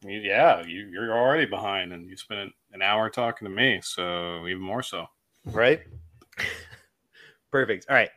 Yeah, 0.04 0.64
you, 0.66 0.88
you're 0.92 1.18
already 1.18 1.46
behind, 1.46 1.92
and 1.92 2.08
you 2.08 2.16
spent 2.16 2.52
an 2.74 2.82
hour 2.82 3.10
talking 3.10 3.48
to 3.48 3.54
me, 3.54 3.80
so 3.82 4.46
even 4.48 4.62
more 4.62 4.84
so. 4.84 5.08
Right. 5.46 5.82
Perfect. 7.52 7.88
All 7.90 7.96
right. 7.96 8.10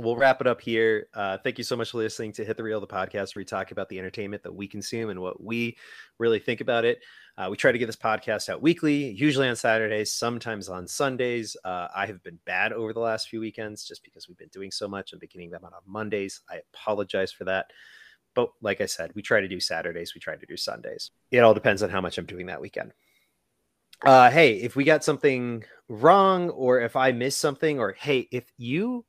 We'll 0.00 0.16
wrap 0.16 0.40
it 0.40 0.46
up 0.46 0.62
here. 0.62 1.08
Uh, 1.12 1.36
thank 1.44 1.58
you 1.58 1.64
so 1.64 1.76
much 1.76 1.90
for 1.90 1.98
listening 1.98 2.32
to 2.32 2.44
Hit 2.44 2.56
the 2.56 2.62
Reel, 2.62 2.80
the 2.80 2.86
podcast 2.86 3.36
where 3.36 3.40
we 3.40 3.44
talk 3.44 3.70
about 3.70 3.90
the 3.90 3.98
entertainment 3.98 4.42
that 4.44 4.54
we 4.54 4.66
consume 4.66 5.10
and 5.10 5.20
what 5.20 5.42
we 5.42 5.76
really 6.18 6.38
think 6.38 6.62
about 6.62 6.86
it. 6.86 7.02
Uh, 7.36 7.48
we 7.50 7.56
try 7.58 7.70
to 7.70 7.76
get 7.76 7.84
this 7.84 7.96
podcast 7.96 8.48
out 8.48 8.62
weekly, 8.62 9.10
usually 9.10 9.46
on 9.46 9.56
Saturdays, 9.56 10.10
sometimes 10.10 10.70
on 10.70 10.88
Sundays. 10.88 11.54
Uh, 11.66 11.88
I 11.94 12.06
have 12.06 12.22
been 12.22 12.38
bad 12.46 12.72
over 12.72 12.94
the 12.94 13.00
last 13.00 13.28
few 13.28 13.40
weekends 13.40 13.84
just 13.84 14.02
because 14.02 14.26
we've 14.26 14.38
been 14.38 14.48
doing 14.48 14.70
so 14.70 14.88
much 14.88 15.12
and 15.12 15.20
beginning 15.20 15.50
them 15.50 15.66
on 15.66 15.72
Mondays. 15.86 16.40
I 16.48 16.60
apologize 16.72 17.30
for 17.30 17.44
that. 17.44 17.66
But 18.34 18.50
like 18.62 18.80
I 18.80 18.86
said, 18.86 19.12
we 19.14 19.20
try 19.20 19.42
to 19.42 19.48
do 19.48 19.60
Saturdays, 19.60 20.14
we 20.14 20.20
try 20.20 20.34
to 20.34 20.46
do 20.46 20.56
Sundays. 20.56 21.10
It 21.30 21.40
all 21.40 21.52
depends 21.52 21.82
on 21.82 21.90
how 21.90 22.00
much 22.00 22.16
I'm 22.16 22.24
doing 22.24 22.46
that 22.46 22.62
weekend. 22.62 22.94
Uh, 24.02 24.30
hey, 24.30 24.54
if 24.54 24.76
we 24.76 24.84
got 24.84 25.04
something 25.04 25.62
wrong 25.88 26.48
or 26.48 26.80
if 26.80 26.96
I 26.96 27.12
missed 27.12 27.38
something, 27.38 27.78
or 27.78 27.92
hey, 27.92 28.28
if 28.30 28.50
you 28.56 29.04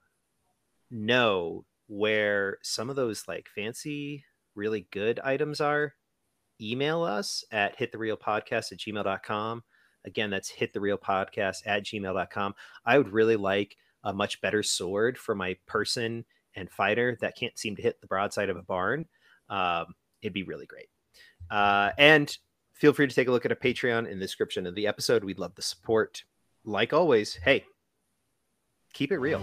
know 0.92 1.66
where 1.88 2.58
some 2.62 2.90
of 2.90 2.96
those 2.96 3.28
like 3.28 3.48
fancy, 3.54 4.26
really 4.56 4.88
good 4.92 5.20
items 5.24 5.62
are, 5.62 5.94
email 6.62 7.04
us 7.04 7.44
at 7.52 7.78
hitthereelpodcast 7.78 8.72
at 8.72 8.78
gmail.com. 8.78 9.64
Again, 10.06 10.30
that's 10.30 10.52
hitthereelpodcast 10.52 11.62
at 11.66 11.84
gmail.com. 11.84 12.56
I 12.86 12.98
would 12.98 13.10
really 13.10 13.36
like 13.36 13.78
a 14.04 14.14
much 14.14 14.42
better 14.42 14.64
sword 14.64 15.18
for 15.18 15.36
my 15.36 15.58
person 15.68 16.26
and 16.56 16.70
fighter 16.70 17.18
that 17.22 17.36
can't 17.36 17.58
seem 17.58 17.76
to 17.76 17.82
hit 17.82 18.02
the 18.02 18.08
broadside 18.08 18.50
of 18.50 18.58
a 18.58 18.64
barn. 18.64 19.06
Um, 19.50 19.88
it'd 20.22 20.34
be 20.34 20.44
really 20.44 20.66
great. 20.66 20.90
Uh, 21.50 21.92
and 21.98 22.36
feel 22.74 22.94
free 22.94 23.08
to 23.08 23.16
take 23.16 23.28
a 23.28 23.32
look 23.32 23.46
at 23.46 23.52
a 23.52 23.56
Patreon 23.56 24.10
in 24.10 24.20
the 24.20 24.26
description 24.26 24.66
of 24.66 24.76
the 24.76 24.88
episode. 24.88 25.24
We'd 25.24 25.40
love 25.40 25.56
the 25.56 25.62
support. 25.62 26.24
Like 26.64 26.94
always, 26.94 27.36
hey, 27.36 27.66
keep 28.94 29.12
it 29.12 29.18
real. 29.18 29.42